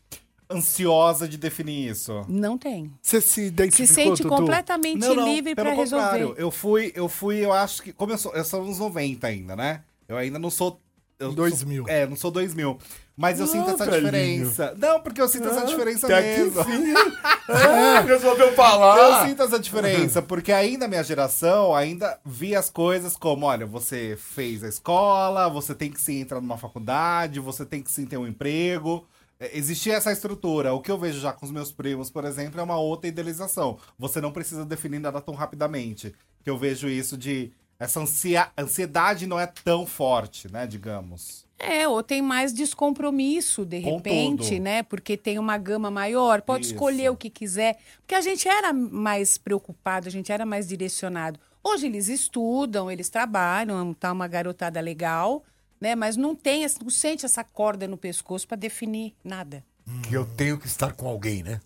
ansiosa 0.51 1.29
de 1.29 1.37
definir 1.37 1.91
isso. 1.91 2.25
Não 2.29 2.59
tem. 2.59 2.93
Você 3.03 3.21
se 3.21 3.29
Se 3.29 3.41
identificou, 3.47 3.95
sente 3.95 4.23
Tutu? 4.23 4.29
completamente 4.35 4.99
Não, 5.07 5.15
não, 5.15 5.25
livre 5.29 5.55
para 5.55 5.73
resolver. 5.73 6.35
Eu 6.37 6.51
fui, 6.51 6.93
eu 6.95 7.09
fui, 7.09 7.45
eu 7.45 7.53
acho 7.53 7.83
que. 7.83 7.93
Como 7.93 8.13
eu 8.13 8.19
sou, 8.19 8.33
eu 8.35 8.45
sou 8.45 8.65
nos 8.65 8.79
90 8.79 9.27
ainda, 9.27 9.55
né? 9.55 9.83
Eu 10.09 10.17
ainda 10.17 10.39
não 10.39 10.51
sou. 10.51 10.81
Eu 11.19 11.33
2000. 11.33 11.85
Sou, 11.85 11.93
é, 11.93 12.07
não 12.07 12.17
sou 12.17 12.31
2000. 12.31 12.79
Mas 13.17 13.41
eu 13.41 13.47
Ah, 13.47 13.49
sinto 13.49 13.71
essa 13.71 13.85
velhinho. 13.85 14.05
diferença. 14.05 14.75
Não, 14.79 15.01
porque 15.01 15.21
eu 15.21 15.27
sinto 15.29 15.49
essa 15.49 15.67
diferença 15.67 16.07
que 16.07 16.13
mesmo. 16.15 16.61
enfim. 16.61 16.95
Ah, 17.51 18.01
resolveu 18.01 18.53
falar. 18.55 18.97
Eu 19.23 19.27
sinto 19.29 19.43
essa 19.43 19.59
diferença, 19.59 20.21
porque 20.23 20.53
ainda 20.53 20.85
a 20.85 20.89
minha 20.89 21.03
geração 21.03 21.75
ainda 21.75 22.19
via 22.25 22.59
as 22.59 22.69
coisas 22.71 23.17
como, 23.17 23.47
olha, 23.47 23.65
você 23.67 24.17
fez 24.21 24.63
a 24.63 24.69
escola, 24.69 25.49
você 25.49 25.75
tem 25.75 25.91
que 25.91 26.01
sim 26.01 26.21
entrar 26.21 26.41
numa 26.43 26.59
faculdade, 26.59 27.41
você 27.41 27.65
tem 27.65 27.83
que 27.83 27.91
sim 27.91 28.05
ter 28.07 28.19
um 28.19 28.27
emprego. 28.27 29.05
É, 29.41 29.57
Existia 29.57 29.95
essa 29.95 30.13
estrutura. 30.13 30.73
O 30.75 30.81
que 30.83 30.91
eu 30.91 30.99
vejo 30.99 31.19
já 31.21 31.33
com 31.33 31.47
os 31.47 31.51
meus 31.51 31.73
primos, 31.73 32.11
por 32.11 32.25
exemplo, 32.25 32.61
é 32.61 32.63
uma 32.63 32.79
outra 32.79 33.09
idealização. 33.09 33.79
Você 33.99 34.21
não 34.21 34.31
precisa 34.31 34.65
definir 34.65 34.99
nada 35.01 35.21
tão 35.21 35.35
rapidamente. 35.35 36.15
Que 36.45 36.51
eu 36.51 36.59
vejo 36.59 36.87
isso 36.89 37.17
de. 37.17 37.51
Essa 37.79 38.01
ansia, 38.01 38.51
ansiedade 38.59 39.27
não 39.27 39.39
é 39.39 39.47
tão 39.47 39.87
forte, 39.87 40.51
né, 40.51 40.67
digamos. 40.67 41.47
É, 41.59 41.87
ou 41.89 42.03
tem 42.03 42.21
mais 42.23 42.53
descompromisso, 42.53 43.65
de 43.65 43.81
Com 43.83 43.97
repente, 43.97 44.51
tudo. 44.51 44.63
né? 44.63 44.83
Porque 44.83 45.17
tem 45.17 45.39
uma 45.39 45.59
gama 45.59 45.91
maior, 45.91 46.41
pode 46.43 46.67
Isso. 46.67 46.75
escolher 46.75 47.11
o 47.11 47.17
que 47.17 47.29
quiser. 47.31 47.79
Porque 47.99 48.15
a 48.15 48.21
gente 48.21 48.49
era 48.49 48.73
mais 48.73 49.39
preocupado, 49.39 50.07
a 50.07 50.11
gente 50.11 50.31
era 50.31 50.47
mais 50.47 50.69
direcionado. 50.69 51.39
Hoje 51.63 51.87
eles 51.87 52.09
estudam, 52.09 52.91
eles 52.91 53.09
trabalham, 53.09 53.93
tá 53.93 54.13
uma 54.13 54.29
garotada 54.29 54.81
legal, 54.81 55.43
né? 55.81 55.97
Mas 55.97 56.17
não 56.17 56.35
tem, 56.35 56.65
não 56.81 56.91
sente 56.91 57.25
essa 57.27 57.43
corda 57.43 57.89
no 57.89 57.97
pescoço 57.97 58.47
para 58.47 58.57
definir 58.57 59.15
nada. 59.25 59.65
Que 60.09 60.15
eu 60.15 60.25
tenho 60.25 60.59
que 60.59 60.67
estar 60.67 60.93
com 60.93 61.09
alguém, 61.09 61.43
né? 61.43 61.61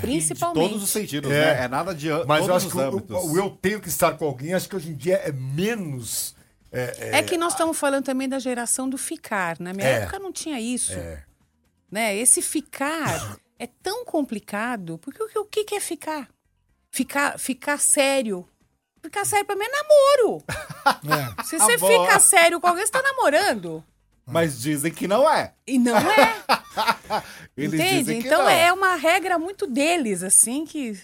Principalmente. 0.00 0.62
De 0.64 0.68
todos 0.70 0.82
os 0.84 0.90
sentidos, 0.90 1.30
É. 1.30 1.54
né? 1.56 1.64
É 1.64 1.68
nada 1.68 1.94
de 1.94 2.08
Mas 2.26 2.46
eu 2.46 2.54
acho 2.54 2.66
os 2.66 2.72
que 2.72 2.78
o, 2.78 2.80
âmbitos. 2.82 3.16
o- 3.24 3.32
o 3.32 3.36
eu 3.38 3.50
tenho 3.50 3.80
que 3.80 3.88
estar 3.88 4.12
com 4.16 4.24
alguém, 4.26 4.54
acho 4.54 4.68
que 4.68 4.76
hoje 4.76 4.90
em 4.90 4.94
dia 4.96 5.16
é 5.16 5.32
menos. 5.32 6.34
É, 6.70 7.18
É 7.18 7.22
que 7.22 7.36
nós 7.38 7.52
estamos 7.54 7.78
falando 7.78 8.04
também 8.04 8.28
da 8.28 8.38
geração 8.38 8.88
do 8.88 8.98
ficar. 8.98 9.58
Na 9.58 9.72
minha 9.72 9.86
É. 9.88 9.92
época 10.02 10.18
não 10.18 10.32
tinha 10.32 10.60
isso. 10.60 10.92
É. 10.92 11.24
Né? 11.90 12.14
Esse 12.16 12.42
ficar 12.42 13.38
é 13.58 13.66
tão 13.82 14.04
complicado. 14.04 14.98
Porque 14.98 15.22
o 15.22 15.28
que, 15.28 15.38
o 15.38 15.44
que 15.64 15.74
é 15.74 15.80
ficar? 15.80 16.28
Ficar, 16.90 17.38
ficar 17.38 17.78
sério. 17.78 18.46
Ficar 19.02 19.24
sério 19.24 19.46
pra 19.46 19.56
mim 19.56 19.64
é 19.64 19.70
namoro. 19.70 20.42
É. 20.88 21.44
Se 21.44 21.58
você 21.58 21.78
fica 21.78 22.18
sério 22.18 22.58
com 22.60 22.66
alguém, 22.66 22.84
você 22.84 22.90
tá 22.92 23.02
namorando. 23.02 23.84
Mas 24.30 24.60
dizem 24.60 24.92
que 24.92 25.08
não 25.08 25.28
é. 25.28 25.54
E 25.66 25.78
não 25.78 25.96
é. 25.96 26.34
Eles 27.56 27.74
entende? 27.74 27.98
dizem 27.98 28.20
que 28.22 28.28
Então 28.28 28.42
não. 28.44 28.50
é 28.50 28.72
uma 28.72 28.94
regra 28.94 29.38
muito 29.38 29.66
deles, 29.66 30.22
assim, 30.22 30.64
que. 30.64 30.98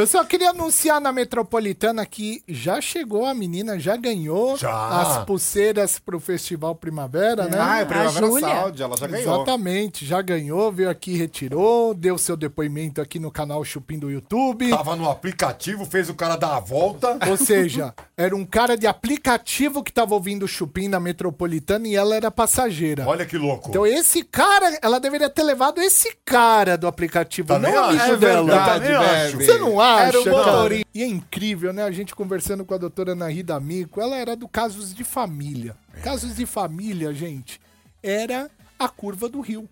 Eu 0.00 0.06
só 0.06 0.24
queria 0.24 0.48
anunciar 0.48 0.98
na 0.98 1.12
Metropolitana 1.12 2.06
que 2.06 2.42
já 2.48 2.80
chegou 2.80 3.26
a 3.26 3.34
menina, 3.34 3.78
já 3.78 3.98
ganhou 3.98 4.56
Já. 4.56 4.72
as 4.72 5.26
pulseiras 5.26 5.98
pro 5.98 6.18
Festival 6.18 6.74
Primavera, 6.74 7.44
né? 7.46 7.58
Ah, 7.60 7.80
é 7.80 7.84
Primavera. 7.84 8.26
Saúde, 8.40 8.82
ela 8.82 8.96
já 8.96 9.06
ganhou. 9.06 9.34
Exatamente, 9.34 10.06
já 10.06 10.22
ganhou, 10.22 10.72
veio 10.72 10.88
aqui, 10.88 11.18
retirou, 11.18 11.92
deu 11.92 12.16
seu 12.16 12.34
depoimento 12.34 12.98
aqui 13.02 13.18
no 13.18 13.30
canal 13.30 13.62
Chupim 13.62 13.98
do 13.98 14.10
YouTube. 14.10 14.70
Tava 14.70 14.96
no 14.96 15.06
aplicativo, 15.06 15.84
fez 15.84 16.08
o 16.08 16.14
cara 16.14 16.34
dar 16.34 16.56
a 16.56 16.60
volta. 16.60 17.18
Ou 17.28 17.36
seja, 17.36 17.92
era 18.16 18.34
um 18.34 18.46
cara 18.46 18.78
de 18.78 18.86
aplicativo 18.86 19.82
que 19.82 19.92
tava 19.92 20.14
ouvindo 20.14 20.44
o 20.44 20.48
Chupim 20.48 20.88
na 20.88 20.98
Metropolitana 20.98 21.86
e 21.86 21.94
ela 21.94 22.16
era 22.16 22.30
passageira. 22.30 23.06
Olha 23.06 23.26
que 23.26 23.36
louco. 23.36 23.68
Então 23.68 23.86
esse 23.86 24.24
cara, 24.24 24.78
ela 24.80 24.98
deveria 24.98 25.28
ter 25.28 25.42
levado 25.42 25.78
esse 25.78 26.16
cara 26.24 26.78
do 26.78 26.86
aplicativo, 26.86 27.48
Também 27.48 27.70
não 27.70 27.82
o 27.82 27.84
amigo 27.84 28.02
acho. 28.02 28.12
É 28.12 28.16
dela. 28.16 28.46
verdade, 28.46 28.84
Também 28.84 28.96
acho. 28.96 29.36
Você 29.36 29.58
não 29.58 29.78
acha, 29.78 29.89
Era 29.98 30.20
o 30.20 30.24
motorista. 30.24 30.88
E 30.94 31.02
é 31.02 31.06
incrível, 31.06 31.72
né? 31.72 31.82
A 31.82 31.90
gente 31.90 32.14
conversando 32.14 32.64
com 32.64 32.74
a 32.74 32.78
doutora 32.78 33.12
Ana 33.12 33.28
Rida 33.28 33.54
D'Amico, 33.54 34.00
ela 34.00 34.16
era 34.16 34.36
do 34.36 34.48
Casos 34.48 34.94
de 34.94 35.04
Família. 35.04 35.76
Casos 36.02 36.36
de 36.36 36.46
Família, 36.46 37.12
gente, 37.12 37.60
era 38.02 38.50
a 38.78 38.88
curva 38.88 39.28
do 39.28 39.40
rio, 39.40 39.68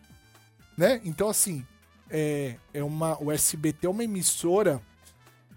né? 0.77 1.01
Então, 1.05 1.29
assim, 1.29 1.65
é, 2.11 2.57
é 2.75 2.83
uma, 2.83 3.23
o 3.23 3.33
SBT 3.33 3.87
é 3.87 3.91
uma 3.91 4.05
emissora 4.05 4.81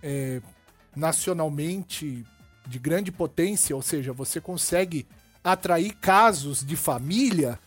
é, 0.01 0.41
nacionalmente 0.95 2.26
de 2.68 2.80
grande 2.80 3.12
potência, 3.12 3.76
ou 3.76 3.82
seja, 3.82 4.14
você 4.14 4.39
consegue 4.39 5.05
atrair 5.43 5.93
casos 5.95 6.63
de 6.63 6.75
família 6.75 7.59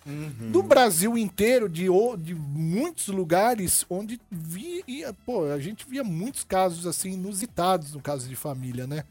do 0.53 0.63
Brasil 0.63 1.19
inteiro, 1.19 1.69
de, 1.69 1.87
de 2.19 2.35
muitos 2.35 3.09
lugares 3.09 3.85
onde 3.91 4.21
via, 4.31 5.13
pô, 5.27 5.47
a 5.47 5.59
gente 5.59 5.85
via 5.89 6.05
muitos 6.05 6.45
casos 6.45 6.87
assim 6.87 7.13
inusitados 7.13 7.93
no 7.95 8.01
caso 8.01 8.29
de 8.29 8.37
família, 8.37 8.87
né? 8.87 9.05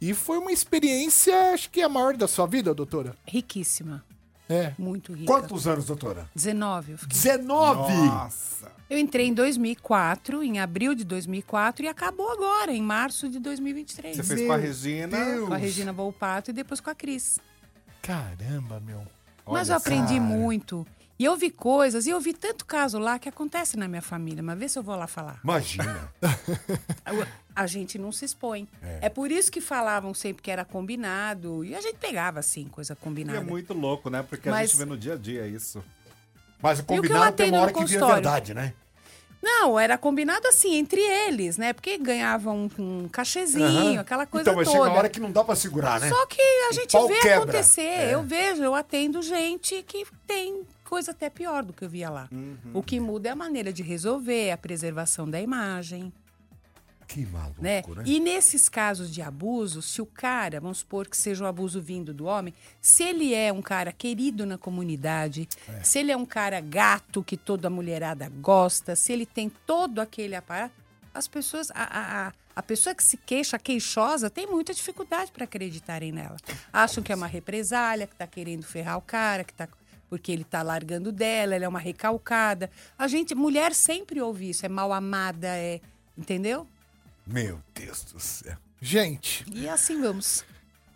E 0.00 0.12
foi 0.14 0.38
uma 0.38 0.50
experiência, 0.50 1.52
acho 1.52 1.70
que 1.70 1.80
é 1.80 1.84
a 1.84 1.88
maior 1.88 2.16
da 2.16 2.26
sua 2.26 2.46
vida, 2.46 2.74
doutora. 2.74 3.14
Riquíssima. 3.26 4.04
É. 4.48 4.74
Muito 4.76 5.12
rica. 5.12 5.32
Quantos 5.32 5.66
anos, 5.66 5.86
doutora? 5.86 6.28
19. 6.34 6.92
eu 6.92 6.98
fiquei. 6.98 7.16
19! 7.16 7.92
Nossa. 7.92 8.72
Eu 8.90 8.98
entrei 8.98 9.28
em 9.28 9.32
2004, 9.32 10.42
em 10.42 10.58
abril 10.58 10.94
de 10.94 11.04
2004, 11.04 11.86
e 11.86 11.88
acabou 11.88 12.30
agora, 12.30 12.72
em 12.72 12.82
março 12.82 13.28
de 13.28 13.38
2023. 13.38 14.16
Você 14.16 14.22
fez 14.22 14.46
com 14.46 14.52
a 14.52 14.56
Regina. 14.56 15.18
Com 15.46 15.54
a 15.54 15.56
Regina 15.56 15.92
Volpato 15.92 16.50
e 16.50 16.52
depois 16.52 16.80
com 16.80 16.90
a 16.90 16.94
Cris. 16.94 17.38
Caramba, 18.02 18.80
meu. 18.80 19.02
Mas 19.46 19.68
Olha 19.68 19.74
eu 19.74 19.76
aprendi 19.78 20.14
cara. 20.18 20.20
muito. 20.20 20.86
E 21.18 21.24
eu 21.24 21.36
vi 21.36 21.50
coisas, 21.50 22.06
e 22.06 22.10
eu 22.10 22.20
vi 22.20 22.32
tanto 22.32 22.64
caso 22.64 22.98
lá 22.98 23.16
que 23.18 23.28
acontece 23.28 23.76
na 23.76 23.86
minha 23.86 24.02
família. 24.02 24.42
Mas 24.42 24.58
vê 24.58 24.68
se 24.68 24.76
eu 24.78 24.82
vou 24.82 24.96
lá 24.96 25.06
falar. 25.06 25.38
Imagina. 25.44 26.12
A 27.54 27.66
gente 27.66 27.98
não 27.98 28.10
se 28.10 28.24
expõe. 28.24 28.66
É. 29.00 29.08
por 29.08 29.30
isso 29.30 29.52
que 29.52 29.60
falavam 29.60 30.14
sempre 30.14 30.42
que 30.42 30.50
era 30.50 30.64
combinado. 30.64 31.64
E 31.64 31.74
a 31.74 31.80
gente 31.82 31.98
pegava, 31.98 32.40
assim, 32.40 32.64
coisa 32.64 32.94
E 32.94 32.96
combinada. 32.96 33.38
é 33.38 33.42
muito 33.42 33.74
louco, 33.74 34.08
né? 34.08 34.22
Porque 34.22 34.48
a 34.48 34.52
Mas- 34.52 34.70
gente 34.70 34.78
vê 34.78 34.84
no 34.86 34.96
dia 34.96 35.12
a 35.14 35.16
dia 35.16 35.46
isso. 35.46 35.84
Mas 36.62 36.78
o 36.78 36.84
que 36.84 36.92
eu 36.92 36.96
combinado 36.96 37.36
tem 37.36 37.50
uma 37.50 37.60
hora 37.60 37.72
que 37.72 37.84
vira 37.84 38.06
verdade, 38.06 38.54
né? 38.54 38.72
Não, 39.42 39.78
era 39.78 39.98
combinado 39.98 40.46
assim, 40.46 40.74
entre 40.76 41.00
eles, 41.00 41.56
né? 41.58 41.72
Porque 41.72 41.98
ganhavam 41.98 42.70
um, 42.78 43.02
um 43.04 43.08
cachezinho, 43.08 43.66
Aham. 43.66 44.00
aquela 44.00 44.24
coisa 44.24 44.42
Então, 44.42 44.54
mas 44.54 44.66
toda. 44.68 44.78
chega 44.78 44.90
uma 44.90 44.98
hora 44.98 45.08
que 45.08 45.18
não 45.20 45.32
dá 45.32 45.42
pra 45.42 45.56
segurar, 45.56 45.98
né? 46.00 46.08
Só 46.08 46.26
que 46.26 46.40
a 46.40 46.70
O 46.70 46.72
gente 46.72 46.96
vê 47.08 47.20
quebra. 47.20 47.36
acontecer. 47.38 47.80
É. 47.82 48.14
Eu 48.14 48.22
vejo, 48.22 48.62
eu 48.62 48.74
atendo 48.74 49.20
gente 49.20 49.82
que 49.82 50.06
tem 50.26 50.62
coisa 50.84 51.10
até 51.10 51.28
pior 51.28 51.64
do 51.64 51.72
que 51.72 51.84
eu 51.84 51.88
via 51.88 52.08
lá. 52.10 52.28
Uhum. 52.30 52.56
O 52.74 52.82
que 52.82 53.00
muda 53.00 53.30
é 53.30 53.32
a 53.32 53.36
maneira 53.36 53.72
de 53.72 53.82
resolver, 53.82 54.50
a 54.52 54.56
preservação 54.56 55.28
da 55.28 55.40
imagem. 55.40 56.12
Que 57.12 57.26
maluco, 57.26 57.60
né? 57.60 57.82
né? 57.86 58.02
E 58.06 58.18
nesses 58.18 58.70
casos 58.70 59.12
de 59.12 59.20
abuso, 59.20 59.82
se 59.82 60.00
o 60.00 60.06
cara, 60.06 60.58
vamos 60.58 60.78
supor 60.78 61.06
que 61.06 61.16
seja 61.16 61.44
um 61.44 61.46
abuso 61.46 61.80
vindo 61.80 62.14
do 62.14 62.24
homem, 62.24 62.54
se 62.80 63.02
ele 63.02 63.34
é 63.34 63.52
um 63.52 63.60
cara 63.60 63.92
querido 63.92 64.46
na 64.46 64.56
comunidade, 64.56 65.46
se 65.82 65.98
ele 65.98 66.10
é 66.10 66.16
um 66.16 66.24
cara 66.24 66.58
gato 66.58 67.22
que 67.22 67.36
toda 67.36 67.68
mulherada 67.68 68.30
gosta, 68.40 68.96
se 68.96 69.12
ele 69.12 69.26
tem 69.26 69.50
todo 69.66 70.00
aquele 70.00 70.34
aparato, 70.34 70.74
as 71.12 71.28
pessoas, 71.28 71.70
a, 71.74 72.28
a, 72.28 72.32
a, 72.56 72.62
pessoa 72.62 72.94
que 72.94 73.04
se 73.04 73.18
queixa, 73.18 73.58
queixosa, 73.58 74.30
tem 74.30 74.46
muita 74.46 74.72
dificuldade 74.72 75.30
para 75.30 75.44
acreditarem 75.44 76.10
nela. 76.10 76.38
Acham 76.72 77.02
que 77.04 77.12
é 77.12 77.14
uma 77.14 77.26
represália, 77.26 78.06
que 78.06 78.16
tá 78.16 78.26
querendo 78.26 78.62
ferrar 78.62 78.96
o 78.96 79.02
cara, 79.02 79.44
que 79.44 79.52
tá 79.52 79.68
porque 80.08 80.30
ele 80.30 80.44
tá 80.44 80.62
largando 80.62 81.10
dela, 81.10 81.54
ela 81.54 81.64
é 81.64 81.68
uma 81.68 81.78
recalcada. 81.78 82.70
A 82.98 83.08
gente, 83.08 83.34
mulher 83.34 83.74
sempre 83.74 84.20
ouve 84.20 84.50
isso, 84.50 84.66
é 84.66 84.68
mal 84.68 84.92
amada, 84.92 85.48
é, 85.48 85.80
entendeu? 86.16 86.66
Meu 87.26 87.58
Deus 87.74 88.02
do 88.12 88.20
céu. 88.20 88.56
Gente, 88.80 89.44
E 89.52 89.68
assim 89.68 90.00
vamos. 90.00 90.44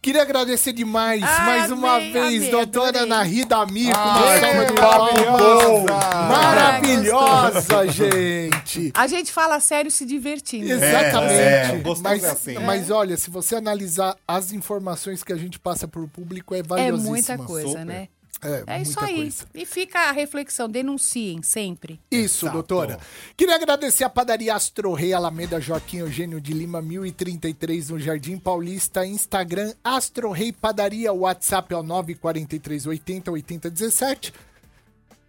queria 0.03 0.23
agradecer 0.23 0.73
demais, 0.73 1.23
Ah, 1.23 1.41
mais 1.47 1.71
uma 1.71 1.97
amei, 1.97 2.13
vez, 2.13 2.37
amei, 2.39 2.51
doutora 2.51 2.89
adorei. 2.89 3.03
Ana 3.03 3.23
Rida 3.23 3.57
Amigo, 3.59 3.93
Ai, 3.97 4.39
uma 4.41 4.41
salva 4.41 4.65
que 4.67 4.73
de 4.73 4.81
maravilhosa! 4.81 5.87
palmas. 5.87 6.29
Maravilhosa, 6.29 7.89
gente! 7.93 8.91
A 8.95 9.07
gente 9.07 9.33
fala 9.33 9.61
sério 9.61 9.91
se 9.91 10.05
divertindo. 10.05 10.71
Exatamente. 10.73 11.33
é, 11.41 11.69
gostoso 11.79 12.03
mas, 12.03 12.25
é 12.25 12.31
assim. 12.31 12.59
mas 12.59 12.91
olha, 12.91 13.17
se 13.17 13.31
você 13.31 13.57
analisar 13.57 14.17
as 14.27 14.53
informações 14.53 15.23
que 15.23 15.33
a 15.33 15.37
gente 15.37 15.59
passa 15.61 15.87
pro 15.89 16.09
público, 16.09 16.55
é 16.55 16.59
É 16.59 16.63
valiosíssima. 16.63 17.09
muita 17.11 17.39
coisa, 17.39 17.69
Super. 17.69 17.85
né? 17.85 18.09
É, 18.43 18.65
É 18.67 18.83
isso 18.83 18.93
muita 19.01 19.07
aí. 19.07 19.17
coisa. 19.17 19.47
E 19.55 19.65
fica 19.67 19.99
a 20.09 20.13
reflexão, 20.13 20.69
denunciem 20.69 21.43
sempre. 21.43 21.99
Isso, 22.11 22.49
doutora. 22.51 22.99
Queria 23.37 23.55
agradecer 23.57 24.05
a 24.05 24.11
padaria 24.11 24.55
Astro 24.55 24.93
Rei 24.93 25.13
Alameda 25.13 25.61
Joaquim 25.61 25.99
Eugênio 25.99 26.41
de 26.41 26.53
Lima, 26.53 26.81
1033, 26.83 27.91
no 27.91 27.99
Jardim 27.99 28.39
Paulista. 28.39 29.07
Instagram 29.07 29.73
Astro 29.83 30.31
Rei 30.31 30.53
Padaria. 30.53 31.13
WhatsApp 31.13 31.73
é 31.73 31.77
o 31.77 31.83
943 31.83 32.87
80 32.87 33.31
80 33.31 33.71
17. 33.71 34.33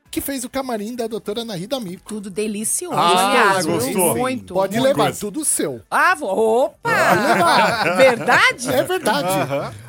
Que 0.10 0.22
fez 0.22 0.44
o 0.46 0.50
camarim 0.50 0.96
da 0.96 1.06
doutora 1.06 1.44
Narida 1.44 1.76
Amigo. 1.76 2.02
Tudo 2.08 2.30
delicioso. 2.30 2.96
Ah, 2.96 3.30
aliás, 3.50 3.66
gostou? 3.66 4.16
Muito. 4.18 4.54
Pode 4.54 4.78
muito. 4.78 4.88
levar, 4.88 5.14
tudo 5.16 5.44
seu. 5.44 5.82
Ah, 5.92 6.16
opa! 6.22 6.90
Verdade? 7.98 8.70
É 8.74 8.84
verdade. 8.84 9.28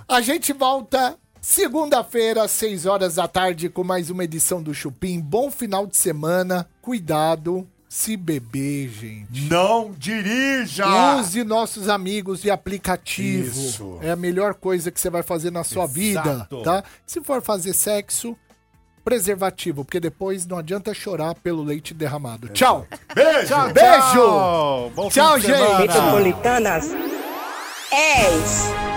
A 0.09 0.21
gente 0.21 0.53
volta 0.53 1.17
segunda-feira, 1.41 2.45
às 2.45 2.51
6 2.53 2.87
horas 2.87 3.15
da 3.17 3.29
tarde, 3.29 3.69
com 3.69 3.85
mais 3.85 4.11
uma 4.11 4.25
edição 4.25 4.63
do 4.63 4.75
Chupim. 4.75 5.21
Bom 5.21 5.51
final 5.51 5.87
de 5.87 5.97
semana. 5.97 6.69
Cuidado 6.83 7.67
se 7.89 8.17
beber, 8.17 8.89
gente. 8.91 9.49
Não 9.49 9.93
dirija! 9.97 10.85
Use 11.19 11.43
nossos 11.43 11.89
amigos 11.89 12.43
de 12.43 12.51
aplicativo. 12.51 13.49
Isso. 13.59 13.99
É 14.03 14.11
a 14.11 14.17
melhor 14.17 14.55
coisa 14.55 14.91
que 14.91 15.01
você 15.01 15.09
vai 15.09 15.23
fazer 15.23 15.51
na 15.51 15.65
sua 15.65 15.87
vida, 15.87 16.21
Exato. 16.21 16.63
tá? 16.63 16.85
Se 17.07 17.23
for 17.23 17.41
fazer 17.43 17.73
sexo, 17.73 18.37
preservativo, 19.03 19.87
porque 19.87 19.99
depois 19.99 20.47
não 20.47 20.59
adianta 20.59 20.93
chorar 20.93 21.35
pelo 21.37 21.63
leite 21.63 21.95
derramado. 21.95 22.49
Tchau. 22.51 22.87
Beijo! 23.15 23.73
Beijo. 23.73 24.13
Tchau, 24.13 24.93
Bom 24.95 25.11
fim 25.11 25.21
Tchau, 25.21 25.39
de 25.39 25.47
gente. 25.47 25.79
Metropolitanas 25.81 26.89
10. 27.91 28.89